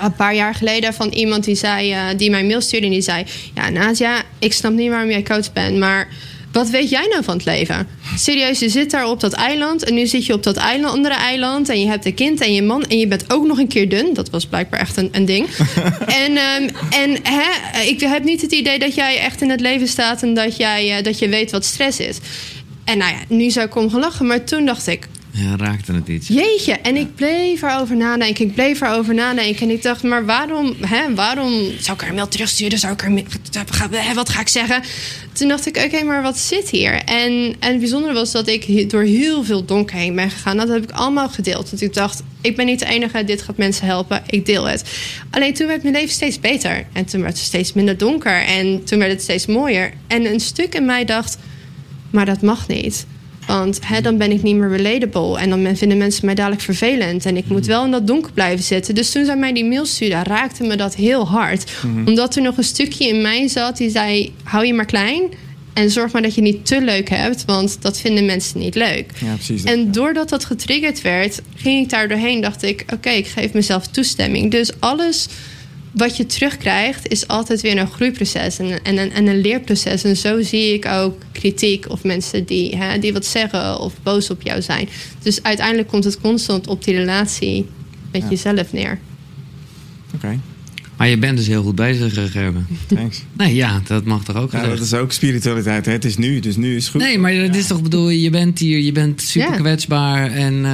een 0.00 0.14
paar 0.14 0.34
jaar 0.34 0.54
geleden 0.54 0.94
van 0.94 1.08
iemand 1.08 1.44
die, 1.44 1.54
zei, 1.54 1.92
eh, 1.92 2.04
die 2.16 2.30
mij 2.30 2.44
mail 2.44 2.60
stuurde 2.60 2.86
en 2.86 2.92
die 2.92 3.02
zei: 3.02 3.24
Ja, 3.54 3.70
Nadia, 3.70 4.22
ik 4.38 4.52
snap 4.52 4.72
niet 4.72 4.90
waarom 4.90 5.10
jij 5.10 5.22
coach 5.22 5.52
bent, 5.52 5.78
maar 5.78 6.08
wat 6.52 6.70
weet 6.70 6.90
jij 6.90 7.06
nou 7.10 7.24
van 7.24 7.34
het 7.34 7.44
leven? 7.44 7.88
Serieus, 8.16 8.58
je 8.58 8.68
zit 8.68 8.90
daar 8.90 9.06
op 9.06 9.20
dat 9.20 9.32
eiland 9.32 9.84
en 9.84 9.94
nu 9.94 10.06
zit 10.06 10.26
je 10.26 10.32
op 10.32 10.42
dat 10.42 10.56
eiland, 10.56 10.94
andere 10.94 11.14
eiland 11.14 11.68
en 11.68 11.80
je 11.80 11.86
hebt 11.86 12.04
een 12.04 12.14
kind 12.14 12.40
en 12.40 12.54
je 12.54 12.62
man 12.62 12.84
en 12.84 12.98
je 12.98 13.06
bent 13.06 13.32
ook 13.32 13.46
nog 13.46 13.58
een 13.58 13.68
keer 13.68 13.88
dun. 13.88 14.14
Dat 14.14 14.30
was 14.30 14.46
blijkbaar 14.46 14.80
echt 14.80 14.96
een, 14.96 15.08
een 15.12 15.24
ding. 15.24 15.46
en 16.24 16.36
ehm, 16.36 16.68
en 16.90 17.16
hè, 17.22 17.80
ik 17.80 18.00
heb 18.00 18.24
niet 18.24 18.40
het 18.40 18.52
idee 18.52 18.78
dat 18.78 18.94
jij 18.94 19.18
echt 19.18 19.42
in 19.42 19.50
het 19.50 19.60
leven 19.60 19.88
staat 19.88 20.22
en 20.22 20.34
dat, 20.34 20.56
jij, 20.56 20.96
eh, 20.96 21.04
dat 21.04 21.18
je 21.18 21.28
weet 21.28 21.50
wat 21.50 21.64
stress 21.64 22.00
is. 22.00 22.18
En 22.84 22.98
nou 22.98 23.12
ja, 23.12 23.18
nu 23.28 23.50
zou 23.50 23.66
ik 23.66 23.74
om 23.74 23.90
gelachen, 23.90 24.26
maar 24.26 24.44
toen 24.44 24.66
dacht 24.66 24.86
ik: 24.86 25.08
Ja, 25.34 25.56
raakte 25.56 25.92
het 25.92 26.08
iets. 26.08 26.28
Jeetje, 26.28 26.72
en 26.72 26.96
ik 26.96 27.14
bleef 27.14 27.62
erover 27.62 27.96
nadenken. 27.96 28.46
Ik 28.46 28.54
bleef 28.54 28.80
erover 28.80 29.14
nadenken. 29.14 29.68
En 29.68 29.74
ik 29.74 29.82
dacht, 29.82 30.02
maar 30.02 30.24
waarom, 30.24 30.74
hè, 30.80 31.14
waarom 31.14 31.52
zou 31.78 31.96
ik 31.96 32.02
er 32.02 32.08
een 32.08 32.14
mail 32.14 32.28
terugsturen? 32.28 32.78
Zou 32.78 32.92
ik 32.92 33.02
er, 33.02 34.14
wat 34.14 34.28
ga 34.28 34.40
ik 34.40 34.48
zeggen? 34.48 34.82
Toen 35.32 35.48
dacht 35.48 35.66
ik, 35.66 35.76
oké, 35.76 36.02
maar 36.02 36.22
wat 36.22 36.38
zit 36.38 36.70
hier? 36.70 36.92
En, 36.94 37.56
en 37.58 37.70
het 37.70 37.78
bijzondere 37.78 38.12
was 38.12 38.32
dat 38.32 38.48
ik 38.48 38.90
door 38.90 39.02
heel 39.02 39.44
veel 39.44 39.64
donker 39.64 39.96
heen 39.96 40.14
ben 40.14 40.30
gegaan. 40.30 40.56
Dat 40.56 40.68
heb 40.68 40.82
ik 40.82 40.90
allemaal 40.90 41.28
gedeeld. 41.28 41.70
Want 41.70 41.82
ik 41.82 41.94
dacht, 41.94 42.22
ik 42.40 42.56
ben 42.56 42.66
niet 42.66 42.78
de 42.78 42.86
enige, 42.86 43.24
dit 43.24 43.42
gaat 43.42 43.56
mensen 43.56 43.86
helpen. 43.86 44.22
Ik 44.26 44.46
deel 44.46 44.64
het. 44.64 44.84
Alleen 45.30 45.54
toen 45.54 45.66
werd 45.66 45.82
mijn 45.82 45.94
leven 45.94 46.14
steeds 46.14 46.40
beter. 46.40 46.86
En 46.92 47.04
toen 47.04 47.20
werd 47.20 47.36
het 47.36 47.46
steeds 47.46 47.72
minder 47.72 47.98
donker. 47.98 48.44
En 48.44 48.84
toen 48.84 48.98
werd 48.98 49.10
het 49.10 49.22
steeds 49.22 49.46
mooier. 49.46 49.92
En 50.06 50.26
een 50.26 50.40
stuk 50.40 50.74
in 50.74 50.84
mij 50.84 51.04
dacht, 51.04 51.38
maar 52.10 52.26
dat 52.26 52.42
mag 52.42 52.68
niet. 52.68 53.06
Want 53.46 53.78
hè, 53.82 54.00
dan 54.00 54.18
ben 54.18 54.30
ik 54.30 54.42
niet 54.42 54.56
meer 54.56 54.76
relatable. 54.76 55.38
En 55.38 55.50
dan 55.50 55.76
vinden 55.76 55.98
mensen 55.98 56.26
mij 56.26 56.34
dadelijk 56.34 56.62
vervelend. 56.62 57.26
En 57.26 57.36
ik 57.36 57.48
moet 57.48 57.66
wel 57.66 57.84
in 57.84 57.90
dat 57.90 58.06
donker 58.06 58.32
blijven 58.32 58.64
zitten. 58.64 58.94
Dus 58.94 59.10
toen 59.10 59.24
zij 59.24 59.36
mij 59.36 59.52
die 59.52 59.64
mail 59.64 59.86
stuurde, 59.86 60.22
raakte 60.22 60.64
me 60.64 60.76
dat 60.76 60.94
heel 60.94 61.28
hard. 61.28 61.72
Omdat 62.06 62.36
er 62.36 62.42
nog 62.42 62.56
een 62.56 62.64
stukje 62.64 63.08
in 63.08 63.22
mij 63.22 63.48
zat 63.48 63.76
die 63.76 63.90
zei: 63.90 64.32
hou 64.42 64.66
je 64.66 64.74
maar 64.74 64.84
klein. 64.84 65.22
En 65.72 65.90
zorg 65.90 66.12
maar 66.12 66.22
dat 66.22 66.34
je 66.34 66.40
niet 66.40 66.66
te 66.66 66.80
leuk 66.80 67.08
hebt. 67.08 67.44
Want 67.44 67.82
dat 67.82 67.98
vinden 67.98 68.24
mensen 68.24 68.58
niet 68.58 68.74
leuk. 68.74 69.10
Ja, 69.18 69.34
precies. 69.34 69.64
En 69.64 69.92
doordat 69.92 70.28
dat 70.28 70.44
getriggerd 70.44 71.02
werd, 71.02 71.40
ging 71.54 71.82
ik 71.82 71.90
daar 71.90 72.08
doorheen. 72.08 72.40
Dacht 72.40 72.62
ik: 72.62 72.84
oké, 72.92 73.10
ik 73.10 73.26
geef 73.26 73.52
mezelf 73.52 73.86
toestemming. 73.86 74.50
Dus 74.50 74.70
alles 74.78 75.28
wat 75.92 76.16
je 76.16 76.26
terugkrijgt, 76.26 77.08
is 77.08 77.28
altijd 77.28 77.60
weer 77.60 77.78
een 77.78 77.90
groeiproces 77.90 78.58
en, 78.58 78.82
en, 78.82 78.98
een- 78.98 79.12
en 79.12 79.26
een 79.26 79.40
leerproces. 79.40 80.04
En 80.04 80.16
zo 80.16 80.42
zie 80.42 80.72
ik 80.74 80.86
ook 80.86 81.22
kritiek 81.32 81.90
of 81.90 82.04
mensen 82.04 82.44
die, 82.44 82.76
hè, 82.76 82.98
die 82.98 83.12
wat 83.12 83.26
zeggen 83.26 83.78
of 83.80 83.92
boos 84.02 84.30
op 84.30 84.42
jou 84.42 84.62
zijn. 84.62 84.88
Dus 85.22 85.42
uiteindelijk 85.42 85.88
komt 85.88 86.04
het 86.04 86.20
constant 86.20 86.66
op 86.66 86.84
die 86.84 86.94
relatie 86.96 87.66
met 88.12 88.22
Ja. 88.22 88.28
jezelf 88.28 88.72
neer. 88.72 88.98
Oké. 90.14 90.38
Maar 90.96 91.08
je 91.08 91.18
bent 91.18 91.36
dus 91.36 91.46
heel 91.46 91.62
goed 91.62 91.74
bezig, 91.74 92.16
eh, 92.16 92.24
Gerben. 92.24 92.66
Thanks. 92.86 93.22
Nee, 93.36 93.54
ja, 93.54 93.80
dat 93.86 94.04
mag 94.04 94.24
toch 94.24 94.36
ook 94.36 94.52
Ja, 94.52 94.66
dat 94.66 94.80
is 94.80 94.94
ook 94.94 95.12
spiritualiteit. 95.12 95.86
Hè? 95.86 95.92
Het 95.92 96.04
is 96.04 96.16
nu, 96.16 96.40
dus 96.40 96.56
nu 96.56 96.76
is 96.76 96.82
het 96.82 96.92
goed. 96.92 97.00
Nee, 97.00 97.18
maar 97.18 97.34
dat 97.34 97.54
is 97.54 97.66
toch 97.66 97.82
bedoel 97.82 98.08
je, 98.08 98.20
je 98.20 98.30
bent 98.30 98.58
hier, 98.58 98.78
je 98.78 98.92
bent 98.92 99.20
super 99.22 99.56
kwetsbaar 99.56 100.30
en 100.30 100.54
eh, 100.54 100.70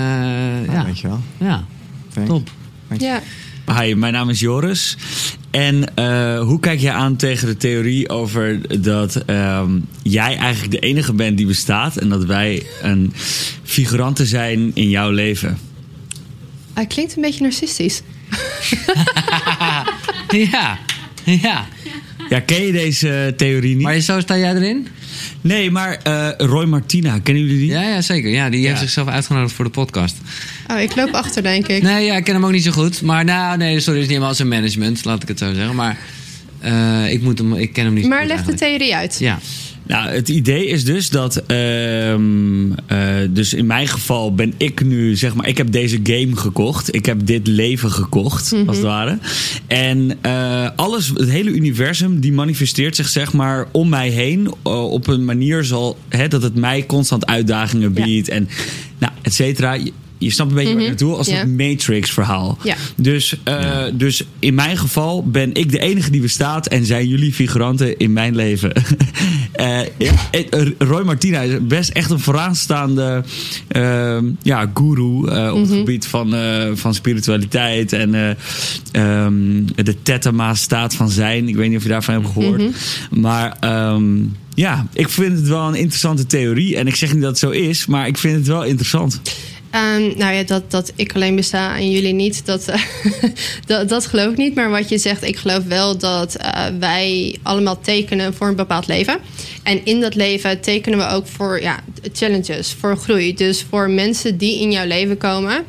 Ja, 0.67 0.73
ja, 0.73 0.85
Weet 0.85 0.99
je 0.99 1.09
wel. 1.09 1.21
ja, 1.39 1.65
Thanks. 2.15 2.31
top. 2.31 2.51
Ja. 2.99 3.23
Hi, 3.77 3.95
mijn 3.95 4.13
naam 4.13 4.31
is 4.31 4.41
Joris. 4.41 4.97
En 5.51 5.95
eh, 5.95 6.41
hoe 6.41 6.61
kijk 6.61 6.81
je 6.81 6.93
aan 6.93 7.17
tegen 7.17 7.47
de 7.47 7.57
theorie 7.57 8.09
over 8.09 8.81
dat 8.83 9.17
ehm, 9.17 9.79
jij 10.03 10.37
eigenlijk 10.37 10.71
de 10.71 10.79
enige 10.79 11.13
bent 11.13 11.37
die 11.37 11.47
bestaat 11.47 11.97
en 11.97 12.09
dat 12.09 12.25
wij 12.25 12.67
een 12.83 13.13
figurante 13.63 14.27
zijn 14.27 14.71
in 14.75 14.89
jouw 14.89 15.11
leven? 15.11 15.59
Hij 16.73 16.87
klinkt 16.87 17.17
een 17.17 17.23
beetje 17.23 17.43
narcistisch. 17.43 18.03
ja, 20.51 20.79
ja. 21.25 21.67
Ja, 22.29 22.41
ken 22.41 22.67
je 22.67 22.73
deze 22.73 23.35
theorie 23.37 23.75
niet? 23.75 23.85
Maar 23.85 24.01
zo 24.01 24.21
sta 24.21 24.37
jij 24.37 24.55
erin? 24.55 24.89
Nee, 25.41 25.71
maar 25.71 25.99
eh, 26.03 26.29
Roy 26.37 26.65
Martina, 26.65 27.19
kennen 27.19 27.43
jullie 27.43 27.59
die? 27.59 27.71
Ja, 27.71 27.83
ja 27.83 28.01
zeker. 28.01 28.31
Ja, 28.31 28.51
die 28.51 28.67
heeft 28.67 28.81
zichzelf 28.81 29.09
uitgenodigd 29.09 29.55
voor 29.55 29.65
de 29.65 29.71
podcast. 29.71 30.17
Oh, 30.71 30.81
ik 30.81 30.97
loop 30.97 31.11
achter, 31.11 31.43
denk 31.43 31.69
ik. 31.69 31.83
Nee, 31.83 32.05
ja, 32.05 32.17
ik 32.17 32.25
ken 32.25 32.35
hem 32.35 32.45
ook 32.45 32.53
niet 32.53 32.65
zo 32.65 32.71
goed. 32.71 33.03
Maar 33.03 33.25
nou, 33.25 33.57
nee, 33.57 33.81
sorry, 33.81 33.81
het 33.81 33.89
is 33.89 34.01
niet 34.01 34.09
helemaal 34.09 34.35
zijn 34.35 34.49
management, 34.49 35.05
laat 35.05 35.23
ik 35.23 35.29
het 35.29 35.39
zo 35.39 35.55
zeggen. 35.55 35.75
Maar 35.75 35.99
eh, 36.59 37.13
ik, 37.13 37.23
moet 37.23 37.39
hem, 37.39 37.55
ik 37.55 37.73
ken 37.73 37.85
hem 37.85 37.95
niet 37.95 38.03
zo 38.03 38.09
maar 38.09 38.19
goed 38.19 38.29
leg 38.29 38.45
de 38.45 38.55
theorie 38.55 38.97
uit. 38.97 39.17
Ja, 39.19 39.39
Nou, 39.89 40.09
het 40.09 40.29
idee 40.29 40.67
is 40.67 40.85
dus 40.85 41.11
dat. 41.11 41.37
ehm, 41.47 42.73
eh, 42.87 42.99
dus 43.31 43.55
in 43.55 43.67
mijn 43.67 43.89
geval 43.89 44.35
ben 44.35 44.53
ik 44.57 44.85
nu, 44.85 45.17
zeg 45.17 45.35
maar, 45.35 45.49
ik 45.49 45.57
heb 45.57 45.73
deze 45.73 46.01
game 46.03 46.37
gekocht. 46.37 46.95
Ik 46.95 47.07
heb 47.07 47.27
dit 47.27 47.47
leven 47.47 47.91
gekocht, 47.91 48.53
als 48.67 48.77
het 48.77 48.87
ware. 48.87 49.19
En 49.67 50.19
eh, 50.21 50.69
alles, 50.77 51.09
het 51.15 51.31
hele 51.31 51.51
universum, 51.51 52.21
die 52.21 52.33
manifesteert 52.33 52.97
zich, 52.97 53.09
zeg 53.09 53.33
maar, 53.33 53.67
om 53.73 53.89
mij 53.89 54.09
heen. 54.09 54.55
eh, 54.63 54.91
op 54.91 55.07
een 55.07 55.25
manier 55.25 55.65
zal, 55.65 55.99
hè, 56.09 56.29
dat 56.29 56.43
het 56.43 56.55
mij 56.55 56.87
constant 56.87 57.27
uitdagingen 57.27 57.93
Ja. 57.95 58.05
biedt. 58.05 58.29
En, 58.29 58.49
nou, 58.99 59.13
et 59.23 59.35
cetera. 59.35 59.77
Je, 60.19 60.31
snapt 60.31 60.51
een 60.51 60.57
beetje 60.57 60.73
waar 60.73 60.83
ik 60.83 60.89
naartoe, 60.89 61.17
als 61.17 61.27
Ja. 61.27 61.41
een 61.41 61.57
Matrix-verhaal. 61.57 62.59
Ja. 62.63 62.75
Dus, 62.97 63.37
eh, 63.45 63.85
dus 63.93 64.23
in 64.39 64.55
mijn 64.55 64.77
geval 64.79 65.25
ben 65.27 65.55
ik 65.55 65.71
de 65.71 65.79
enige 65.79 66.11
die 66.11 66.21
bestaat 66.21 66.67
en 66.67 66.85
zijn 66.87 67.09
jullie 67.09 67.33
figuranten 67.33 67.97
in 67.99 68.13
mijn 68.13 68.35
leven. 68.37 68.73
Eh, 69.53 69.81
Roy 70.79 71.03
Martina 71.05 71.41
is 71.41 71.59
best 71.63 71.91
echt 71.91 72.11
een 72.11 72.21
vooraanstaande 72.21 73.25
eh, 73.69 74.19
ja, 74.43 74.71
guru 74.75 75.27
eh, 75.29 75.53
op 75.55 75.61
het 75.61 75.71
gebied 75.71 76.07
van, 76.07 76.35
eh, 76.35 76.71
van 76.75 76.95
spiritualiteit 76.95 77.93
en 77.93 78.15
eh, 78.15 78.31
ehm, 78.93 79.65
de 79.75 80.03
Tetema 80.03 80.55
staat 80.55 80.95
van 80.95 81.11
zijn. 81.11 81.49
Ik 81.49 81.57
weet 81.57 81.69
niet 81.69 81.77
of 81.77 81.83
je 81.83 81.89
daarvan 81.89 82.15
hebt 82.15 82.27
gehoord. 82.33 82.63
Maar 83.11 83.57
ehm, 83.61 84.17
ja, 84.55 84.87
ik 84.93 85.09
vind 85.09 85.37
het 85.37 85.49
wel 85.49 85.69
een 85.69 85.75
interessante 85.75 86.27
theorie. 86.27 86.77
En 86.77 86.87
ik 86.87 86.95
zeg 86.95 87.13
niet 87.13 87.23
dat 87.23 87.31
het 87.31 87.39
zo 87.39 87.51
is, 87.51 87.87
maar 87.87 88.07
ik 88.07 88.19
vind 88.19 88.37
het 88.37 88.47
wel 88.47 88.65
interessant. 88.65 89.21
Ehm, 89.71 90.19
nou 90.19 90.35
ja, 90.35 90.43
dat, 90.43 90.71
dat 90.71 90.93
ik 90.97 91.15
alleen 91.15 91.37
besta 91.37 91.77
en 91.77 91.91
jullie 91.91 92.13
niet, 92.13 92.47
dat, 92.47 92.69
eh, 92.69 92.83
dat, 93.67 93.89
dat 93.89 94.07
geloof 94.07 94.31
ik 94.31 94.37
niet. 94.37 94.55
Maar 94.55 94.71
wat 94.71 94.89
je 94.89 94.99
zegt, 94.99 95.23
ik 95.23 95.37
geloof 95.37 95.65
wel 95.65 95.99
dat 95.99 96.35
eh, 96.35 96.65
wij 96.79 97.37
allemaal 97.43 97.81
tekenen 97.81 98.35
voor 98.35 98.49
een 98.49 98.57
bepaald 98.57 98.87
leven. 98.87 99.19
En 99.63 99.85
in 99.85 100.01
dat 100.01 100.15
leven 100.15 100.61
tekenen 100.61 100.99
we 100.99 101.07
ook 101.09 101.27
voor 101.27 101.61
ja, 101.61 101.81
challenges, 102.13 102.73
voor 102.73 102.97
groei. 102.97 103.35
Dus 103.35 103.65
voor 103.71 103.91
mensen 103.91 104.37
die 104.37 104.61
in 104.61 104.73
jouw 104.73 104.87
leven 104.87 105.19
komen 105.19 105.65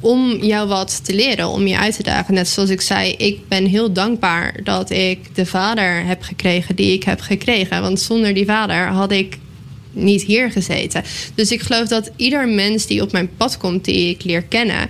om 0.00 0.36
jou 0.42 0.68
wat 0.68 1.04
te 1.04 1.14
leren, 1.14 1.48
om 1.48 1.66
je 1.66 1.78
uit 1.78 1.96
te 1.96 2.02
dagen. 2.02 2.34
Net 2.34 2.48
zoals 2.48 2.70
ik 2.70 2.80
zei, 2.80 3.12
ik 3.12 3.48
ben 3.48 3.66
heel 3.66 3.92
dankbaar 3.92 4.54
dat 4.62 4.90
ik 4.90 5.34
de 5.34 5.46
vader 5.46 6.04
heb 6.04 6.22
gekregen 6.22 6.76
die 6.76 6.92
ik 6.92 7.04
heb 7.04 7.20
gekregen. 7.20 7.82
Want 7.82 8.00
zonder 8.00 8.34
die 8.34 8.44
vader 8.44 8.86
had 8.86 9.12
ik 9.12 9.38
niet 9.92 10.22
hier 10.22 10.50
gezeten. 10.50 11.02
Dus 11.34 11.50
ik 11.50 11.60
geloof 11.60 11.88
dat 11.88 12.10
ieder 12.16 12.48
mens 12.48 12.86
die 12.86 13.02
op 13.02 13.12
mijn 13.12 13.30
pad 13.36 13.56
komt, 13.56 13.84
die 13.84 14.10
ik 14.10 14.24
leer 14.24 14.42
kennen, 14.42 14.88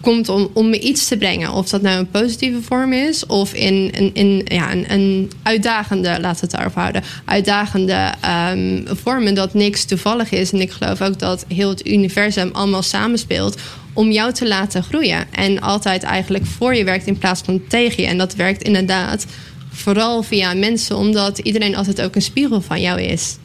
komt 0.00 0.28
om, 0.28 0.50
om 0.52 0.70
me 0.70 0.78
iets 0.78 1.08
te 1.08 1.16
brengen. 1.16 1.52
Of 1.52 1.68
dat 1.68 1.82
nou 1.82 1.98
een 1.98 2.10
positieve 2.10 2.62
vorm 2.62 2.92
is, 2.92 3.26
of 3.26 3.54
in, 3.54 3.90
in, 3.90 4.14
in 4.14 4.42
ja, 4.44 4.72
een, 4.72 4.92
een 4.92 5.30
uitdagende, 5.42 6.08
laten 6.08 6.40
we 6.40 6.40
het 6.40 6.50
daarop 6.50 6.74
houden, 6.74 7.02
uitdagende 7.24 8.12
ehm, 8.20 8.82
vorm. 8.86 9.26
En 9.26 9.34
dat 9.34 9.54
niks 9.54 9.84
toevallig 9.84 10.30
is. 10.30 10.52
En 10.52 10.60
ik 10.60 10.70
geloof 10.70 11.02
ook 11.02 11.18
dat 11.18 11.44
heel 11.48 11.68
het 11.68 11.86
universum 11.86 12.50
allemaal 12.52 12.82
samenspeelt 12.82 13.60
om 13.92 14.10
jou 14.10 14.32
te 14.32 14.48
laten 14.48 14.82
groeien. 14.82 15.26
En 15.32 15.60
altijd 15.60 16.02
eigenlijk 16.02 16.46
voor 16.46 16.74
je 16.74 16.84
werkt 16.84 17.06
in 17.06 17.18
plaats 17.18 17.40
van 17.44 17.62
tegen 17.68 18.02
je. 18.02 18.08
En 18.08 18.18
dat 18.18 18.34
werkt 18.34 18.62
inderdaad 18.62 19.26
vooral 19.70 20.22
via 20.22 20.54
mensen, 20.54 20.96
omdat 20.96 21.38
iedereen 21.38 21.76
altijd 21.76 22.02
ook 22.02 22.14
een 22.14 22.22
spiegel 22.22 22.60
van 22.60 22.80
jou 22.80 23.00
is. 23.00 23.36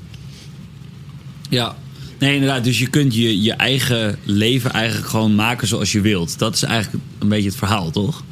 Ja. 1.50 1.76
Nee, 2.20 2.34
inderdaad. 2.34 2.64
Dus 2.64 2.80
je 2.80 2.88
kunt 2.88 3.16
je, 3.16 3.42
je 3.42 3.54
eigen 3.54 4.20
leven 4.24 4.72
eigenlijk 4.72 5.10
gewoon 5.10 5.36
maken 5.36 5.68
zoals 5.68 5.92
je 5.92 6.02
wilt. 6.02 6.40
Dat 6.40 6.56
is 6.56 6.64
eigenlijk 6.64 7.04
een 7.20 7.28
beetje 7.28 7.50
het 7.50 7.58
verhaal, 7.58 7.92
toch? 7.92 8.24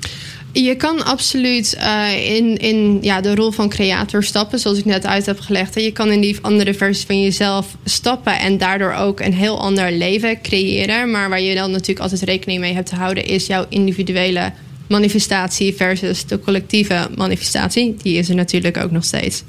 Je 0.53 0.75
kan 0.75 1.05
absoluut 1.05 1.73
eh, 1.73 2.35
in, 2.35 2.57
in 2.57 2.97
ja, 3.01 3.21
de 3.21 3.35
rol 3.35 3.51
van 3.51 3.69
creator 3.69 4.23
stappen, 4.23 4.59
zoals 4.59 4.77
ik 4.77 4.85
net 4.85 5.05
uit 5.05 5.25
heb 5.25 5.39
gelegd. 5.39 5.81
Je 5.81 5.91
kan 5.91 6.11
in 6.11 6.21
die 6.21 6.37
andere 6.41 6.73
versie 6.73 7.05
van 7.05 7.21
jezelf 7.21 7.77
stappen 7.85 8.39
en 8.39 8.57
daardoor 8.57 8.93
ook 8.93 9.19
een 9.19 9.33
heel 9.33 9.59
ander 9.59 9.91
leven 9.91 10.41
creëren. 10.41 11.11
Maar 11.11 11.29
waar 11.29 11.41
je 11.41 11.55
dan 11.55 11.71
natuurlijk 11.71 11.99
altijd 11.99 12.21
rekening 12.21 12.59
mee 12.59 12.73
hebt 12.73 12.89
te 12.89 12.95
houden, 12.95 13.25
is 13.25 13.45
jouw 13.45 13.65
individuele 13.69 14.51
manifestatie 14.87 15.73
versus 15.73 16.25
de 16.25 16.39
collectieve 16.39 17.09
manifestatie. 17.15 17.95
Die 18.01 18.17
is 18.17 18.29
er 18.29 18.35
natuurlijk 18.35 18.77
ook 18.77 18.91
nog 18.91 19.03
steeds. 19.03 19.43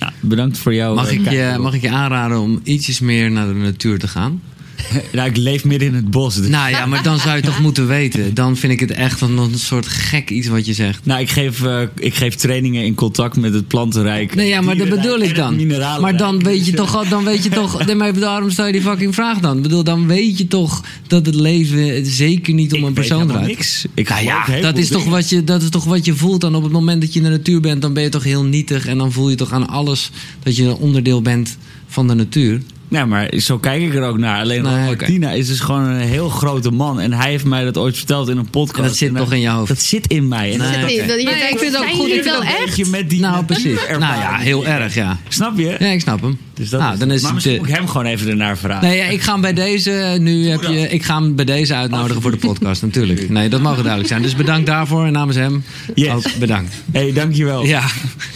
Nou, 0.00 0.12
bedankt 0.20 0.58
voor 0.58 0.74
jouw... 0.74 0.94
mag 0.94 1.10
eh, 1.10 1.20
ik, 1.20 1.30
je, 1.30 1.56
mag 1.60 1.74
ik 1.74 1.80
je 1.80 1.90
aanraden 1.90 2.40
om 2.40 2.60
ietsjes 2.62 3.00
meer 3.00 3.30
naar 3.30 3.46
de 3.46 3.54
natuur 3.54 3.98
te 3.98 4.08
gaan? 4.08 4.42
Nou, 5.12 5.28
ik 5.28 5.36
leef 5.36 5.64
midden 5.64 5.88
in 5.88 5.94
het 5.94 6.10
bos. 6.10 6.34
Dus... 6.34 6.48
Nou 6.48 6.70
ja, 6.70 6.86
maar 6.86 7.02
dan 7.02 7.18
zou 7.18 7.36
je 7.36 7.42
toch 7.42 7.60
moeten 7.66 7.86
weten. 7.86 8.34
Dan 8.34 8.56
vind 8.56 8.72
ik 8.72 8.80
het 8.80 8.90
echt 8.90 9.20
een, 9.20 9.36
een 9.36 9.58
soort 9.58 9.86
gek 9.86 10.30
iets 10.30 10.48
wat 10.48 10.66
je 10.66 10.72
zegt. 10.74 11.06
Nou, 11.06 11.20
ik 11.20 11.30
geef, 11.30 11.62
eh, 11.64 11.80
ik 11.98 12.14
geef 12.14 12.34
trainingen 12.34 12.84
in 12.84 12.94
contact 12.94 13.36
met 13.36 13.54
het 13.54 13.66
plantenrijk. 13.68 14.34
Nee, 14.34 14.48
ja, 14.48 14.60
maar 14.60 14.76
dat 14.76 14.88
bedoel 14.88 15.18
ik 15.20 15.34
dan. 15.34 15.66
Maar 16.00 16.16
dan 16.16 16.42
weet 16.42 16.66
je 16.66 16.72
toch, 16.72 16.96
al- 16.96 17.08
dan 17.08 17.24
weet 17.24 17.42
je 17.42 17.48
toch. 17.50 17.74
Nee, 17.86 17.94
maar 17.94 18.18
daarom 18.18 18.50
stel 18.50 18.66
je 18.66 18.72
die 18.72 18.80
fucking 18.80 19.14
vraag 19.14 19.38
dan. 19.40 19.56
Ik 19.56 19.62
bedoel, 19.62 19.84
dan 19.84 20.06
weet 20.06 20.38
je 20.38 20.46
toch 20.48 20.84
dat 21.06 21.26
het 21.26 21.34
leven 21.34 22.06
zeker 22.06 22.54
niet 22.54 22.72
om 22.72 22.78
ik 22.80 22.86
een 22.86 22.92
persoon 22.92 23.26
draait. 23.26 23.46
niks. 23.46 23.84
Ik 23.94 24.08
Nou 24.08 24.22
ja, 24.24 24.60
dat 24.60 24.78
is, 24.78 24.88
toch 24.88 25.04
wat 25.04 25.28
je, 25.28 25.44
dat 25.44 25.62
is 25.62 25.68
toch 25.68 25.84
wat 25.84 26.04
je 26.04 26.14
voelt. 26.14 26.40
Dan 26.40 26.54
op 26.54 26.62
het 26.62 26.72
moment 26.72 27.00
dat 27.00 27.12
je 27.12 27.18
in 27.18 27.24
de 27.24 27.30
natuur 27.30 27.60
bent, 27.60 27.82
dan 27.82 27.92
ben 27.92 28.02
je 28.02 28.08
toch 28.08 28.24
heel 28.24 28.44
nietig. 28.44 28.86
En 28.86 28.98
dan 28.98 29.12
voel 29.12 29.30
je 29.30 29.36
toch 29.36 29.52
aan 29.52 29.68
alles 29.68 30.10
dat 30.42 30.56
je 30.56 30.62
een 30.64 30.74
onderdeel 30.74 31.22
bent 31.22 31.56
van 31.86 32.08
de 32.08 32.14
natuur. 32.14 32.60
Nee, 32.88 33.04
maar 33.04 33.32
zo 33.36 33.58
kijk 33.58 33.82
ik 33.82 33.94
er 33.94 34.02
ook 34.02 34.18
naar. 34.18 34.40
Alleen 34.40 34.62
Nee. 34.62 34.84
Martina 34.84 35.30
is 35.30 35.46
dus 35.46 35.60
gewoon 35.60 35.82
een 35.84 36.00
heel 36.00 36.28
grote 36.28 36.70
man. 36.70 37.00
En 37.00 37.12
hij 37.12 37.30
heeft 37.30 37.44
mij 37.44 37.64
dat 37.64 37.76
ooit 37.76 37.96
verteld 37.96 38.28
in 38.28 38.36
een 38.36 38.50
podcast. 38.50 38.76
En 38.78 38.82
dat 38.82 38.96
zit 38.96 39.08
En 39.08 39.14
toch 39.14 39.32
in 39.32 39.40
je 39.40 39.48
hoofd? 39.48 39.68
Dat 39.68 39.80
zit 39.80 40.06
in 40.06 40.28
mij. 40.28 40.52
En 40.52 40.58
Nee. 40.58 40.70
dat- 40.70 40.80
Nee, 40.80 40.96
dat- 41.06 41.06
je 41.20 41.24
Nee, 41.24 41.24
denkt, 41.24 41.50
ik 41.52 41.58
vind 41.58 41.72
het 41.72 41.82
ook 41.82 41.88
goed. 41.88 42.06
Ik 42.06 42.12
vind 42.12 42.24
wel 42.24 42.42
echt? 42.42 42.76
je 42.76 42.86
met 42.86 43.10
die 43.10 43.20
nou, 43.20 43.44
precies. 43.44 43.78
Nou 43.88 44.00
ja, 44.00 44.36
heel 44.36 44.66
erg, 44.66 44.94
ja. 44.94 45.18
Snap 45.28 45.58
je? 45.58 45.76
Ja, 45.78 45.86
ik 45.86 46.00
snap 46.00 46.20
hem. 46.20 46.38
Dus 46.54 46.68
dat 46.70 46.80
nou, 46.80 46.92
is, 46.92 46.98
dan 46.98 47.10
is 47.10 47.22
maar 47.22 47.34
het, 47.34 47.46
eh, 47.46 47.58
moet 47.58 47.68
ik 47.68 47.74
hem 47.74 47.88
gewoon 47.88 48.06
even 48.06 48.28
ernaar 48.28 48.58
vragen. 48.58 48.88
Nee, 48.88 48.96
ja, 48.96 49.04
ik 49.04 49.20
ga 49.20 49.32
hem 49.32 49.40
bij 49.40 49.52
deze 49.52 50.16
nu 50.20 50.48
heb 50.48 50.62
je, 50.62 50.88
ik 50.88 51.02
ga 51.02 51.14
hem 51.20 51.34
bij 51.34 51.44
deze 51.44 51.74
uitnodigen 51.74 52.22
voor 52.22 52.30
de 52.30 52.36
podcast 52.36 52.82
natuurlijk. 52.82 53.28
Nee, 53.28 53.48
dat 53.48 53.60
mag 53.60 53.74
duidelijk 53.76 54.08
zijn. 54.08 54.22
Dus 54.22 54.36
bedankt 54.36 54.66
daarvoor 54.66 55.04
en 55.06 55.12
namens 55.12 55.36
hem 55.36 55.64
Yes. 55.94 56.08
ook 56.12 56.24
bedankt. 56.38 56.74
hey, 56.92 57.12
dankjewel. 57.12 57.64
Ja, 57.64 57.84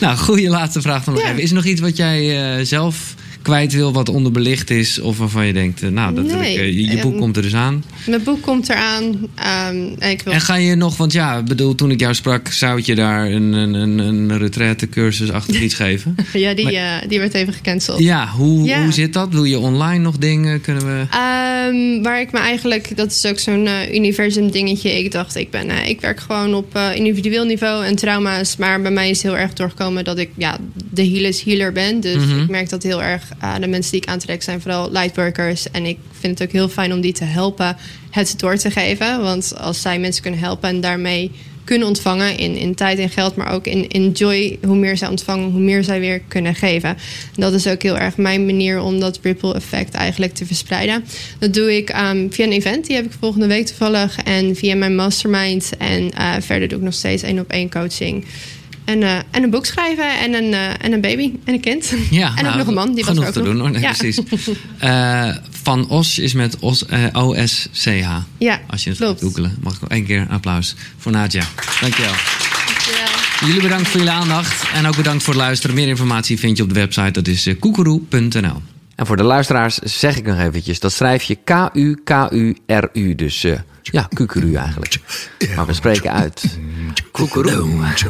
nou, 0.00 0.16
goede 0.16 0.48
laatste 0.48 0.80
vraag 0.80 1.04
dan 1.04 1.14
nog 1.14 1.22
Ja. 1.22 1.28
even. 1.30 1.42
Is 1.42 1.48
er 1.48 1.54
nog 1.56 1.64
iets 1.64 1.80
wat 1.80 1.96
jij 1.96 2.56
eh, 2.58 2.64
zelf 2.64 3.14
kwijt 3.42 3.72
wil, 3.72 3.92
wat 3.92 4.08
onderbelicht 4.08 4.70
is, 4.70 4.98
of 5.00 5.18
waarvan 5.18 5.46
je 5.46 5.52
denkt, 5.52 5.82
eh, 5.82 5.88
nou, 5.88 6.14
dat 6.14 6.24
wil 6.26 6.36
Nee, 6.38 6.52
ik, 6.52 6.58
eh, 6.60 6.66
je, 6.66 6.86
je 6.86 6.98
boek 7.02 7.10
ehm, 7.12 7.20
komt 7.20 7.36
er 7.36 7.42
dus 7.42 7.54
aan. 7.54 7.84
Mijn 8.06 8.22
boek 8.22 8.42
komt 8.42 8.68
eraan. 8.68 9.16
ehm, 9.34 9.86
en 9.98 10.10
ik 10.10 10.22
wil 10.22 10.32
En 10.32 10.40
ga 10.40 10.54
je 10.54 10.74
nog, 10.74 10.96
want 10.96 11.12
ja, 11.12 11.38
ik 11.38 11.44
bedoel, 11.44 11.74
toen 11.74 11.90
ik 11.90 12.00
jou 12.00 12.14
sprak, 12.14 12.48
zou 12.48 12.78
ik 12.78 12.84
je 12.86 12.94
daar 12.94 13.30
een, 13.30 13.52
een, 13.52 13.74
een, 13.74 13.98
een 13.98 14.38
retraite 14.38 14.88
cursus 14.88 15.30
achter 15.30 15.62
iets 15.62 15.74
geven? 15.84 16.14
Ja, 16.32 16.54
die, 16.54 16.76
eh, 16.78 17.08
die 17.08 17.18
werd 17.18 17.34
even 17.34 17.52
gecanceld. 17.52 17.98
Ja, 18.00 18.28
hoe, 18.28 18.64
Ja. 18.64 18.82
hoe 18.82 18.92
zit 18.92 19.12
dat? 19.12 19.32
Doe 19.32 19.48
je 19.48 19.58
online 19.58 20.02
nog 20.02 20.18
dingen? 20.18 20.60
Kunnen 20.60 20.84
we... 20.86 21.04
Ehm, 21.10 22.02
waar 22.02 22.20
ik 22.20 22.32
me 22.32 22.38
eigenlijk, 22.38 22.96
dat 22.96 23.10
is 23.10 23.26
ook 23.26 23.38
zo'n 23.38 23.68
universum 23.94 24.50
dingetje. 24.50 24.98
Ik 24.98 25.12
dacht, 25.12 25.36
ik, 25.36 25.50
ben, 25.50 25.88
ik 25.88 26.00
werk 26.00 26.20
gewoon 26.20 26.54
op 26.54 26.78
individueel 26.94 27.44
niveau 27.44 27.84
en 27.84 27.96
trauma's. 27.96 28.56
Maar 28.56 28.80
bij 28.82 28.90
mij 28.90 29.10
is 29.10 29.22
heel 29.22 29.36
erg 29.36 29.52
doorgekomen 29.52 30.04
dat 30.04 30.18
ik 30.18 30.30
ja, 30.36 30.58
de 30.90 31.06
healers 31.08 31.42
healer 31.44 31.72
ben. 31.72 32.00
Dus 32.00 32.24
Mhm. 32.26 32.40
ik 32.40 32.48
merk 32.48 32.68
dat 32.68 32.82
heel 32.82 33.02
erg 33.02 33.22
eh, 33.38 33.54
de 33.60 33.66
mensen 33.66 33.92
die 33.92 34.00
ik 34.00 34.08
aantrek 34.08 34.42
zijn 34.42 34.60
vooral 34.60 34.90
lightworkers. 34.90 35.70
En 35.70 35.86
ik 35.86 35.98
vind 36.20 36.38
het 36.38 36.48
ook 36.48 36.54
heel 36.54 36.68
fijn 36.68 36.92
om 36.92 37.00
die 37.00 37.12
te 37.12 37.24
helpen 37.24 37.76
het 38.10 38.34
door 38.36 38.56
te 38.56 38.70
geven. 38.70 39.22
Want 39.22 39.54
als 39.58 39.80
zij 39.80 39.98
mensen 39.98 40.22
kunnen 40.22 40.40
helpen 40.40 40.68
en 40.68 40.80
daarmee 40.80 41.30
kunnen 41.64 41.88
ontvangen 41.88 42.36
in, 42.36 42.56
in 42.56 42.74
tijd 42.74 42.98
en 42.98 43.08
geld, 43.08 43.36
maar 43.36 43.52
ook 43.52 43.66
in, 43.66 43.88
in 43.88 44.10
joy. 44.10 44.58
Hoe 44.64 44.76
meer 44.76 44.96
zij 44.96 45.08
ontvangen, 45.08 45.50
hoe 45.50 45.60
meer 45.60 45.84
zij 45.84 46.00
weer 46.00 46.20
kunnen 46.28 46.54
geven. 46.54 46.88
En 46.88 47.40
dat 47.40 47.52
is 47.52 47.66
ook 47.66 47.82
heel 47.82 47.98
erg 47.98 48.16
mijn 48.16 48.46
manier 48.46 48.80
om 48.80 49.00
dat 49.00 49.18
ripple 49.22 49.54
effect 49.54 49.94
eigenlijk 49.94 50.34
te 50.34 50.46
verspreiden. 50.46 51.04
Dat 51.38 51.54
doe 51.54 51.76
ik 51.76 51.90
ehm, 51.90 52.30
via 52.30 52.44
een 52.44 52.52
event, 52.52 52.86
die 52.86 52.96
heb 52.96 53.04
ik 53.04 53.12
volgende 53.20 53.46
week 53.46 53.66
toevallig. 53.66 54.16
En 54.16 54.56
via 54.56 54.74
mijn 54.74 54.94
mastermind. 54.94 55.70
En 55.78 56.10
eh, 56.10 56.34
verder 56.40 56.68
doe 56.68 56.78
ik 56.78 56.84
nog 56.84 56.94
steeds 56.94 57.22
één 57.22 57.38
op 57.38 57.50
één 57.50 57.70
coaching. 57.70 58.24
En, 58.90 59.02
eh, 59.02 59.16
en 59.30 59.42
een 59.42 59.50
boek 59.50 59.66
schrijven 59.66 60.18
en 60.18 60.34
een, 60.34 60.52
eh, 60.52 60.84
en 60.84 60.92
een 60.92 61.00
baby 61.00 61.32
en 61.44 61.54
een 61.54 61.60
kind. 61.60 61.92
Ja, 62.10 62.26
en 62.36 62.36
ook 62.38 62.42
nou, 62.42 62.56
nog 62.58 62.66
een 62.66 62.74
man. 62.74 62.94
Die 62.94 63.04
was 63.04 63.06
genoeg 63.06 63.22
er 63.22 63.28
ook 63.28 63.32
te 63.34 63.38
nog. 63.38 63.48
doen 63.48 63.60
hoor. 63.60 63.70
Nee, 63.70 63.80
Ja. 63.80 63.92
precies. 63.92 64.20
Eh, 64.78 65.28
van 65.62 65.88
Os 65.88 66.18
is 66.18 66.32
met 66.32 66.58
Os, 66.58 66.84
O-S-C-H. 67.12 68.16
Ja, 68.38 68.60
Als 68.66 68.84
je 68.84 68.90
het 68.90 68.98
gaat 68.98 69.20
googelen. 69.20 69.56
Mag 69.62 69.74
ik 69.74 69.80
nog 69.80 69.90
één 69.90 70.04
keer 70.04 70.20
een 70.20 70.28
applaus 70.30 70.74
voor 70.98 71.12
Nadja. 71.12 71.42
Dankjewel. 71.80 72.12
Jullie 73.46 73.62
bedankt 73.62 73.88
voor 73.88 73.98
jullie 74.00 74.14
aandacht. 74.14 74.70
En 74.74 74.86
ook 74.86 74.96
bedankt 74.96 75.22
voor 75.22 75.34
het 75.34 75.42
luisteren. 75.42 75.76
Meer 75.76 75.88
informatie 75.88 76.38
vind 76.38 76.56
je 76.56 76.62
op 76.62 76.68
de 76.68 76.74
website. 76.74 77.10
Dat 77.10 77.26
is 77.26 77.48
koekeroe.nl. 77.58 78.62
En 78.94 79.06
voor 79.06 79.16
de 79.16 79.22
luisteraars 79.22 79.78
zeg 79.78 80.16
ik 80.16 80.26
nog 80.26 80.38
eventjes, 80.38 80.80
dat 80.80 80.92
schrijf 80.92 81.22
je 81.22 81.34
K-U-K-U-R-U. 81.44 83.14
Dus 83.14 83.46
ja, 83.90 84.08
kukuru 84.14 84.54
eigenlijk. 84.54 84.96
Maar 85.56 85.66
we 85.66 85.72
spreken 85.72 86.12
uit 86.12 86.58
koekeroe. 87.10 87.68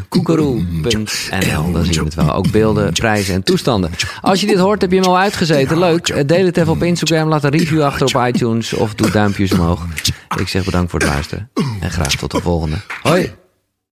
Koekeroe.nl, 0.09 1.73
dan 1.73 1.85
zien 1.85 1.99
we 1.99 2.05
het 2.05 2.15
wel. 2.15 2.35
Ook 2.35 2.51
beelden, 2.51 2.93
prijzen 2.93 3.35
en 3.35 3.43
toestanden. 3.43 3.91
Als 4.21 4.41
je 4.41 4.47
dit 4.47 4.59
hoort, 4.59 4.81
heb 4.81 4.91
je 4.91 4.97
hem 4.97 5.07
al 5.07 5.19
uitgezeten. 5.19 5.79
Leuk. 5.79 6.09
Eh, 6.09 6.27
Deel 6.27 6.47
het 6.47 6.57
even 6.57 6.73
op 6.73 6.83
Instagram, 6.83 7.29
laat 7.29 7.45
een 7.45 7.51
review 7.51 7.83
achter 7.83 8.07
op 8.07 8.27
iTunes 8.27 8.73
of 8.73 8.95
doe 8.95 9.11
duimpjes 9.11 9.53
omhoog. 9.53 9.87
Ik 10.39 10.49
zeg 10.49 10.65
bedankt 10.65 10.91
voor 10.91 11.01
het 11.01 11.09
luisteren 11.09 11.51
en 11.81 11.91
graag 11.91 12.15
tot 12.15 12.31
de 12.31 12.41
volgende. 12.41 12.77
Hoi. 13.03 13.40